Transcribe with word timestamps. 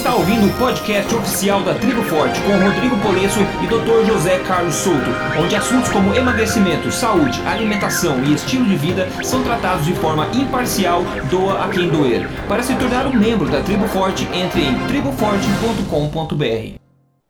está 0.00 0.14
ouvindo 0.14 0.46
o 0.46 0.58
podcast 0.58 1.14
oficial 1.14 1.62
da 1.62 1.74
Tribo 1.74 2.02
Forte 2.04 2.40
com 2.40 2.52
Rodrigo 2.52 2.98
Polesso 3.02 3.38
e 3.62 3.66
Dr. 3.66 4.10
José 4.10 4.38
Carlos 4.44 4.74
Souto, 4.74 5.10
onde 5.38 5.54
assuntos 5.54 5.90
como 5.90 6.14
emagrecimento, 6.14 6.90
saúde, 6.90 7.38
alimentação 7.42 8.24
e 8.24 8.32
estilo 8.32 8.64
de 8.64 8.76
vida 8.76 9.06
são 9.22 9.44
tratados 9.44 9.84
de 9.84 9.92
forma 9.96 10.26
imparcial, 10.34 11.02
doa 11.28 11.66
a 11.66 11.68
quem 11.68 11.90
doer. 11.90 12.26
Para 12.48 12.62
se 12.62 12.74
tornar 12.78 13.06
um 13.06 13.14
membro 13.14 13.50
da 13.50 13.62
Tribo 13.62 13.86
Forte, 13.88 14.24
entre 14.32 14.62
em 14.62 14.86
triboforte.com.br. 14.86 16.78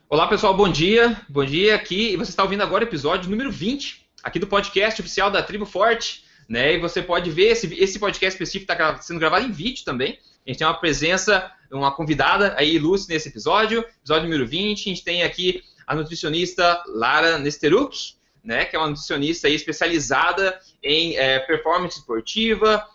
Olá 0.08 0.28
pessoal, 0.28 0.56
bom 0.56 0.68
dia. 0.68 1.20
Bom 1.28 1.44
dia 1.44 1.74
aqui. 1.74 2.12
E 2.12 2.16
você 2.16 2.30
está 2.30 2.44
ouvindo 2.44 2.62
agora 2.62 2.84
o 2.84 2.86
episódio 2.86 3.28
número 3.28 3.50
20 3.50 4.06
aqui 4.22 4.38
do 4.38 4.46
podcast 4.46 5.00
oficial 5.00 5.28
da 5.28 5.42
Tribo 5.42 5.66
Forte. 5.66 6.22
Né? 6.48 6.74
E 6.74 6.78
você 6.78 7.02
pode 7.02 7.32
ver, 7.32 7.48
esse, 7.48 7.74
esse 7.82 7.98
podcast 7.98 8.40
específico 8.40 8.72
está 8.72 8.96
sendo 9.02 9.18
gravado 9.18 9.44
em 9.44 9.50
vídeo 9.50 9.84
também. 9.84 10.20
A 10.46 10.50
gente 10.50 10.58
tem 10.58 10.66
uma 10.66 10.74
presença, 10.74 11.50
uma 11.70 11.92
convidada 11.92 12.54
aí 12.56 12.74
ilustre 12.74 13.14
nesse 13.14 13.28
episódio, 13.28 13.80
episódio 13.80 14.24
número 14.24 14.46
20. 14.46 14.80
A 14.80 14.94
gente 14.94 15.04
tem 15.04 15.22
aqui 15.22 15.62
a 15.86 15.94
nutricionista 15.94 16.82
Lara 16.88 17.38
Nesteruk, 17.38 18.14
né, 18.42 18.64
que 18.64 18.74
é 18.74 18.78
uma 18.78 18.88
nutricionista 18.88 19.48
especializada 19.48 20.58
em 20.82 21.16
é, 21.16 21.38
performance 21.40 21.98
esportiva, 21.98 22.86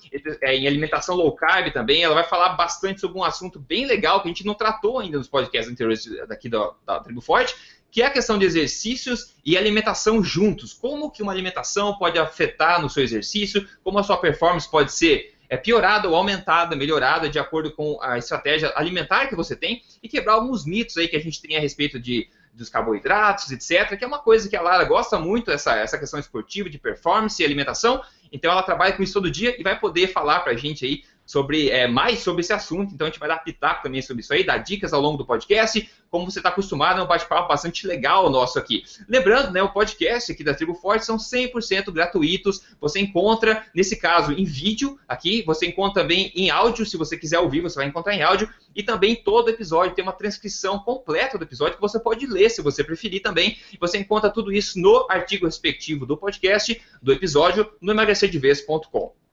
é, 0.41 0.55
em 0.55 0.67
alimentação 0.67 1.15
low 1.15 1.31
carb 1.33 1.71
também. 1.71 2.03
Ela 2.03 2.15
vai 2.15 2.23
falar 2.23 2.49
bastante 2.49 2.99
sobre 2.99 3.17
um 3.17 3.23
assunto 3.23 3.59
bem 3.59 3.85
legal 3.85 4.21
que 4.21 4.27
a 4.27 4.31
gente 4.31 4.45
não 4.45 4.55
tratou 4.55 4.99
ainda 4.99 5.17
nos 5.17 5.27
podcasts 5.27 5.71
anteriores 5.71 6.05
daqui 6.27 6.49
da, 6.49 6.71
da 6.85 6.99
Tribo 6.99 7.21
Forte, 7.21 7.55
que 7.91 8.01
é 8.01 8.07
a 8.07 8.11
questão 8.11 8.37
de 8.37 8.45
exercícios 8.45 9.35
e 9.45 9.57
alimentação 9.57 10.23
juntos. 10.23 10.73
Como 10.73 11.11
que 11.11 11.21
uma 11.21 11.31
alimentação 11.31 11.97
pode 11.97 12.17
afetar 12.19 12.81
no 12.81 12.89
seu 12.89 13.03
exercício, 13.03 13.67
como 13.83 13.99
a 13.99 14.03
sua 14.03 14.17
performance 14.17 14.69
pode 14.69 14.91
ser 14.91 15.34
é 15.49 15.57
piorada 15.57 16.07
ou 16.07 16.15
aumentada, 16.15 16.75
melhorada 16.75 17.29
de 17.29 17.39
acordo 17.39 17.71
com 17.71 17.97
a 18.01 18.17
estratégia 18.17 18.71
alimentar 18.75 19.27
que 19.27 19.35
você 19.35 19.55
tem 19.55 19.83
e 20.01 20.09
quebrar 20.09 20.33
alguns 20.33 20.65
mitos 20.65 20.97
aí 20.97 21.07
que 21.07 21.15
a 21.15 21.21
gente 21.21 21.41
tem 21.41 21.55
a 21.57 21.59
respeito 21.59 21.99
de 21.99 22.29
dos 22.55 22.69
carboidratos, 22.69 23.51
etc., 23.51 23.97
que 23.97 24.03
é 24.03 24.07
uma 24.07 24.19
coisa 24.19 24.49
que 24.49 24.55
a 24.55 24.61
Lara 24.61 24.85
gosta 24.85 25.19
muito, 25.19 25.51
essa, 25.51 25.75
essa 25.75 25.97
questão 25.97 26.19
esportiva 26.19 26.69
de 26.69 26.77
performance 26.77 27.41
e 27.41 27.45
alimentação. 27.45 28.01
Então 28.31 28.51
ela 28.51 28.63
trabalha 28.63 28.93
com 28.93 29.03
isso 29.03 29.13
todo 29.13 29.29
dia 29.29 29.59
e 29.59 29.63
vai 29.63 29.77
poder 29.77 30.07
falar 30.07 30.39
para 30.39 30.53
a 30.53 30.55
gente 30.55 30.85
aí 30.85 31.03
sobre 31.25 31.69
é, 31.69 31.87
mais 31.87 32.19
sobre 32.19 32.41
esse 32.41 32.53
assunto. 32.53 32.93
Então 32.93 33.07
a 33.07 33.09
gente 33.09 33.19
vai 33.19 33.27
dar 33.27 33.39
pitaco 33.39 33.83
também 33.83 34.01
sobre 34.01 34.21
isso 34.21 34.33
aí, 34.33 34.43
dar 34.43 34.59
dicas 34.59 34.93
ao 34.93 35.01
longo 35.01 35.17
do 35.17 35.25
podcast. 35.25 35.89
Como 36.09 36.29
você 36.29 36.39
está 36.39 36.49
acostumado, 36.49 36.99
é 36.99 37.03
um 37.03 37.07
bate-papo 37.07 37.47
bastante 37.47 37.85
legal 37.85 38.29
nosso 38.29 38.57
aqui. 38.57 38.83
Lembrando, 39.09 39.51
né, 39.51 39.61
o 39.61 39.73
podcast 39.73 40.31
aqui 40.31 40.43
da 40.43 40.53
Tribo 40.53 40.75
Forte 40.75 41.05
são 41.05 41.17
100% 41.17 41.91
gratuitos. 41.91 42.61
Você 42.79 42.99
encontra, 42.99 43.65
nesse 43.73 43.97
caso, 43.97 44.31
em 44.31 44.45
vídeo 44.45 44.97
aqui. 45.07 45.43
Você 45.45 45.65
encontra 45.65 46.03
também 46.03 46.31
em 46.35 46.49
áudio, 46.49 46.85
se 46.85 46.95
você 46.95 47.17
quiser 47.17 47.39
ouvir, 47.39 47.61
você 47.61 47.75
vai 47.75 47.87
encontrar 47.87 48.13
em 48.13 48.21
áudio. 48.21 48.49
E 48.75 48.83
também 48.83 49.15
todo 49.15 49.49
episódio 49.49 49.95
tem 49.95 50.03
uma 50.03 50.13
transcrição 50.13 50.79
completa 50.79 51.37
do 51.37 51.43
episódio 51.43 51.75
que 51.75 51.81
você 51.81 51.99
pode 51.99 52.25
ler, 52.27 52.49
se 52.49 52.61
você 52.61 52.83
preferir 52.83 53.21
também. 53.21 53.57
Você 53.79 53.97
encontra 53.97 54.29
tudo 54.29 54.53
isso 54.53 54.79
no 54.79 55.07
artigo 55.09 55.45
respectivo 55.45 56.05
do 56.05 56.15
podcast, 56.15 56.81
do 57.01 57.11
episódio, 57.11 57.69
no 57.81 57.91
emagrecerdeves.com. 57.91 59.24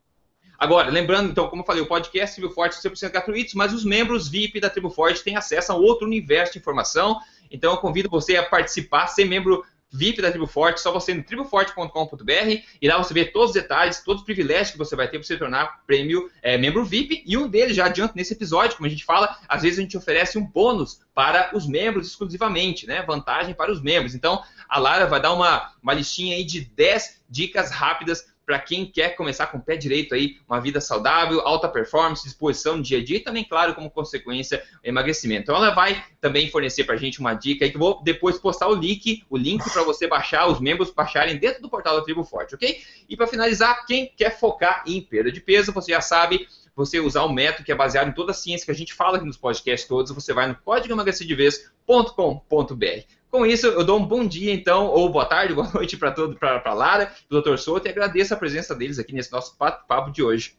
Agora, 0.62 0.92
lembrando, 0.92 1.28
então, 1.28 1.48
como 1.48 1.62
eu 1.62 1.66
falei, 1.66 1.82
o 1.82 1.86
podcast 1.86 2.36
Tribo 2.36 2.54
Forte 2.54 2.76
é 2.76 2.88
100% 2.88 3.10
gratuito, 3.10 3.58
mas 3.58 3.72
os 3.72 3.84
membros 3.84 4.28
VIP 4.28 4.60
da 4.60 4.70
Tribo 4.70 4.90
Forte 4.90 5.20
têm 5.24 5.34
acesso 5.34 5.72
a 5.72 5.74
outro 5.74 6.06
universo 6.06 6.52
de 6.52 6.60
informação. 6.60 7.18
Então, 7.50 7.72
eu 7.72 7.78
convido 7.78 8.08
você 8.08 8.36
a 8.36 8.44
participar, 8.44 9.08
ser 9.08 9.24
membro 9.24 9.64
VIP 9.90 10.22
da 10.22 10.30
Tribo 10.30 10.46
Forte, 10.46 10.80
só 10.80 10.92
você 10.92 11.12
no 11.14 11.24
triboforte.com.br 11.24 12.62
e 12.80 12.88
lá 12.88 12.96
você 12.96 13.12
vê 13.12 13.24
todos 13.24 13.48
os 13.48 13.54
detalhes, 13.54 14.04
todos 14.04 14.22
os 14.22 14.24
privilégios 14.24 14.70
que 14.70 14.78
você 14.78 14.94
vai 14.94 15.08
ter 15.08 15.18
para 15.18 15.26
se 15.26 15.36
tornar 15.36 15.84
prêmio 15.84 16.30
é, 16.40 16.56
membro 16.56 16.84
VIP. 16.84 17.24
E 17.26 17.36
um 17.36 17.48
deles, 17.48 17.74
já 17.74 17.86
adianto 17.86 18.14
nesse 18.16 18.32
episódio, 18.32 18.76
como 18.76 18.86
a 18.86 18.90
gente 18.90 19.04
fala, 19.04 19.36
às 19.48 19.62
vezes 19.62 19.80
a 19.80 19.82
gente 19.82 19.96
oferece 19.96 20.38
um 20.38 20.46
bônus 20.46 21.00
para 21.12 21.50
os 21.54 21.66
membros 21.66 22.06
exclusivamente, 22.06 22.86
né? 22.86 23.02
Vantagem 23.02 23.52
para 23.52 23.72
os 23.72 23.82
membros. 23.82 24.14
Então, 24.14 24.40
a 24.68 24.78
Lara 24.78 25.06
vai 25.06 25.20
dar 25.20 25.32
uma, 25.32 25.72
uma 25.82 25.92
listinha 25.92 26.36
aí 26.36 26.44
de 26.44 26.60
10 26.60 27.20
dicas 27.28 27.72
rápidas 27.72 28.31
para 28.44 28.58
quem 28.58 28.86
quer 28.86 29.16
começar 29.16 29.46
com 29.46 29.58
o 29.58 29.62
pé 29.62 29.76
direito 29.76 30.14
aí, 30.14 30.36
uma 30.48 30.60
vida 30.60 30.80
saudável, 30.80 31.40
alta 31.40 31.68
performance, 31.68 32.24
disposição 32.24 32.76
no 32.76 32.82
dia 32.82 32.98
a 32.98 33.04
dia 33.04 33.18
e 33.18 33.20
também, 33.20 33.44
claro, 33.44 33.74
como 33.74 33.90
consequência, 33.90 34.62
emagrecimento. 34.82 35.42
Então 35.42 35.56
ela 35.56 35.70
vai 35.70 36.02
também 36.20 36.50
fornecer 36.50 36.84
para 36.84 36.94
a 36.94 36.98
gente 36.98 37.20
uma 37.20 37.34
dica 37.34 37.64
aí 37.64 37.70
que 37.70 37.76
eu 37.76 37.80
vou 37.80 38.02
depois 38.02 38.38
postar 38.38 38.68
o 38.68 38.74
link, 38.74 39.24
o 39.30 39.36
link 39.36 39.62
para 39.70 39.82
você 39.82 40.06
baixar, 40.06 40.48
os 40.48 40.60
membros 40.60 40.90
baixarem 40.90 41.36
dentro 41.36 41.62
do 41.62 41.68
portal 41.68 41.96
da 41.96 42.02
Tribo 42.02 42.24
Forte, 42.24 42.54
ok? 42.54 42.80
E 43.08 43.16
para 43.16 43.26
finalizar, 43.26 43.86
quem 43.86 44.12
quer 44.16 44.38
focar 44.38 44.82
em 44.86 45.00
perda 45.00 45.30
de 45.30 45.40
peso, 45.40 45.72
você 45.72 45.92
já 45.92 46.00
sabe, 46.00 46.46
você 46.74 47.00
usar 47.00 47.24
um 47.24 47.32
método 47.32 47.64
que 47.64 47.72
é 47.72 47.74
baseado 47.74 48.08
em 48.08 48.12
toda 48.12 48.32
a 48.32 48.34
ciência 48.34 48.64
que 48.64 48.70
a 48.70 48.74
gente 48.74 48.94
fala 48.94 49.16
aqui 49.16 49.26
nos 49.26 49.36
podcasts 49.36 49.88
todos, 49.88 50.12
você 50.12 50.32
vai 50.32 50.48
no 50.48 50.56
código 50.56 50.94
emagrecerdeves.com.br. 50.94 53.21
Com 53.32 53.46
isso, 53.46 53.66
eu 53.66 53.82
dou 53.82 53.98
um 53.98 54.04
bom 54.06 54.26
dia, 54.26 54.52
então, 54.52 54.88
ou 54.88 55.08
boa 55.08 55.24
tarde, 55.24 55.54
boa 55.56 55.70
noite 55.72 55.96
para 55.96 56.12
todo, 56.12 56.36
para 56.36 56.74
Lara, 56.74 57.10
para 57.26 57.38
o 57.38 57.40
Dr. 57.40 57.56
Souto, 57.56 57.88
e 57.88 57.90
agradeço 57.90 58.34
a 58.34 58.36
presença 58.36 58.74
deles 58.74 58.98
aqui 58.98 59.14
nesse 59.14 59.32
nosso 59.32 59.56
papo 59.56 60.10
de 60.10 60.22
hoje. 60.22 60.54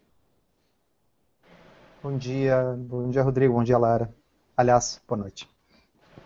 Bom 2.02 2.18
dia, 2.18 2.74
bom 2.76 3.12
dia, 3.12 3.22
Rodrigo, 3.22 3.54
bom 3.54 3.64
dia, 3.64 3.78
Lara. 3.78 4.12
Aliás, 4.58 5.00
boa 5.08 5.22
noite. 5.22 5.48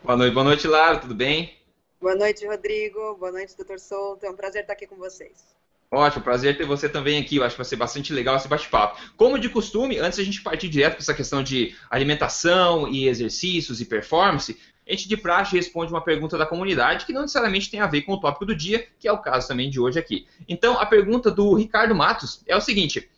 Boa 0.02 0.16
noite, 0.16 0.34
boa 0.34 0.44
noite, 0.46 0.68
Lara, 0.69 0.97
tudo 1.00 1.13
bem? 1.13 1.53
Boa 2.00 2.16
noite, 2.16 2.47
Rodrigo, 2.47 3.18
boa 3.18 3.31
noite, 3.34 3.53
Dr. 3.58 3.78
Souto, 3.78 4.25
é 4.25 4.29
um 4.29 4.35
prazer 4.35 4.62
estar 4.62 4.72
aqui 4.72 4.88
com 4.88 4.96
vocês. 4.96 5.53
Ótimo, 5.91 6.24
prazer 6.24 6.58
ter 6.58 6.66
você 6.66 6.88
também 6.88 7.19
aqui. 7.22 7.38
Eu 7.38 7.44
acho 7.44 7.56
que 7.56 7.62
vai 7.62 7.66
ser 7.66 7.75
bastante 7.75 8.14
legal 8.14 8.38
esse 8.38 8.47
bate-papo. 8.47 9.00
Como 9.18 9.38
de 9.38 9.50
costume, 9.50 10.00
antes 10.00 10.19
a 10.19 10.24
gente 10.24 10.41
partir 10.41 10.69
direto 10.69 10.94
para 10.94 11.02
essa 11.02 11.14
questão 11.14 11.44
de 11.44 11.75
alimentação 11.90 12.88
e 12.88 13.08
exercícios 13.08 13.79
e 13.81 13.85
performance, 13.85 14.58
a 14.87 14.91
gente 14.91 15.07
de 15.07 15.17
praxe 15.17 15.55
responde 15.55 15.91
uma 15.91 16.01
pergunta 16.01 16.37
da 16.37 16.45
comunidade 16.45 17.05
que 17.05 17.13
não 17.13 17.21
necessariamente 17.21 17.69
tem 17.69 17.79
a 17.79 17.87
ver 17.87 18.03
com 18.03 18.13
o 18.13 18.19
tópico 18.19 18.45
do 18.45 18.55
dia, 18.55 18.87
que 18.99 19.07
é 19.07 19.11
o 19.11 19.17
caso 19.17 19.47
também 19.47 19.69
de 19.69 19.79
hoje 19.79 19.99
aqui. 19.99 20.27
Então, 20.47 20.79
a 20.79 20.85
pergunta 20.85 21.29
do 21.29 21.53
Ricardo 21.53 21.93
Matos 21.93 22.41
é 22.47 22.55
o 22.55 22.61
seguinte: 22.61 23.09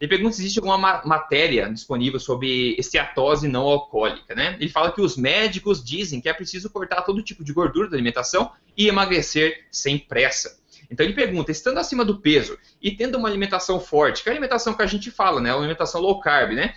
ele 0.00 0.08
pergunta 0.08 0.36
se 0.36 0.42
existe 0.42 0.60
alguma 0.60 1.02
matéria 1.04 1.68
disponível 1.68 2.20
sobre 2.20 2.76
esteatose 2.78 3.48
não 3.48 3.62
alcoólica, 3.62 4.34
né? 4.34 4.56
Ele 4.60 4.70
fala 4.70 4.92
que 4.92 5.00
os 5.00 5.16
médicos 5.16 5.84
dizem 5.84 6.20
que 6.20 6.28
é 6.28 6.32
preciso 6.32 6.70
cortar 6.70 7.02
todo 7.02 7.22
tipo 7.22 7.42
de 7.42 7.52
gordura 7.52 7.90
da 7.90 7.96
alimentação 7.96 8.52
e 8.76 8.86
emagrecer 8.86 9.66
sem 9.72 9.98
pressa. 9.98 10.56
Então 10.90 11.04
ele 11.04 11.14
pergunta, 11.14 11.50
estando 11.50 11.78
acima 11.78 12.04
do 12.04 12.18
peso 12.18 12.56
e 12.80 12.92
tendo 12.92 13.18
uma 13.18 13.28
alimentação 13.28 13.80
forte, 13.80 14.22
que 14.22 14.28
é 14.28 14.32
a 14.32 14.34
alimentação 14.34 14.72
que 14.72 14.82
a 14.82 14.86
gente 14.86 15.10
fala, 15.10 15.40
né? 15.40 15.50
A 15.50 15.54
alimentação 15.54 16.00
low 16.00 16.20
carb, 16.20 16.52
né? 16.52 16.74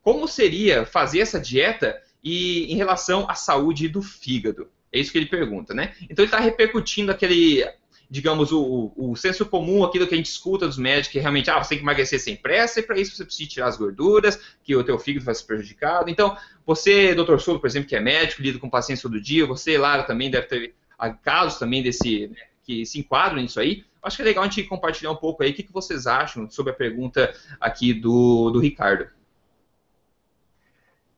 Como 0.00 0.26
seria 0.26 0.86
fazer 0.86 1.20
essa 1.20 1.38
dieta 1.38 2.00
e 2.22 2.72
em 2.72 2.76
relação 2.76 3.28
à 3.28 3.34
saúde 3.34 3.88
do 3.88 4.02
fígado? 4.02 4.68
É 4.92 4.98
isso 4.98 5.10
que 5.10 5.18
ele 5.18 5.26
pergunta, 5.26 5.72
né? 5.72 5.94
Então 6.02 6.22
ele 6.22 6.26
está 6.26 6.38
repercutindo 6.38 7.10
aquele, 7.10 7.66
digamos, 8.10 8.52
o, 8.52 8.92
o 8.94 9.16
senso 9.16 9.46
comum, 9.46 9.82
aquilo 9.82 10.06
que 10.06 10.14
a 10.14 10.16
gente 10.18 10.30
escuta 10.30 10.66
dos 10.66 10.76
médicos, 10.76 11.12
que 11.12 11.18
realmente, 11.18 11.50
ah, 11.50 11.62
você 11.62 11.70
tem 11.70 11.78
que 11.78 11.84
emagrecer 11.84 12.20
sem 12.20 12.36
pressa, 12.36 12.80
e 12.80 12.82
para 12.82 12.98
isso 12.98 13.16
você 13.16 13.24
precisa 13.24 13.48
tirar 13.48 13.68
as 13.68 13.76
gorduras, 13.78 14.38
que 14.62 14.76
o 14.76 14.84
teu 14.84 14.98
fígado 14.98 15.24
vai 15.24 15.34
ser 15.34 15.44
prejudicado. 15.44 16.10
Então, 16.10 16.36
você, 16.66 17.14
doutor 17.14 17.40
Souto, 17.40 17.58
por 17.58 17.66
exemplo, 17.66 17.88
que 17.88 17.96
é 17.96 18.00
médico, 18.00 18.42
lida 18.42 18.58
com 18.58 18.68
pacientes 18.68 19.02
todo 19.02 19.18
dia, 19.18 19.46
você, 19.46 19.78
Lara, 19.78 20.02
também 20.02 20.30
deve 20.30 20.46
ter 20.46 20.74
casos 21.22 21.58
também 21.58 21.82
desse, 21.82 22.28
né, 22.28 22.36
que 22.62 22.84
se 22.84 22.98
enquadram 22.98 23.40
nisso 23.40 23.58
aí. 23.58 23.84
Acho 24.02 24.16
que 24.16 24.22
é 24.22 24.26
legal 24.26 24.44
a 24.44 24.46
gente 24.46 24.64
compartilhar 24.64 25.10
um 25.10 25.16
pouco 25.16 25.42
aí 25.42 25.50
o 25.50 25.54
que, 25.54 25.62
que 25.62 25.72
vocês 25.72 26.06
acham 26.06 26.50
sobre 26.50 26.72
a 26.72 26.76
pergunta 26.76 27.34
aqui 27.58 27.94
do, 27.94 28.50
do 28.50 28.58
Ricardo. 28.58 29.08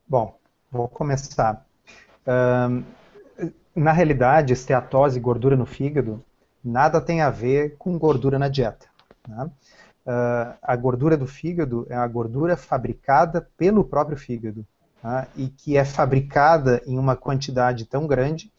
Bom, 0.06 0.38
Vou 0.74 0.88
começar. 0.88 1.64
Na 3.76 3.92
realidade, 3.92 4.52
esteatose 4.52 5.18
e 5.18 5.22
gordura 5.22 5.56
no 5.56 5.64
fígado 5.64 6.20
nada 6.64 7.00
tem 7.00 7.20
a 7.20 7.30
ver 7.30 7.76
com 7.78 7.96
gordura 7.96 8.40
na 8.40 8.48
dieta. 8.48 8.86
Né? 9.28 9.44
Uh, 9.44 10.58
a 10.60 10.74
gordura 10.74 11.16
do 11.16 11.28
fígado 11.28 11.86
é 11.88 11.94
a 11.94 12.06
gordura 12.08 12.56
fabricada 12.56 13.48
pelo 13.56 13.84
próprio 13.84 14.16
fígado 14.16 14.66
tá? 15.00 15.28
e 15.36 15.48
que 15.48 15.76
é 15.76 15.84
fabricada 15.84 16.82
em 16.86 16.98
uma 16.98 17.14
quantidade 17.14 17.84
tão 17.84 18.06
grande 18.06 18.52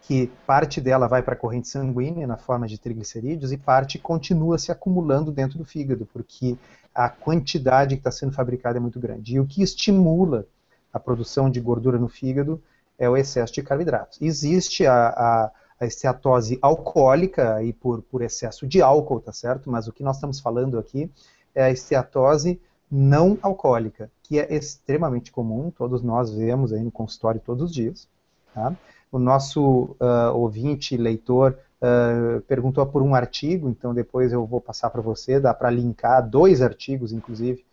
que 0.00 0.32
parte 0.44 0.80
dela 0.80 1.06
vai 1.06 1.22
para 1.22 1.34
a 1.34 1.38
corrente 1.38 1.68
sanguínea 1.68 2.26
na 2.26 2.36
forma 2.36 2.66
de 2.66 2.76
triglicerídeos 2.76 3.52
e 3.52 3.56
parte 3.56 4.00
continua 4.00 4.58
se 4.58 4.72
acumulando 4.72 5.30
dentro 5.30 5.58
do 5.58 5.64
fígado, 5.64 6.08
porque 6.12 6.56
a 6.92 7.08
quantidade 7.08 7.94
que 7.94 8.00
está 8.00 8.10
sendo 8.10 8.32
fabricada 8.32 8.78
é 8.78 8.80
muito 8.80 8.98
grande. 8.98 9.36
E 9.36 9.40
o 9.40 9.46
que 9.46 9.62
estimula 9.62 10.44
a 10.92 11.00
produção 11.00 11.50
de 11.50 11.60
gordura 11.60 11.98
no 11.98 12.08
fígado 12.08 12.62
é 12.98 13.08
o 13.08 13.16
excesso 13.16 13.54
de 13.54 13.62
carboidratos. 13.62 14.20
Existe 14.20 14.86
a, 14.86 15.08
a, 15.08 15.50
a 15.80 15.86
esteatose 15.86 16.58
alcoólica 16.60 17.54
aí 17.54 17.72
por, 17.72 18.02
por 18.02 18.22
excesso 18.22 18.66
de 18.66 18.82
álcool, 18.82 19.20
tá 19.20 19.32
certo? 19.32 19.70
Mas 19.70 19.88
o 19.88 19.92
que 19.92 20.02
nós 20.02 20.16
estamos 20.16 20.38
falando 20.38 20.78
aqui 20.78 21.10
é 21.54 21.64
a 21.64 21.70
esteatose 21.70 22.60
não 22.90 23.38
alcoólica, 23.40 24.10
que 24.22 24.38
é 24.38 24.54
extremamente 24.54 25.32
comum, 25.32 25.70
todos 25.70 26.02
nós 26.02 26.30
vemos 26.30 26.72
aí 26.74 26.82
no 26.82 26.90
consultório 26.90 27.40
todos 27.40 27.70
os 27.70 27.74
dias. 27.74 28.06
Tá? 28.54 28.76
O 29.10 29.18
nosso 29.18 29.96
uh, 29.98 30.34
ouvinte, 30.34 30.96
leitor, 30.96 31.56
uh, 31.80 32.40
perguntou 32.42 32.84
por 32.86 33.02
um 33.02 33.14
artigo, 33.14 33.70
então 33.70 33.94
depois 33.94 34.30
eu 34.30 34.44
vou 34.46 34.60
passar 34.60 34.90
para 34.90 35.00
você, 35.00 35.40
dá 35.40 35.54
para 35.54 35.70
linkar 35.70 36.28
dois 36.28 36.60
artigos, 36.60 37.12
inclusive, 37.12 37.64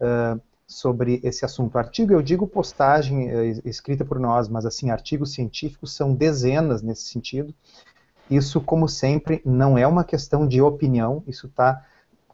uh, 0.00 0.40
sobre 0.66 1.20
esse 1.22 1.44
assunto. 1.44 1.76
Artigo, 1.76 2.12
eu 2.12 2.22
digo 2.22 2.46
postagem 2.46 3.28
é, 3.28 3.46
escrita 3.64 4.04
por 4.04 4.18
nós, 4.18 4.48
mas 4.48 4.64
assim, 4.64 4.90
artigos 4.90 5.32
científicos 5.32 5.94
são 5.94 6.14
dezenas 6.14 6.82
nesse 6.82 7.04
sentido. 7.04 7.54
Isso, 8.30 8.60
como 8.60 8.88
sempre, 8.88 9.42
não 9.44 9.76
é 9.76 9.86
uma 9.86 10.04
questão 10.04 10.48
de 10.48 10.60
opinião, 10.62 11.22
isso 11.26 11.46
está 11.46 11.84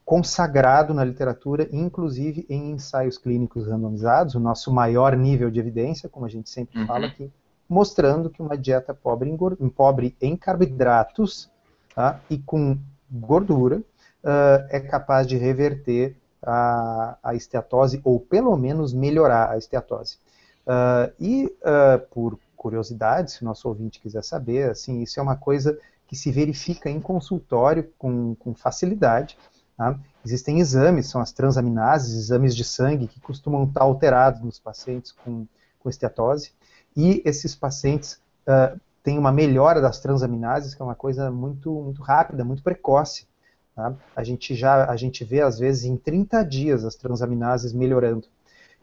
consagrado 0.05 0.93
na 0.93 1.05
literatura, 1.05 1.69
inclusive 1.73 2.47
em 2.49 2.73
ensaios 2.73 3.19
clínicos 3.19 3.67
randomizados, 3.67 4.35
o 4.35 4.41
nosso 4.41 4.73
maior 4.73 5.17
nível 5.17 5.50
de 5.50 5.61
evidência, 5.61 6.09
como 6.09 6.26
a 6.26 6.29
gente 6.29 6.50
sempre 6.50 6.81
uhum. 6.81 6.87
fala 6.87 7.06
aqui, 7.06 7.31
mostrando 7.69 8.29
que 8.29 8.43
uma 8.43 8.59
dieta 8.59 8.93
pobre 8.93 9.31
em, 9.31 9.69
pobre 9.69 10.17
em 10.21 10.37
carboidratos 10.37 11.49
tá, 11.94 12.21
e 12.29 12.38
com 12.38 12.76
gordura 13.11 13.79
uh, 13.79 14.67
é 14.69 14.81
capaz 14.81 15.26
de 15.26 15.37
reverter 15.37 16.17
a, 16.42 17.16
a 17.22 17.34
esteatose, 17.34 18.00
ou 18.04 18.19
pelo 18.20 18.56
menos 18.56 18.92
melhorar 18.92 19.50
a 19.50 19.58
esteatose. 19.58 20.19
Uh, 20.66 21.12
e, 21.19 21.46
uh, 21.46 22.06
por 22.10 22.38
curiosidade, 22.56 23.32
se 23.32 23.42
o 23.42 23.44
nosso 23.44 23.69
ouvinte 23.69 24.00
quiser 24.00 24.22
saber, 24.22 24.70
assim, 24.70 25.02
isso 25.02 25.19
é 25.19 25.22
uma 25.22 25.37
coisa 25.37 25.78
que 26.06 26.16
se 26.16 26.31
verifica 26.31 26.90
em 26.90 27.00
consultório 27.00 27.90
com, 27.96 28.34
com 28.34 28.54
facilidade. 28.54 29.38
Tá? 29.76 29.98
Existem 30.25 30.60
exames, 30.60 31.08
são 31.08 31.20
as 31.20 31.32
transaminases, 31.32 32.14
exames 32.14 32.54
de 32.54 32.64
sangue, 32.64 33.06
que 33.06 33.20
costumam 33.20 33.64
estar 33.64 33.82
alterados 33.82 34.42
nos 34.42 34.58
pacientes 34.58 35.12
com, 35.12 35.46
com 35.78 35.88
esteatose, 35.88 36.52
e 36.96 37.22
esses 37.25 37.54
pacientes 37.54 38.20
uh, 38.46 38.78
têm 39.02 39.19
uma 39.19 39.32
melhora 39.32 39.81
das 39.81 40.00
transaminases, 40.00 40.75
que 40.75 40.82
é 40.82 40.84
uma 40.84 40.94
coisa 40.94 41.31
muito, 41.31 41.72
muito 41.72 42.02
rápida, 42.02 42.44
muito 42.44 42.62
precoce. 42.62 43.26
Tá? 43.81 43.94
A 44.15 44.23
gente 44.23 44.55
já 44.55 44.91
a 44.91 44.94
gente 44.94 45.25
vê, 45.25 45.41
às 45.41 45.59
vezes, 45.59 45.85
em 45.85 45.97
30 45.97 46.43
dias 46.43 46.85
as 46.85 46.94
transaminases 46.94 47.73
melhorando. 47.73 48.29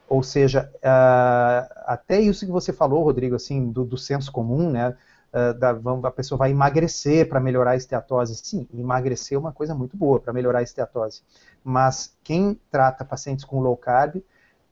Ou 0.09 0.23
seja, 0.23 0.71
uh, 0.77 1.71
até 1.85 2.19
isso 2.19 2.45
que 2.45 2.51
você 2.51 2.73
falou, 2.73 3.03
Rodrigo, 3.03 3.35
assim, 3.35 3.71
do, 3.71 3.85
do 3.85 3.97
senso 3.97 4.31
comum, 4.31 4.71
né? 4.71 4.95
Uh, 5.31 5.53
da, 5.59 5.69
a 6.03 6.11
pessoa 6.11 6.39
vai 6.39 6.49
emagrecer 6.49 7.29
para 7.29 7.39
melhorar 7.39 7.71
a 7.71 7.75
esteatose. 7.75 8.35
Sim, 8.43 8.67
emagrecer 8.73 9.35
é 9.35 9.39
uma 9.39 9.51
coisa 9.51 9.75
muito 9.75 9.95
boa 9.95 10.19
para 10.19 10.33
melhorar 10.33 10.59
a 10.59 10.63
esteatose. 10.63 11.21
Mas 11.63 12.17
quem 12.23 12.59
trata 12.71 13.05
pacientes 13.05 13.45
com 13.45 13.59
low 13.59 13.77
carb 13.77 14.15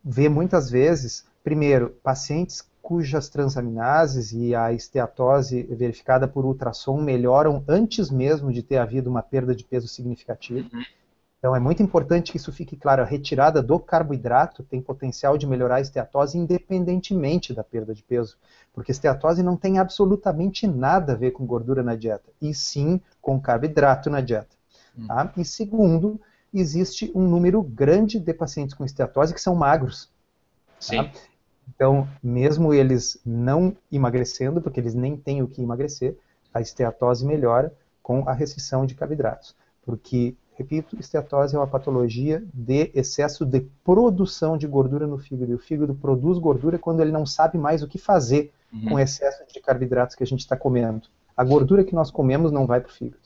vê 0.04 0.28
muitas 0.28 0.72
vezes, 0.72 1.26
primeiro, 1.44 1.92
pacientes 2.02 2.68
cujas 2.86 3.30
transaminases 3.30 4.32
e 4.32 4.54
a 4.54 4.72
esteatose 4.72 5.64
verificada 5.64 6.28
por 6.28 6.46
ultrassom 6.46 7.02
melhoram 7.02 7.64
antes 7.68 8.12
mesmo 8.12 8.54
de 8.54 8.62
ter 8.62 8.78
havido 8.78 9.10
uma 9.10 9.24
perda 9.24 9.56
de 9.56 9.64
peso 9.64 9.88
significativa. 9.88 10.70
Uhum. 10.72 10.84
Então 11.40 11.56
é 11.56 11.60
muito 11.60 11.82
importante 11.82 12.32
que 12.32 12.38
isso 12.38 12.54
fique 12.54 12.78
claro. 12.78 13.02
A 13.02 13.06
retirada 13.06 13.64
do 13.64 13.80
carboidrato 13.80 14.62
tem 14.62 14.84
potencial 14.84 15.36
de 15.36 15.48
melhorar 15.48 15.78
a 15.78 15.82
esteatose 15.82 16.38
independentemente 16.38 17.56
da 17.56 17.64
perda 17.64 17.92
de 17.92 18.04
peso, 18.04 18.38
porque 18.72 18.92
esteatose 18.92 19.42
não 19.42 19.58
tem 19.58 19.80
absolutamente 19.80 20.68
nada 20.68 21.14
a 21.14 21.16
ver 21.16 21.32
com 21.32 21.44
gordura 21.44 21.82
na 21.82 21.96
dieta, 21.96 22.30
e 22.40 22.54
sim 22.54 23.02
com 23.20 23.42
carboidrato 23.42 24.12
na 24.12 24.22
dieta. 24.22 24.56
Uhum. 24.96 25.08
Tá? 25.08 25.34
E 25.36 25.44
segundo, 25.44 26.22
existe 26.54 27.12
um 27.16 27.28
número 27.28 27.64
grande 27.64 28.20
de 28.20 28.32
pacientes 28.32 28.76
com 28.76 28.86
esteatose 28.86 29.34
que 29.34 29.42
são 29.42 29.56
magros. 29.56 30.06
Tá? 30.06 30.12
Sim. 30.80 31.04
Tá? 31.04 31.12
Então, 31.74 32.08
mesmo 32.22 32.74
eles 32.74 33.20
não 33.26 33.76
emagrecendo, 33.92 34.62
porque 34.62 34.80
eles 34.80 34.94
nem 34.94 35.18
têm 35.18 35.42
o 35.42 35.48
que 35.48 35.62
emagrecer, 35.62 36.18
a 36.54 36.62
esteatose 36.62 37.26
melhora 37.26 37.74
com 38.02 38.28
a 38.30 38.34
restrição 38.34 38.86
de 38.86 38.96
carboidratos. 38.96 39.56
Porque, 39.84 40.36
repito, 40.54 40.98
esteatose 41.00 41.56
é 41.56 41.60
uma 41.60 41.68
patologia 41.68 42.44
de 42.54 42.92
excesso 42.94 43.46
de 43.46 43.62
produção 43.84 44.58
de 44.58 44.68
gordura 44.68 45.06
no 45.06 45.18
fígado. 45.18 45.52
E 45.52 45.56
o 45.56 45.60
fígado 45.60 45.94
produz 45.96 46.38
gordura 46.38 46.80
quando 46.80 47.02
ele 47.02 47.12
não 47.12 47.26
sabe 47.26 47.58
mais 47.58 47.84
o 47.84 47.88
que 47.88 47.98
fazer 47.98 48.52
uhum. 48.72 48.90
com 48.90 48.96
o 48.96 49.00
excesso 49.00 49.44
de 49.52 49.60
carboidratos 49.60 50.16
que 50.16 50.24
a 50.24 50.28
gente 50.28 50.40
está 50.40 50.56
comendo. 50.56 51.08
A 51.36 51.44
gordura 51.44 51.84
que 51.84 51.94
nós 51.94 52.10
comemos 52.10 52.52
não 52.52 52.66
vai 52.66 52.80
para 52.80 52.90
o 52.90 52.94
fígado. 52.94 53.25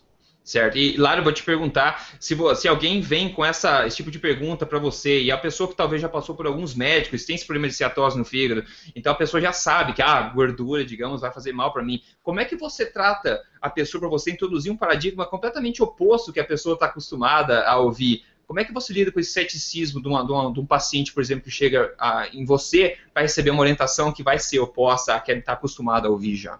Certo. 0.49 0.79
E, 0.79 0.97
Lara, 0.97 1.19
eu 1.19 1.23
vou 1.23 1.31
te 1.31 1.43
perguntar 1.43 2.09
se, 2.19 2.35
se 2.55 2.67
alguém 2.67 3.01
vem 3.01 3.31
com 3.31 3.45
essa, 3.45 3.85
esse 3.85 3.97
tipo 3.97 4.09
de 4.09 4.17
pergunta 4.17 4.65
para 4.65 4.79
você 4.79 5.21
e 5.21 5.29
a 5.29 5.37
pessoa 5.37 5.69
que 5.69 5.75
talvez 5.75 6.01
já 6.01 6.09
passou 6.09 6.33
por 6.33 6.47
alguns 6.47 6.73
médicos, 6.73 7.23
tem 7.23 7.35
esse 7.35 7.45
problema 7.45 7.67
de 7.67 7.75
ciatose 7.75 8.17
no 8.17 8.25
fígado, 8.25 8.65
então 8.95 9.13
a 9.13 9.15
pessoa 9.15 9.39
já 9.39 9.53
sabe 9.53 9.93
que 9.93 10.01
a 10.01 10.11
ah, 10.11 10.21
gordura, 10.29 10.83
digamos, 10.83 11.21
vai 11.21 11.31
fazer 11.31 11.53
mal 11.53 11.71
para 11.71 11.83
mim. 11.83 12.01
Como 12.23 12.39
é 12.39 12.45
que 12.45 12.55
você 12.55 12.83
trata 12.87 13.39
a 13.61 13.69
pessoa 13.69 14.01
para 14.01 14.09
você 14.09 14.31
introduzir 14.31 14.71
um 14.71 14.75
paradigma 14.75 15.23
completamente 15.23 15.83
oposto 15.83 16.33
que 16.33 16.39
a 16.39 16.45
pessoa 16.45 16.73
está 16.73 16.87
acostumada 16.87 17.63
a 17.67 17.77
ouvir? 17.77 18.25
Como 18.47 18.59
é 18.59 18.65
que 18.65 18.73
você 18.73 18.91
lida 18.91 19.11
com 19.11 19.19
esse 19.19 19.31
ceticismo 19.31 20.01
de, 20.01 20.07
uma, 20.07 20.25
de, 20.25 20.31
uma, 20.31 20.51
de 20.51 20.59
um 20.59 20.65
paciente, 20.65 21.13
por 21.13 21.21
exemplo, 21.21 21.43
que 21.43 21.51
chega 21.51 21.93
a, 21.99 22.27
em 22.33 22.43
você 22.43 22.97
para 23.13 23.21
receber 23.21 23.51
uma 23.51 23.61
orientação 23.61 24.11
que 24.11 24.23
vai 24.23 24.39
ser 24.39 24.57
oposta 24.57 25.13
à 25.13 25.19
que 25.19 25.29
ele 25.29 25.41
está 25.41 25.53
acostumado 25.53 26.07
a 26.07 26.09
ouvir 26.09 26.35
já? 26.35 26.59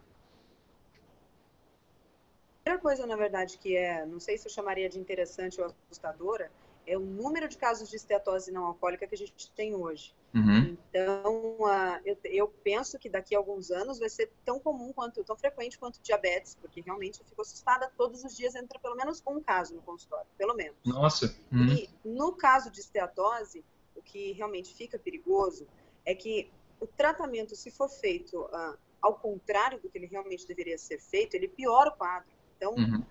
Primeira 2.69 2.77
coisa, 2.79 3.07
na 3.07 3.15
verdade, 3.15 3.57
que 3.57 3.75
é, 3.75 4.05
não 4.05 4.19
sei 4.19 4.37
se 4.37 4.47
eu 4.47 4.51
chamaria 4.51 4.87
de 4.87 4.99
interessante 4.99 5.59
ou 5.59 5.65
assustadora, 5.65 6.51
é 6.85 6.95
o 6.95 7.01
número 7.01 7.47
de 7.47 7.57
casos 7.57 7.89
de 7.89 7.95
esteatose 7.95 8.51
não 8.51 8.65
alcoólica 8.65 9.07
que 9.07 9.15
a 9.15 9.17
gente 9.17 9.51
tem 9.51 9.75
hoje. 9.75 10.13
Uhum. 10.33 10.77
Então, 10.89 11.57
uh, 11.59 11.99
eu, 12.05 12.17
eu, 12.25 12.47
penso 12.63 12.97
que 12.99 13.09
daqui 13.09 13.35
a 13.35 13.37
alguns 13.37 13.71
anos 13.71 13.99
vai 13.99 14.09
ser 14.09 14.31
tão 14.45 14.59
comum 14.59 14.91
quanto, 14.93 15.23
tão 15.23 15.35
frequente 15.35 15.77
quanto 15.77 15.99
diabetes, 16.01 16.55
porque 16.55 16.81
realmente 16.81 17.19
eu 17.19 17.25
fico 17.25 17.41
assustada. 17.41 17.91
Todos 17.97 18.23
os 18.23 18.35
dias 18.35 18.55
entra 18.55 18.79
pelo 18.79 18.95
menos 18.95 19.21
um 19.27 19.41
caso 19.41 19.75
no 19.75 19.81
consultório, 19.81 20.27
pelo 20.37 20.53
menos. 20.53 20.77
Nossa. 20.85 21.35
Uhum. 21.51 21.67
E 21.67 21.89
no 22.05 22.33
caso 22.33 22.69
de 22.71 22.79
esteatose, 22.79 23.63
o 23.95 24.01
que 24.01 24.31
realmente 24.33 24.73
fica 24.73 24.99
perigoso 24.99 25.67
é 26.05 26.13
que 26.13 26.51
o 26.79 26.87
tratamento, 26.87 27.55
se 27.55 27.71
for 27.71 27.89
feito 27.89 28.39
uh, 28.41 28.77
ao 29.01 29.15
contrário 29.15 29.79
do 29.79 29.89
que 29.89 29.97
ele 29.97 30.07
realmente 30.07 30.47
deveria 30.47 30.77
ser 30.77 30.99
feito, 30.99 31.35
ele 31.35 31.47
piora 31.47 31.89
o 31.89 31.95
quadro. 31.95 32.38
Então, 32.59 32.75
uhum. 32.75 33.05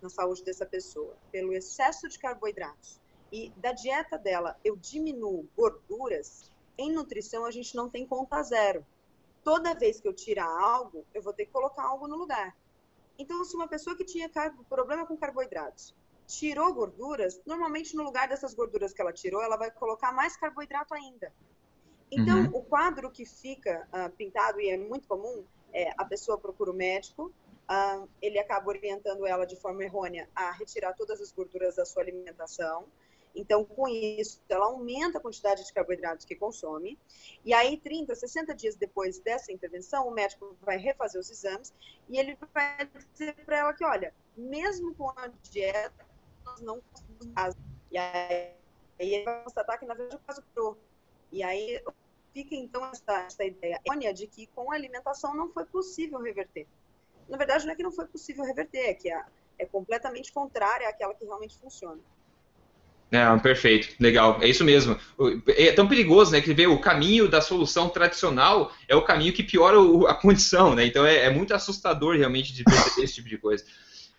na 0.00 0.08
saúde 0.08 0.42
dessa 0.42 0.64
pessoa, 0.64 1.14
pelo 1.30 1.52
excesso 1.52 2.08
de 2.08 2.18
carboidratos 2.18 2.98
e 3.30 3.50
da 3.58 3.72
dieta 3.72 4.16
dela, 4.16 4.58
eu 4.64 4.74
diminuo 4.74 5.46
gorduras, 5.54 6.50
em 6.78 6.90
nutrição 6.90 7.44
a 7.44 7.50
gente 7.50 7.76
não 7.76 7.90
tem 7.90 8.06
conta 8.06 8.42
zero. 8.42 8.86
Toda 9.44 9.74
vez 9.74 10.00
que 10.00 10.08
eu 10.08 10.14
tirar 10.14 10.48
algo, 10.48 11.04
eu 11.12 11.20
vou 11.20 11.34
ter 11.34 11.44
que 11.44 11.52
colocar 11.52 11.84
algo 11.84 12.08
no 12.08 12.16
lugar. 12.16 12.56
Então, 13.18 13.44
se 13.44 13.54
uma 13.54 13.68
pessoa 13.68 13.94
que 13.94 14.04
tinha 14.04 14.30
problema 14.66 15.06
com 15.06 15.14
carboidratos 15.14 15.94
tirou 16.26 16.72
gorduras, 16.72 17.38
normalmente 17.44 17.94
no 17.94 18.02
lugar 18.02 18.28
dessas 18.28 18.54
gorduras 18.54 18.94
que 18.94 19.02
ela 19.02 19.12
tirou, 19.12 19.42
ela 19.42 19.58
vai 19.58 19.70
colocar 19.70 20.10
mais 20.10 20.38
carboidrato 20.38 20.94
ainda. 20.94 21.30
Então, 22.10 22.40
uhum. 22.40 22.50
o 22.54 22.62
quadro 22.62 23.10
que 23.10 23.24
fica 23.24 23.86
uh, 23.92 24.10
pintado, 24.16 24.60
e 24.60 24.68
é 24.68 24.76
muito 24.76 25.06
comum, 25.06 25.44
é 25.72 25.92
a 25.96 26.04
pessoa 26.04 26.36
procura 26.36 26.70
o 26.70 26.74
médico, 26.74 27.32
uh, 27.70 28.08
ele 28.20 28.38
acaba 28.38 28.68
orientando 28.68 29.26
ela 29.26 29.44
de 29.44 29.56
forma 29.56 29.84
errônea 29.84 30.28
a 30.34 30.50
retirar 30.50 30.92
todas 30.94 31.20
as 31.20 31.30
gorduras 31.30 31.76
da 31.76 31.84
sua 31.84 32.02
alimentação. 32.02 32.86
Então, 33.32 33.64
com 33.64 33.86
isso, 33.86 34.42
ela 34.48 34.66
aumenta 34.66 35.18
a 35.18 35.20
quantidade 35.20 35.64
de 35.64 35.72
carboidratos 35.72 36.24
que 36.24 36.34
consome. 36.34 36.98
E 37.44 37.54
aí, 37.54 37.76
30, 37.76 38.12
60 38.12 38.54
dias 38.56 38.74
depois 38.74 39.20
dessa 39.20 39.52
intervenção, 39.52 40.08
o 40.08 40.10
médico 40.10 40.56
vai 40.60 40.76
refazer 40.76 41.20
os 41.20 41.30
exames 41.30 41.72
e 42.08 42.18
ele 42.18 42.36
vai 42.52 42.90
dizer 43.12 43.36
para 43.44 43.58
ela 43.58 43.72
que, 43.72 43.84
olha, 43.84 44.12
mesmo 44.36 44.92
com 44.96 45.10
a 45.10 45.28
dieta, 45.44 46.04
nós 46.44 46.60
não 46.60 46.80
conseguimos. 46.80 47.56
E 47.92 47.96
aí, 47.96 48.52
ele 48.98 49.22
vai 49.22 49.44
constatar 49.44 49.78
que, 49.78 49.86
na 49.86 49.94
verdade, 49.94 50.16
o 50.16 50.26
caso 50.26 50.42
piorou. 50.52 50.76
E 51.32 51.42
aí 51.42 51.80
fica 52.32 52.54
então 52.54 52.84
essa, 52.86 53.26
essa 53.26 53.44
ideia 53.44 53.80
errônea 53.84 54.12
de 54.12 54.26
que 54.26 54.46
com 54.54 54.72
a 54.72 54.74
alimentação 54.74 55.34
não 55.34 55.48
foi 55.48 55.64
possível 55.64 56.20
reverter. 56.20 56.66
Na 57.28 57.36
verdade, 57.36 57.64
não 57.64 57.72
é 57.72 57.76
que 57.76 57.82
não 57.82 57.92
foi 57.92 58.06
possível 58.06 58.44
reverter, 58.44 58.90
é 58.90 58.94
que 58.94 59.10
é, 59.10 59.22
é 59.58 59.66
completamente 59.66 60.32
contrária 60.32 60.88
àquela 60.88 61.14
que 61.14 61.24
realmente 61.24 61.56
funciona. 61.58 62.00
É, 63.12 63.38
perfeito, 63.38 63.92
legal, 63.98 64.40
é 64.40 64.46
isso 64.46 64.64
mesmo. 64.64 64.96
É 65.48 65.72
tão 65.72 65.88
perigoso, 65.88 66.30
né, 66.30 66.40
que 66.40 66.54
ver 66.54 66.68
o 66.68 66.80
caminho 66.80 67.28
da 67.28 67.40
solução 67.40 67.88
tradicional 67.88 68.70
é 68.86 68.94
o 68.94 69.02
caminho 69.02 69.32
que 69.32 69.42
piora 69.42 69.78
a 70.08 70.14
condição, 70.14 70.76
né? 70.76 70.86
Então 70.86 71.04
é, 71.04 71.24
é 71.24 71.30
muito 71.30 71.52
assustador 71.52 72.16
realmente 72.16 72.54
de 72.54 72.62
perceber 72.62 73.02
esse 73.02 73.14
tipo 73.14 73.28
de 73.28 73.36
coisa. 73.36 73.64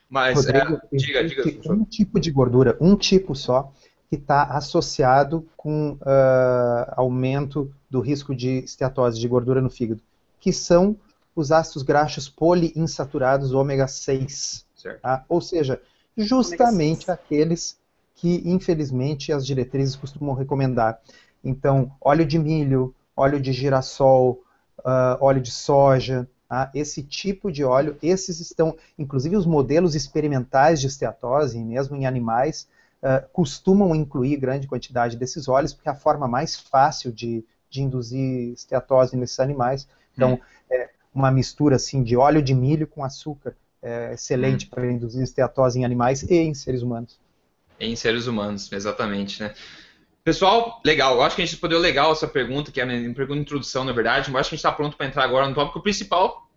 Mas, 0.10 0.36
Rodrigo, 0.36 0.75
é, 0.91 0.98
diga, 0.98 1.24
diga. 1.24 1.72
Um 1.72 1.86
tipo 1.86 2.20
de 2.20 2.32
gordura, 2.32 2.77
um 2.82 2.98
tipo 2.98 3.34
só, 3.34 3.72
que 4.12 4.18
está 4.18 4.44
associado 4.44 5.48
com 5.56 5.94
uh, 5.94 6.94
aumento 6.98 7.74
do 7.89 8.01
risco 8.01 8.36
de 8.36 8.60
esteatose, 8.60 9.18
de 9.18 9.25
gordura 9.25 9.62
no 9.62 9.70
fígado, 9.70 10.01
que 10.38 10.51
são 10.51 10.98
os 11.34 11.50
ácidos 11.50 11.82
graxos 11.82 12.27
poliinsaturados 12.27 13.53
ômega 13.53 13.88
6. 13.88 14.65
Tá? 15.01 15.24
Ou 15.30 15.39
seja, 15.39 15.82
justamente 16.18 17.10
aqueles 17.10 17.80
que, 18.13 18.44
infelizmente, 18.46 19.32
as 19.32 19.46
diretrizes 19.46 19.96
costumam 19.96 20.36
recomendar. 20.36 21.00
Então, 21.41 21.89
óleo 22.01 22.25
de 22.25 22.38
milho, 22.38 22.94
óleo 23.15 23.39
de 23.39 23.53
girassol, 23.53 24.44
uh, 24.80 25.15
óleo 25.22 25.39
de 25.39 25.51
soja, 25.51 26.27
tá? 26.50 26.70
esse 26.75 27.01
tipo 27.01 27.50
de 27.50 27.63
óleo, 27.63 27.96
esses 28.03 28.41
estão, 28.41 28.75
inclusive 29.00 29.38
os 29.38 29.46
modelos 29.46 29.96
experimentais 29.96 30.82
de 30.82 30.88
esteatose, 30.88 31.58
mesmo 31.63 31.96
em 31.96 32.06
animais, 32.06 32.68
uh, 33.03 33.27
costumam 33.31 33.96
incluir 33.96 34.38
grande 34.38 34.67
quantidade 34.67 35.17
desses 35.17 35.48
óleos, 35.48 35.74
porque 35.74 35.89
é 35.89 35.91
a 35.91 35.96
forma 35.96 36.27
mais 36.27 36.60
fácil 36.60 37.12
de, 37.12 37.43
de 37.70 37.81
induzir 37.81 38.53
esteatose 38.53 39.15
nesses 39.15 39.39
animais. 39.39 39.88
Então, 40.13 40.34
hum. 40.34 40.39
é 40.70 40.89
uma 41.13 41.31
mistura 41.31 41.75
assim 41.75 42.03
de 42.03 42.15
óleo 42.15 42.41
de 42.41 42.53
milho 42.53 42.88
com 42.88 43.03
açúcar 43.03 43.55
é 43.81 44.13
excelente 44.13 44.67
hum. 44.67 44.70
para 44.70 44.91
induzir 44.91 45.24
esteatose 45.24 45.79
em 45.79 45.86
animais 45.86 46.22
e 46.24 46.36
em 46.36 46.53
seres 46.53 46.81
humanos. 46.81 47.20
Em 47.79 47.96
seres 47.96 48.27
humanos, 48.27 48.72
exatamente, 48.72 49.41
né? 49.41 49.53
Pessoal, 50.24 50.79
legal. 50.86 51.15
Eu 51.15 51.24
acho 51.24 51.36
que 51.36 51.41
a 51.41 51.46
gente 51.46 51.53
respondeu 51.53 51.79
legal 51.79 52.12
essa 52.12 52.27
pergunta, 52.27 52.72
que 52.72 52.79
é 52.79 52.84
uma 52.84 53.15
pergunta 53.15 53.39
de 53.39 53.41
introdução, 53.41 53.84
na 53.84 53.91
verdade, 53.91 54.29
mas 54.29 54.41
acho 54.41 54.50
que 54.50 54.55
a 54.55 54.58
gente 54.58 54.65
está 54.65 54.72
pronto 54.72 54.96
para 54.96 55.08
entrar 55.08 55.24
agora 55.24 55.48
no 55.50 55.55
tópico 55.55 55.81
principal, 55.81 56.48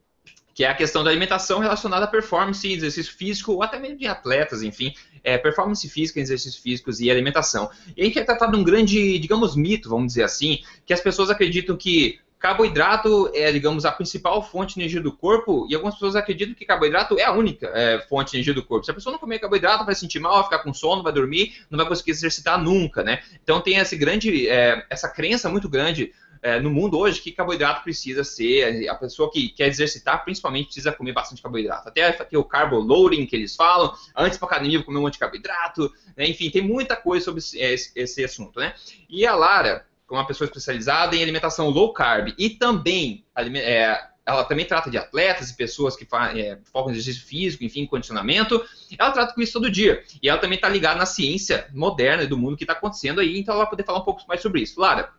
que 0.54 0.64
é 0.64 0.68
a 0.68 0.75
questão 0.75 1.02
da 1.02 1.11
alimentação 1.11 1.58
relacionada 1.58 2.04
à 2.04 2.08
performance, 2.08 2.73
exercício 2.73 3.12
físico, 3.12 3.52
ou 3.52 3.62
até 3.62 3.78
mesmo 3.78 3.99
de 3.99 4.06
atletas, 4.06 4.62
enfim, 4.62 4.94
é, 5.25 5.37
performance 5.37 5.87
física, 5.88 6.20
exercícios 6.20 6.62
físicos 6.62 7.00
e 7.00 7.11
alimentação. 7.11 7.68
E 7.96 8.02
a 8.02 8.04
gente 8.04 8.14
vai 8.14 8.25
tratar 8.25 8.46
de 8.46 8.56
um 8.56 8.62
grande, 8.62 9.18
digamos, 9.18 9.56
mito, 9.56 9.88
vamos 9.88 10.06
dizer 10.08 10.23
assim, 10.23 10.61
que 10.87 10.94
as 10.94 11.00
pessoas 11.00 11.28
acreditam 11.28 11.76
que 11.76 12.20
carboidrato 12.44 13.30
é, 13.32 13.50
digamos, 13.50 13.87
a 13.87 13.90
principal 13.90 14.42
fonte 14.42 14.75
de 14.75 14.80
energia 14.82 15.00
do 15.00 15.11
corpo, 15.11 15.66
e 15.70 15.75
algumas 15.75 15.94
pessoas 15.94 16.14
acreditam 16.14 16.54
que 16.54 16.66
carboidrato 16.66 17.18
é 17.18 17.25
a 17.25 17.32
única 17.32 17.70
é, 17.75 17.99
fonte 18.06 18.32
de 18.32 18.37
energia 18.37 18.52
do 18.52 18.62
corpo. 18.62 18.84
Se 18.84 18.90
a 18.90 18.94
pessoa 18.94 19.12
não 19.12 19.18
comer 19.18 19.38
carboidrato, 19.38 19.82
vai 19.82 19.94
se 19.94 20.02
sentir 20.02 20.20
mal, 20.20 20.34
vai 20.34 20.44
ficar 20.44 20.58
com 20.58 20.75
sono, 20.75 21.02
vai 21.02 21.11
dormir, 21.11 21.54
não 21.70 21.78
vai 21.78 21.88
conseguir 21.88 22.11
exercitar 22.11 22.62
nunca, 22.62 23.02
né? 23.02 23.23
Então 23.42 23.62
tem 23.62 23.78
esse 23.78 23.96
grande, 23.96 24.46
é, 24.46 24.84
essa 24.90 25.08
crença 25.08 25.49
muito 25.49 25.70
grande 25.70 26.12
é, 26.44 26.60
no 26.60 26.70
mundo 26.70 26.98
hoje 26.98 27.22
que 27.22 27.32
carboidrato 27.32 27.82
precisa 27.82 28.22
ser, 28.22 28.86
a 28.86 28.94
pessoa 28.94 29.32
que 29.32 29.48
quer 29.48 29.66
exercitar 29.66 30.22
principalmente 30.24 30.66
precisa 30.66 30.92
comer 30.92 31.14
bastante 31.14 31.40
carboidrato. 31.40 31.88
Até 31.88 32.12
tem 32.12 32.38
o 32.38 32.44
carbo 32.44 32.78
loading 32.78 33.24
que 33.24 33.34
eles 33.34 33.56
falam, 33.56 33.94
antes 34.14 34.36
para 34.36 34.48
academia 34.48 34.82
comer 34.82 34.98
um 34.98 35.02
monte 35.02 35.14
de 35.14 35.20
carboidrato, 35.20 35.90
né? 36.14 36.28
enfim, 36.28 36.50
tem 36.50 36.60
muita 36.60 36.96
coisa 36.96 37.24
sobre 37.24 37.40
esse, 37.40 37.90
esse 37.96 38.22
assunto, 38.22 38.60
né? 38.60 38.74
E 39.08 39.24
a 39.24 39.34
Lara, 39.34 39.86
como 40.06 40.20
uma 40.20 40.26
pessoa 40.26 40.44
especializada 40.44 41.16
em 41.16 41.22
alimentação 41.22 41.70
low 41.70 41.94
carb 41.94 42.34
e 42.36 42.50
também 42.50 43.24
é, 43.34 43.98
ela 44.26 44.44
também 44.44 44.66
trata 44.66 44.90
de 44.90 44.98
atletas 44.98 45.48
e 45.48 45.56
pessoas 45.56 45.96
que 45.96 46.06
é, 46.34 46.58
focam 46.70 46.92
em 46.92 46.94
exercício 46.94 47.26
físico, 47.26 47.64
enfim, 47.64 47.86
condicionamento. 47.86 48.62
Ela 48.98 49.12
trata 49.12 49.34
com 49.34 49.40
isso 49.40 49.54
todo 49.54 49.70
dia. 49.70 50.02
E 50.22 50.28
ela 50.28 50.38
também 50.38 50.56
está 50.56 50.68
ligada 50.68 50.98
na 50.98 51.06
ciência 51.06 51.68
moderna 51.72 52.26
do 52.26 52.36
mundo 52.36 52.56
que 52.56 52.64
está 52.64 52.74
acontecendo 52.74 53.20
aí, 53.20 53.38
então 53.38 53.54
ela 53.54 53.64
vai 53.64 53.70
poder 53.70 53.84
falar 53.84 54.00
um 54.00 54.04
pouco 54.04 54.22
mais 54.28 54.42
sobre 54.42 54.60
isso. 54.60 54.78
Lara, 54.78 55.10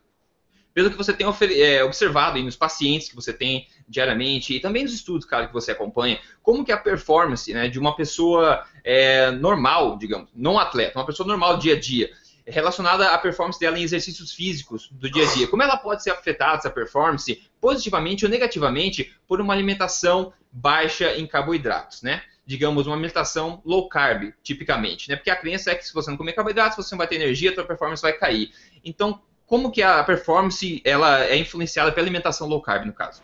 pelo 0.75 0.91
que 0.91 0.97
você 0.97 1.13
tem 1.13 1.25
é, 1.57 1.83
observado 1.85 2.37
nos 2.43 2.57
pacientes 2.57 3.07
que 3.07 3.15
você 3.15 3.31
tem 3.31 3.65
diariamente 3.87 4.53
e 4.53 4.59
também 4.59 4.83
nos 4.83 4.93
estudos, 4.93 5.25
cara, 5.25 5.47
que 5.47 5.53
você 5.53 5.71
acompanha, 5.71 6.19
como 6.43 6.65
que 6.65 6.71
a 6.71 6.77
performance 6.77 7.51
né, 7.53 7.69
de 7.69 7.79
uma 7.79 7.95
pessoa 7.95 8.61
é, 8.83 9.31
normal, 9.31 9.97
digamos, 9.97 10.29
não 10.35 10.59
atleta, 10.59 10.99
uma 10.99 11.05
pessoa 11.05 11.25
normal 11.25 11.57
dia 11.57 11.75
a 11.75 11.79
dia, 11.79 12.11
relacionada 12.45 13.07
à 13.07 13.17
performance 13.17 13.57
dela 13.57 13.79
em 13.79 13.83
exercícios 13.83 14.33
físicos 14.33 14.89
do 14.91 15.09
dia 15.09 15.23
a 15.23 15.33
dia, 15.33 15.47
como 15.47 15.63
ela 15.63 15.77
pode 15.77 16.03
ser 16.03 16.11
afetada, 16.11 16.57
essa 16.57 16.69
performance, 16.69 17.41
positivamente 17.61 18.25
ou 18.25 18.29
negativamente, 18.29 19.15
por 19.25 19.39
uma 19.39 19.53
alimentação 19.53 20.33
baixa 20.51 21.15
em 21.15 21.25
carboidratos, 21.25 22.01
né? 22.01 22.21
digamos, 22.45 22.85
uma 22.85 22.95
alimentação 22.95 23.59
low 23.65 23.89
carb, 23.89 24.31
tipicamente, 24.43 25.09
né? 25.09 25.15
Porque 25.15 25.31
a 25.31 25.35
crença 25.35 25.71
é 25.71 25.75
que 25.75 25.83
se 25.83 25.91
você 25.91 26.11
não 26.11 26.17
comer 26.17 26.33
carboidratos, 26.33 26.77
você 26.77 26.93
não 26.93 26.99
vai 26.99 27.07
ter 27.07 27.15
energia, 27.15 27.49
a 27.49 27.55
sua 27.55 27.65
performance 27.65 28.03
vai 28.03 28.13
cair. 28.13 28.51
Então, 28.83 29.19
como 29.47 29.71
que 29.71 29.81
a 29.81 30.03
performance 30.03 30.81
ela 30.83 31.23
é 31.25 31.37
influenciada 31.37 31.91
pela 31.91 32.05
alimentação 32.05 32.47
low 32.47 32.61
carb, 32.61 32.85
no 32.85 32.93
caso? 32.93 33.21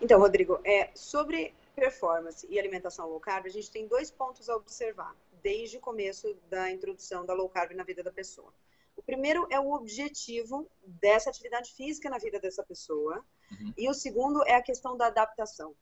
Então, 0.00 0.18
Rodrigo, 0.18 0.58
é, 0.64 0.90
sobre 0.94 1.54
performance 1.76 2.46
e 2.50 2.58
alimentação 2.58 3.08
low 3.08 3.20
carb, 3.20 3.46
a 3.46 3.50
gente 3.50 3.70
tem 3.70 3.86
dois 3.86 4.10
pontos 4.10 4.48
a 4.48 4.56
observar 4.56 5.14
desde 5.42 5.76
o 5.76 5.80
começo 5.80 6.36
da 6.48 6.70
introdução 6.70 7.24
da 7.24 7.34
low 7.34 7.48
carb 7.48 7.72
na 7.72 7.84
vida 7.84 8.02
da 8.02 8.10
pessoa. 8.10 8.52
O 8.96 9.02
primeiro 9.02 9.46
é 9.50 9.58
o 9.58 9.72
objetivo 9.72 10.68
dessa 10.84 11.30
atividade 11.30 11.72
física 11.72 12.10
na 12.10 12.18
vida 12.18 12.38
dessa 12.38 12.62
pessoa, 12.62 13.24
uhum. 13.50 13.72
e 13.76 13.88
o 13.88 13.94
segundo 13.94 14.42
é 14.46 14.54
a 14.54 14.62
questão 14.62 14.96
da 14.96 15.06
adaptação. 15.06 15.74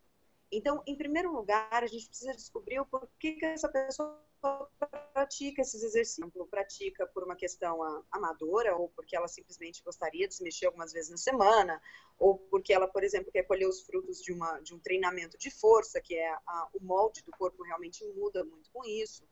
Então, 0.50 0.82
em 0.86 0.96
primeiro 0.96 1.32
lugar, 1.32 1.82
a 1.82 1.86
gente 1.86 2.08
precisa 2.08 2.32
descobrir 2.32 2.80
o 2.80 2.86
porquê 2.86 3.32
que 3.32 3.44
essa 3.44 3.68
pessoa 3.68 4.18
pratica 5.12 5.62
esses 5.62 5.82
exercícios. 5.82 6.48
Pratica 6.50 7.06
por 7.06 7.24
uma 7.24 7.36
questão 7.36 7.78
amadora, 8.10 8.76
ou 8.76 8.88
porque 8.90 9.16
ela 9.16 9.28
simplesmente 9.28 9.82
gostaria 9.82 10.28
de 10.28 10.34
se 10.34 10.42
mexer 10.42 10.66
algumas 10.66 10.92
vezes 10.92 11.10
na 11.10 11.16
semana, 11.16 11.80
ou 12.18 12.38
porque 12.38 12.72
ela, 12.72 12.88
por 12.88 13.02
exemplo, 13.02 13.32
quer 13.32 13.44
colher 13.44 13.68
os 13.68 13.82
frutos 13.82 14.22
de, 14.22 14.32
uma, 14.32 14.60
de 14.60 14.74
um 14.74 14.78
treinamento 14.78 15.36
de 15.36 15.50
força, 15.50 16.00
que 16.00 16.14
é 16.14 16.32
a, 16.32 16.68
o 16.72 16.82
molde 16.82 17.22
do 17.22 17.32
corpo 17.32 17.62
realmente 17.62 18.04
muda 18.14 18.44
muito 18.44 18.70
com 18.70 18.84
isso. 18.84 19.24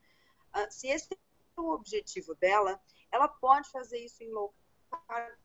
Uh, 0.54 0.66
se 0.70 0.88
esse 0.88 1.08
é 1.12 1.60
o 1.60 1.70
objetivo 1.70 2.34
dela, 2.34 2.80
ela 3.10 3.28
pode 3.28 3.70
fazer 3.70 3.98
isso 3.98 4.22
em 4.22 4.30
low 4.30 4.54
carb. 4.90 5.38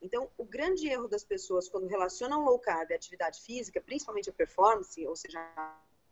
Então, 0.00 0.30
o 0.36 0.44
grande 0.44 0.88
erro 0.88 1.08
das 1.08 1.24
pessoas 1.24 1.68
quando 1.68 1.86
relacionam 1.86 2.44
low 2.44 2.58
carb 2.58 2.92
à 2.92 2.94
atividade 2.94 3.40
física, 3.40 3.80
principalmente 3.80 4.30
a 4.30 4.32
performance, 4.32 5.04
ou 5.06 5.16
seja, 5.16 5.40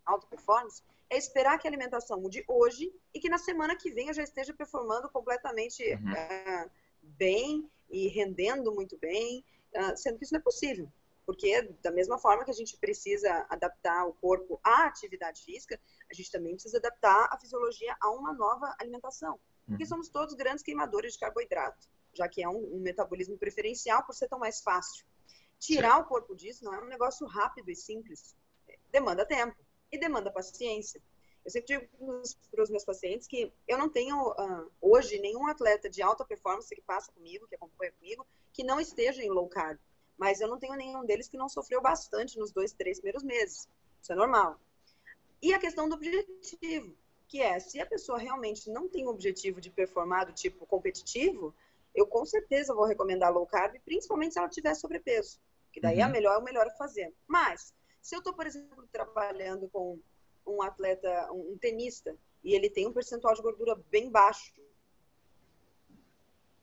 alta 0.05 0.27
performance, 0.27 0.83
é 1.11 1.17
esperar 1.17 1.59
que 1.59 1.67
a 1.67 1.71
alimentação 1.71 2.21
mude 2.21 2.45
hoje 2.49 2.93
e 3.13 3.21
que 3.21 3.29
na 3.29 3.39
semana 3.39 3.77
que 3.77 3.91
vem 3.91 4.09
eu 4.09 4.15
já 4.15 4.23
esteja 4.23 4.53
performando 4.53 5.09
completamente 5.09 5.83
uhum. 5.95 6.13
uh, 6.13 6.71
bem 7.03 7.71
e 7.91 8.09
rendendo 8.09 8.73
muito 8.73 8.99
bem, 8.99 9.45
uh, 9.75 9.97
sendo 9.97 10.19
que 10.19 10.25
isso 10.25 10.35
não 10.35 10.41
é 10.41 10.43
possível. 10.43 10.91
Porque, 11.27 11.63
da 11.83 11.91
mesma 11.91 12.19
forma 12.19 12.45
que 12.45 12.51
a 12.51 12.55
gente 12.55 12.77
precisa 12.77 13.47
adaptar 13.49 14.07
o 14.07 14.13
corpo 14.15 14.61
à 14.63 14.87
atividade 14.87 15.43
física, 15.43 15.81
a 16.11 16.15
gente 16.15 16.31
também 16.31 16.53
precisa 16.53 16.77
adaptar 16.77 17.29
a 17.31 17.39
fisiologia 17.39 17.97
a 17.99 18.11
uma 18.11 18.33
nova 18.33 18.75
alimentação. 18.79 19.41
Porque 19.67 19.85
uhum. 19.85 19.89
somos 19.89 20.09
todos 20.11 20.35
grandes 20.35 20.63
queimadores 20.63 21.15
de 21.15 21.21
carboidrato 21.21 21.89
já 22.15 22.29
que 22.29 22.43
é 22.43 22.49
um, 22.49 22.77
um 22.77 22.81
metabolismo 22.81 23.37
preferencial 23.37 24.05
por 24.05 24.15
ser 24.15 24.29
tão 24.29 24.39
mais 24.39 24.61
fácil. 24.61 25.05
Tirar 25.59 25.97
Sim. 25.97 26.03
o 26.03 26.05
corpo 26.05 26.35
disso 26.35 26.65
não 26.65 26.75
é 26.75 26.81
um 26.81 26.87
negócio 26.87 27.27
rápido 27.27 27.71
e 27.71 27.77
simples. 27.77 28.37
Demanda 28.91 29.27
tempo 29.27 29.57
e 29.95 29.99
demanda 29.99 30.31
paciência. 30.31 31.01
Eu 31.45 31.51
sempre 31.51 31.79
digo 31.79 31.89
para 32.51 32.63
os 32.63 32.71
meus 32.71 32.85
pacientes 32.85 33.27
que 33.27 33.53
eu 33.69 33.77
não 33.77 33.89
tenho 33.89 34.31
uh, 34.31 34.71
hoje 34.81 35.19
nenhum 35.19 35.47
atleta 35.47 35.91
de 35.91 36.03
alta 36.03 36.25
performance 36.25 36.75
que 36.75 36.81
passa 36.81 37.13
comigo, 37.13 37.47
que 37.47 37.55
acompanha 37.55 37.93
comigo, 37.93 38.27
que 38.53 38.65
não 38.65 38.81
esteja 38.81 39.23
em 39.23 39.29
low 39.29 39.49
carb. 39.49 39.79
Mas 40.17 40.41
eu 40.41 40.49
não 40.49 40.59
tenho 40.59 40.75
nenhum 40.75 41.05
deles 41.05 41.29
que 41.29 41.37
não 41.37 41.49
sofreu 41.49 41.83
bastante 41.83 42.39
nos 42.39 42.51
dois, 42.51 42.73
três 42.73 42.99
primeiros 42.99 43.23
meses. 43.23 43.69
Isso 44.01 44.13
é 44.13 44.17
normal. 44.17 44.59
E 45.43 45.53
a 45.53 45.59
questão 45.59 45.89
do 45.89 45.97
objetivo, 45.97 46.97
que 47.29 47.43
é, 47.43 47.59
se 47.59 47.79
a 47.81 47.87
pessoa 47.87 48.19
realmente 48.19 48.71
não 48.71 48.89
tem 48.89 49.07
um 49.07 49.11
objetivo 49.11 49.61
de 49.61 49.71
performar 49.71 50.27
do 50.27 50.33
tipo 50.33 50.65
competitivo, 50.67 51.55
eu 51.95 52.07
com 52.07 52.25
certeza 52.25 52.75
vou 52.75 52.87
recomendar 52.87 53.33
low 53.33 53.47
carb, 53.47 53.77
principalmente 53.85 54.33
se 54.33 54.39
ela 54.39 54.49
tiver 54.49 54.75
sobrepeso, 54.75 55.39
que 55.73 55.81
daí 55.81 55.99
uhum. 55.99 56.05
é 56.05 56.09
melhor, 56.09 56.35
é 56.35 56.39
o 56.39 56.45
melhor 56.45 56.67
a 56.67 56.71
fazer. 56.71 57.13
Mas, 57.27 57.75
se 58.05 58.15
eu 58.15 58.19
estou, 58.19 58.35
por 58.35 58.47
exemplo, 58.47 58.87
trabalhando 58.93 59.67
com 59.71 59.99
um 60.47 60.61
atleta, 60.61 61.33
um, 61.33 61.57
tenista, 61.57 62.15
e 62.45 62.55
ele 62.55 62.69
tem 62.69 62.87
um 62.87 62.93
percentual 62.93 63.35
de 63.35 63.41
gordura 63.41 63.75
bem 63.91 64.11
baixo, 64.11 64.53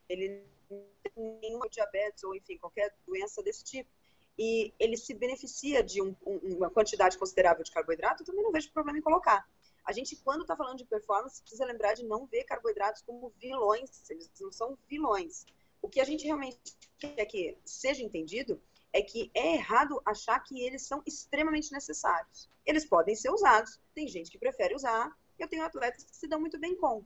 ele 0.08 0.46
não 0.70 0.86
tem 1.02 1.40
nenhum 1.42 1.62
diabetes 1.68 2.24
ou, 2.24 2.36
enfim, 2.36 2.60
qualquer 2.60 2.94
doença 3.08 3.42
desse 3.42 3.64
tipo, 3.64 3.90
e 4.38 4.72
ele 4.80 4.96
se 4.96 5.16
beneficia 5.16 5.84
de 5.84 6.00
um, 6.00 6.16
um, 6.24 6.58
uma 6.58 6.70
quantidade 6.70 7.18
considerável 7.18 7.64
de 7.64 7.72
carboidrato, 7.72 8.22
eu 8.22 8.28
também 8.28 8.44
não 8.44 8.52
vejo 8.52 8.72
problema 8.72 9.00
em 9.00 9.02
colocar. 9.02 9.50
A 9.84 9.92
gente, 9.92 10.16
quando 10.18 10.42
está 10.42 10.56
falando 10.56 10.78
de 10.78 10.86
performance, 10.86 11.42
precisa 11.42 11.66
lembrar 11.66 11.96
de 11.96 12.06
não 12.06 12.28
ver 12.28 12.44
carboidratos 12.44 13.02
como 13.02 13.34
vilões, 13.40 14.08
eles 14.12 14.30
não 14.40 14.52
são 14.52 14.78
vilões. 14.88 15.48
O 15.82 15.90
que 15.90 16.00
a 16.00 16.06
gente 16.06 16.24
realmente 16.24 16.60
quer 17.00 17.26
que 17.26 17.58
seja 17.66 18.04
entendido 18.04 18.62
é 18.94 19.02
que 19.02 19.32
é 19.34 19.56
errado 19.56 20.02
achar 20.06 20.40
que 20.40 20.62
eles 20.62 20.84
são 20.84 21.02
extremamente 21.06 21.72
necessários. 21.72 22.50
Eles 22.66 22.86
podem 22.86 23.16
ser 23.16 23.30
usados, 23.30 23.80
tem 23.94 24.08
gente 24.08 24.30
que 24.30 24.38
prefere 24.38 24.76
usar, 24.76 25.12
eu 25.40 25.48
tenho 25.48 25.64
atletas 25.64 26.04
que 26.04 26.16
se 26.16 26.28
dão 26.28 26.40
muito 26.40 26.60
bem 26.60 26.76
com. 26.76 27.04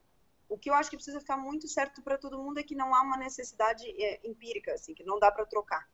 O 0.48 0.58
que 0.58 0.70
eu 0.70 0.74
acho 0.74 0.90
que 0.90 0.98
precisa 0.98 1.20
ficar 1.20 1.38
muito 1.38 1.68
certo 1.68 2.02
para 2.02 2.18
todo 2.18 2.38
mundo 2.38 2.60
é 2.60 2.64
que 2.64 2.76
não 2.76 2.94
há 2.94 3.02
uma 3.02 3.18
necessidade 3.18 3.84
é, 4.02 4.20
empírica, 4.24 4.74
assim, 4.74 4.94
que 4.94 5.04
não 5.04 5.20
dá 5.20 5.32
para 5.32 5.46
trocar. 5.46 5.88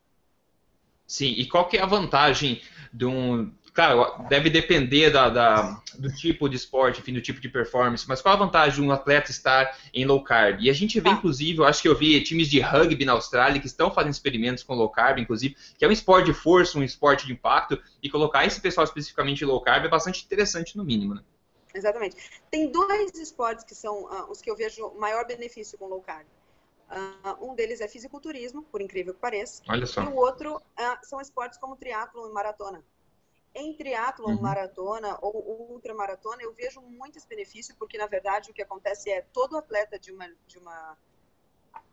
Sim, 1.08 1.28
e 1.28 1.48
qual 1.48 1.68
que 1.68 1.78
é 1.78 1.82
a 1.82 1.86
vantagem 1.86 2.62
de 2.94 3.06
um. 3.06 3.54
Claro, 3.74 4.28
deve 4.28 4.50
depender 4.50 5.10
da, 5.10 5.30
da, 5.30 5.82
do 5.98 6.14
tipo 6.14 6.50
de 6.50 6.58
esporte, 6.58 7.00
enfim, 7.00 7.14
do 7.14 7.22
tipo 7.22 7.40
de 7.40 7.48
performance, 7.48 8.06
mas 8.06 8.22
qual 8.22 8.36
a 8.36 8.38
vantagem 8.38 8.82
de 8.82 8.88
um 8.88 8.92
atleta 8.92 9.32
estar 9.32 9.78
em 9.94 10.04
low 10.04 10.22
carb? 10.22 10.60
E 10.60 10.70
a 10.70 10.74
gente 10.74 11.00
vê, 11.00 11.10
tá. 11.10 11.16
inclusive, 11.16 11.60
eu 11.60 11.64
acho 11.64 11.82
que 11.82 11.88
eu 11.88 11.96
vi 11.96 12.22
times 12.22 12.50
de 12.50 12.60
rugby 12.60 13.06
na 13.06 13.14
Austrália 13.14 13.62
que 13.62 13.68
estão 13.68 13.90
fazendo 13.90 14.12
experimentos 14.12 14.62
com 14.62 14.76
low 14.76 14.90
carb, 14.90 15.20
inclusive, 15.20 15.56
que 15.78 15.86
é 15.86 15.88
um 15.88 15.92
esporte 15.92 16.26
de 16.26 16.34
força, 16.34 16.78
um 16.78 16.84
esporte 16.84 17.26
de 17.26 17.32
impacto, 17.32 17.82
e 18.04 18.10
colocar 18.10 18.46
esse 18.46 18.60
pessoal 18.60 18.84
especificamente 18.84 19.42
em 19.42 19.48
low 19.48 19.62
carb 19.62 19.86
é 19.86 19.90
bastante 19.90 20.26
interessante, 20.26 20.76
no 20.76 20.84
mínimo, 20.84 21.16
né? 21.16 21.22
Exatamente. 21.74 22.18
Tem 22.50 22.70
dois 22.70 23.16
esportes 23.16 23.64
que 23.64 23.74
são 23.74 24.04
uh, 24.04 24.30
os 24.30 24.42
que 24.42 24.52
eu 24.52 24.56
vejo 24.58 24.92
maior 25.00 25.26
benefício 25.26 25.78
com 25.78 25.88
low 25.88 26.02
carb. 26.02 26.28
Uh, 26.92 27.50
um 27.50 27.56
deles 27.56 27.80
é 27.80 27.88
fisiculturismo, 27.88 28.64
por 28.64 28.82
incrível 28.82 29.14
que 29.14 29.20
pareça. 29.22 29.64
Olha 29.70 29.86
só. 29.86 30.04
E 30.04 30.08
o 30.08 30.16
outro 30.16 30.58
uh, 30.58 30.98
são 31.04 31.22
esportes 31.22 31.58
como 31.58 31.78
triatlo 31.78 32.30
e 32.30 32.34
maratona. 32.34 32.84
Em 33.54 33.76
triatlon, 33.76 34.36
uhum. 34.36 34.42
maratona 34.42 35.18
ou 35.22 35.72
ultramaratona, 35.72 36.42
eu 36.42 36.54
vejo 36.54 36.82
muitos 36.82 37.26
benefícios, 37.26 37.78
porque 37.78 37.98
na 37.98 38.08
verdade 38.08 38.50
o 38.50 38.54
que 38.54 38.62
acontece 38.62 39.10
é 39.10 39.22
todo 39.34 39.58
atleta 39.58 40.00
de 40.00 40.12
uma, 40.12 40.34
de 40.48 40.58
uma 40.58 40.98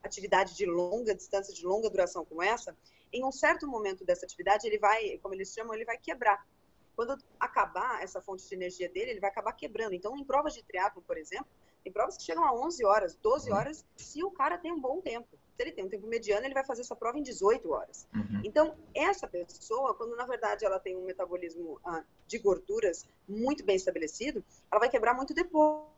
atividade 0.03 0.55
de 0.55 0.65
longa 0.67 1.15
distância, 1.15 1.53
de 1.53 1.67
longa 1.67 1.91
duração 1.91 2.25
como 2.25 2.43
essa, 2.43 2.77
em 3.12 3.25
um 3.25 3.33
certo 3.33 3.67
momento 3.67 4.05
dessa 4.05 4.25
atividade, 4.25 4.67
ele 4.67 4.79
vai, 4.79 5.19
como 5.19 5.35
eles 5.35 5.53
chamam, 5.53 5.75
ele 5.75 5.85
vai 5.85 5.99
quebrar. 5.99 6.47
Quando 6.95 7.17
acabar 7.38 8.03
essa 8.03 8.21
fonte 8.21 8.47
de 8.47 8.55
energia 8.55 8.88
dele, 8.88 9.12
ele 9.12 9.21
vai 9.21 9.31
acabar 9.31 9.53
quebrando. 9.53 9.95
Então, 9.95 10.17
em 10.17 10.25
provas 10.25 10.53
de 10.55 10.62
triatlo, 10.62 11.03
por 11.03 11.17
exemplo, 11.17 11.49
tem 11.83 11.93
provas 11.93 12.17
que 12.17 12.25
chegam 12.25 12.45
a 12.45 12.53
11 12.53 12.85
horas, 12.85 13.15
12 13.17 13.50
uhum. 13.50 13.57
horas, 13.57 13.87
se 13.97 14.23
o 14.23 14.31
cara 14.31 14.59
tem 14.59 14.73
um 14.73 14.81
bom 14.81 15.00
tempo. 15.00 15.38
Ele 15.59 15.73
tem 15.73 15.85
um 15.85 15.88
tempo 15.88 16.07
mediano, 16.07 16.47
ele 16.47 16.55
vai 16.55 16.65
fazer 16.65 16.83
essa 16.83 16.95
prova 16.95 17.19
em 17.19 17.23
18 17.23 17.71
horas. 17.71 18.07
Uhum. 18.15 18.43
Então, 18.45 18.77
essa 18.95 19.27
pessoa, 19.27 19.95
quando 19.95 20.15
na 20.17 20.25
verdade 20.25 20.65
ela 20.65 20.79
tem 20.79 20.97
um 20.97 21.05
metabolismo 21.05 21.81
ah, 21.85 22.05
de 22.27 22.38
gorduras 22.38 23.07
muito 23.29 23.65
bem 23.65 23.77
estabelecido, 23.77 24.45
ela 24.71 24.79
vai 24.79 24.88
quebrar 24.88 25.15
muito 25.15 25.35
depois 25.35 25.88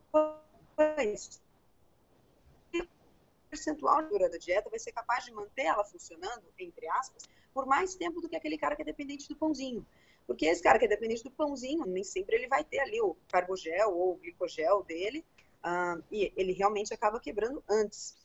percentual 3.51 4.01
da 4.17 4.37
dieta 4.37 4.69
vai 4.69 4.79
ser 4.79 4.93
capaz 4.93 5.25
de 5.25 5.33
manter 5.33 5.63
ela 5.63 5.83
funcionando, 5.83 6.43
entre 6.57 6.87
aspas, 6.87 7.27
por 7.53 7.65
mais 7.65 7.93
tempo 7.93 8.21
do 8.21 8.29
que 8.29 8.35
aquele 8.37 8.57
cara 8.57 8.75
que 8.75 8.81
é 8.81 8.85
dependente 8.85 9.27
do 9.27 9.35
pãozinho. 9.35 9.85
Porque 10.25 10.45
esse 10.45 10.63
cara 10.63 10.79
que 10.79 10.85
é 10.85 10.87
dependente 10.87 11.23
do 11.23 11.31
pãozinho, 11.31 11.85
nem 11.85 12.03
sempre 12.03 12.37
ele 12.37 12.47
vai 12.47 12.63
ter 12.63 12.79
ali 12.79 13.01
o 13.01 13.17
carbogel 13.27 13.91
ou 13.91 14.13
o 14.13 14.15
glicogel 14.15 14.83
dele, 14.83 15.25
uh, 15.65 16.01
e 16.09 16.31
ele 16.37 16.53
realmente 16.53 16.93
acaba 16.93 17.19
quebrando 17.19 17.61
antes. 17.69 18.15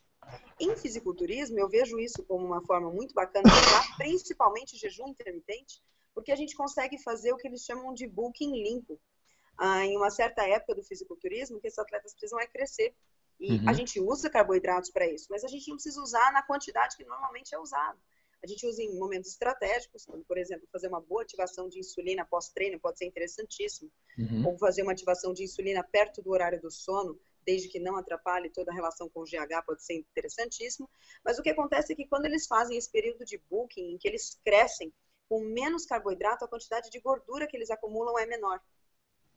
Em 0.59 0.75
fisiculturismo, 0.76 1.59
eu 1.59 1.68
vejo 1.68 1.99
isso 1.99 2.25
como 2.25 2.45
uma 2.45 2.64
forma 2.64 2.90
muito 2.90 3.14
bacana 3.14 3.49
de 3.49 3.54
usar, 3.54 3.97
principalmente 3.99 4.76
jejum 4.76 5.09
intermitente, 5.09 5.83
porque 6.14 6.33
a 6.33 6.37
gente 6.37 6.56
consegue 6.56 6.99
fazer 7.02 7.33
o 7.33 7.37
que 7.37 7.47
eles 7.47 7.62
chamam 7.62 7.92
de 7.92 8.06
bulking 8.06 8.62
limpo. 8.62 9.00
Ah, 9.59 9.85
em 9.85 9.97
uma 9.97 10.11
certa 10.11 10.47
época 10.47 10.75
do 10.75 10.83
fisiculturismo, 10.83 11.61
que 11.61 11.66
esses 11.66 11.78
atletas 11.78 12.12
precisam 12.12 12.38
é 12.40 12.47
crescer. 12.47 12.95
E 13.38 13.56
uhum. 13.56 13.68
a 13.68 13.73
gente 13.73 14.00
usa 14.00 14.30
carboidratos 14.30 14.90
para 14.90 15.06
isso, 15.06 15.26
mas 15.30 15.45
a 15.45 15.49
gente 15.49 15.68
não 15.68 15.76
precisa 15.76 16.00
usar 16.00 16.33
na 16.33 16.42
quantidade 16.42 16.97
que 16.97 17.04
normalmente 17.04 17.54
é 17.54 17.59
usado. 17.59 17.99
A 18.42 18.47
gente 18.47 18.66
usa 18.66 18.83
em 18.83 18.99
momentos 18.99 19.30
estratégicos, 19.30 20.04
como, 20.04 20.23
por 20.25 20.38
exemplo, 20.38 20.68
fazer 20.71 20.88
uma 20.88 21.00
boa 21.00 21.23
ativação 21.23 21.68
de 21.68 21.78
insulina 21.78 22.25
pós-treino 22.25 22.78
pode 22.78 22.99
ser 22.99 23.06
interessantíssimo. 23.06 23.90
Uhum. 24.18 24.47
Ou 24.47 24.59
fazer 24.59 24.83
uma 24.83 24.92
ativação 24.92 25.33
de 25.33 25.42
insulina 25.42 25.83
perto 25.83 26.23
do 26.23 26.30
horário 26.30 26.61
do 26.61 26.71
sono, 26.71 27.18
desde 27.46 27.68
que 27.68 27.78
não 27.78 27.96
atrapalhe 27.96 28.50
toda 28.50 28.72
a 28.72 28.74
relação 28.74 29.08
com 29.08 29.20
o 29.20 29.24
GH, 29.24 29.64
pode 29.64 29.84
ser 29.84 29.94
interessantíssimo. 29.94 30.90
Mas 31.24 31.38
o 31.38 31.42
que 31.42 31.50
acontece 31.50 31.92
é 31.92 31.96
que 31.96 32.06
quando 32.06 32.26
eles 32.26 32.46
fazem 32.46 32.76
esse 32.76 32.90
período 32.90 33.24
de 33.24 33.38
booking, 33.48 33.92
em 33.92 33.98
que 33.98 34.08
eles 34.08 34.38
crescem 34.44 34.92
com 35.28 35.40
menos 35.40 35.86
carboidrato, 35.86 36.44
a 36.44 36.48
quantidade 36.48 36.90
de 36.90 37.00
gordura 37.00 37.46
que 37.46 37.56
eles 37.56 37.70
acumulam 37.70 38.18
é 38.18 38.26
menor. 38.26 38.60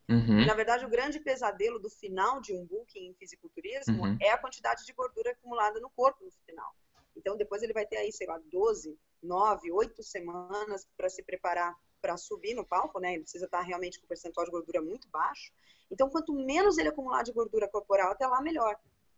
Uhum. 0.09 0.45
Na 0.45 0.55
verdade, 0.55 0.85
o 0.85 0.89
grande 0.89 1.19
pesadelo 1.19 1.77
do 1.77 1.89
final 1.89 2.41
de 2.41 2.53
um 2.53 2.65
booking 2.65 3.09
em 3.09 3.13
fisiculturismo 3.13 4.03
uhum. 4.03 4.17
é 4.19 4.31
a 4.31 4.37
quantidade 4.37 4.83
de 4.83 4.91
gordura 4.93 5.31
acumulada 5.31 5.79
no 5.79 5.89
corpo 5.91 6.25
no 6.25 6.31
final. 6.45 6.75
Então, 7.15 7.37
depois 7.37 7.61
ele 7.61 7.73
vai 7.73 7.85
ter 7.85 7.97
aí, 7.97 8.11
sei 8.11 8.25
lá, 8.25 8.39
12, 8.51 8.97
9, 9.21 9.71
8 9.71 10.01
semanas 10.01 10.87
para 10.97 11.09
se 11.09 11.21
preparar 11.21 11.75
para 12.01 12.17
subir 12.17 12.53
no 12.53 12.65
palco, 12.65 12.99
né? 12.99 13.13
Ele 13.13 13.23
precisa 13.23 13.45
estar 13.45 13.61
realmente 13.61 13.99
com 13.99 14.05
o 14.05 14.09
percentual 14.09 14.45
de 14.45 14.51
gordura 14.51 14.81
muito 14.81 15.07
baixo. 15.09 15.51
Então, 15.91 16.09
quanto 16.09 16.33
menos 16.33 16.77
ele 16.77 16.89
acumular 16.89 17.23
de 17.23 17.31
gordura 17.31 17.67
corporal, 17.67 18.11
até 18.11 18.27
lá, 18.27 18.41
melhor. 18.41 18.75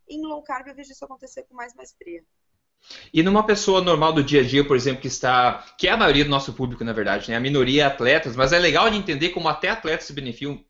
Em 0.07 0.21
low 0.21 0.41
carb, 0.41 0.67
eu 0.67 0.75
vejo 0.75 0.91
isso 0.91 1.05
acontecer 1.05 1.43
com 1.43 1.55
mais 1.55 1.73
maestria. 1.73 2.23
E 3.13 3.21
numa 3.21 3.45
pessoa 3.45 3.81
normal 3.81 4.11
do 4.11 4.23
dia 4.23 4.41
a 4.41 4.43
dia, 4.43 4.65
por 4.65 4.75
exemplo, 4.75 5.01
que 5.01 5.07
está. 5.07 5.63
que 5.77 5.87
é 5.87 5.91
a 5.91 5.97
maioria 5.97 6.23
do 6.23 6.29
nosso 6.29 6.53
público, 6.53 6.83
na 6.83 6.93
verdade, 6.93 7.29
né? 7.29 7.37
A 7.37 7.39
minoria 7.39 7.83
é 7.83 7.85
atletas, 7.85 8.35
mas 8.35 8.53
é 8.53 8.59
legal 8.59 8.89
de 8.89 8.97
entender 8.97 9.29
como 9.29 9.47
até 9.47 9.69
atletas 9.69 10.07
se 10.07 10.13
beneficiam, 10.13 10.63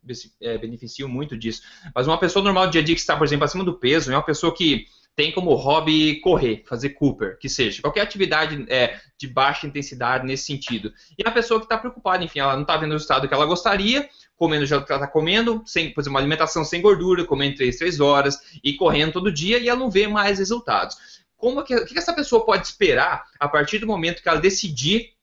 beneficiam 0.59 1.07
muito 1.07 1.37
disso. 1.37 1.61
Mas 1.95 2.07
uma 2.07 2.19
pessoa 2.19 2.43
normal 2.43 2.67
do 2.67 2.71
dia 2.71 2.81
a 2.81 2.83
dia 2.83 2.95
que 2.95 3.01
está, 3.01 3.15
por 3.15 3.25
exemplo, 3.25 3.45
acima 3.45 3.63
do 3.63 3.79
peso, 3.79 4.11
é 4.11 4.15
uma 4.15 4.25
pessoa 4.25 4.53
que 4.53 4.87
tem 5.15 5.31
como 5.31 5.53
hobby 5.53 6.19
correr, 6.21 6.63
fazer 6.67 6.89
Cooper, 6.91 7.37
que 7.37 7.49
seja, 7.49 7.81
qualquer 7.81 8.01
atividade 8.01 8.65
é, 8.69 8.99
de 9.17 9.27
baixa 9.27 9.67
intensidade 9.67 10.25
nesse 10.25 10.45
sentido. 10.45 10.93
E 11.17 11.27
a 11.27 11.31
pessoa 11.31 11.59
que 11.59 11.65
está 11.65 11.77
preocupada, 11.77 12.23
enfim, 12.23 12.39
ela 12.39 12.53
não 12.53 12.61
está 12.61 12.77
vendo 12.77 12.91
o 12.91 12.93
resultado 12.93 13.27
que 13.27 13.33
ela 13.33 13.45
gostaria, 13.45 14.09
comendo 14.35 14.63
o 14.63 14.67
que 14.67 14.73
ela 14.73 14.83
está 14.83 15.07
comendo, 15.07 15.61
sem, 15.65 15.93
por 15.93 16.01
exemplo, 16.01 16.15
uma 16.15 16.19
alimentação 16.19 16.63
sem 16.63 16.81
gordura, 16.81 17.25
comendo 17.25 17.57
3, 17.57 17.77
3 17.77 17.99
horas 17.99 18.39
e 18.63 18.73
correndo 18.73 19.13
todo 19.13 19.31
dia 19.31 19.59
e 19.59 19.69
ela 19.69 19.79
não 19.79 19.91
vê 19.91 20.07
mais 20.07 20.39
resultados 20.39 20.97
como 21.41 21.63
que, 21.63 21.75
o 21.75 21.85
que 21.85 21.97
essa 21.97 22.13
pessoa 22.13 22.45
pode 22.45 22.67
esperar 22.67 23.25
a 23.39 23.47
partir 23.49 23.79
do 23.79 23.87
momento 23.87 24.21
que 24.21 24.29
ela 24.29 24.39
decidir 24.39 25.13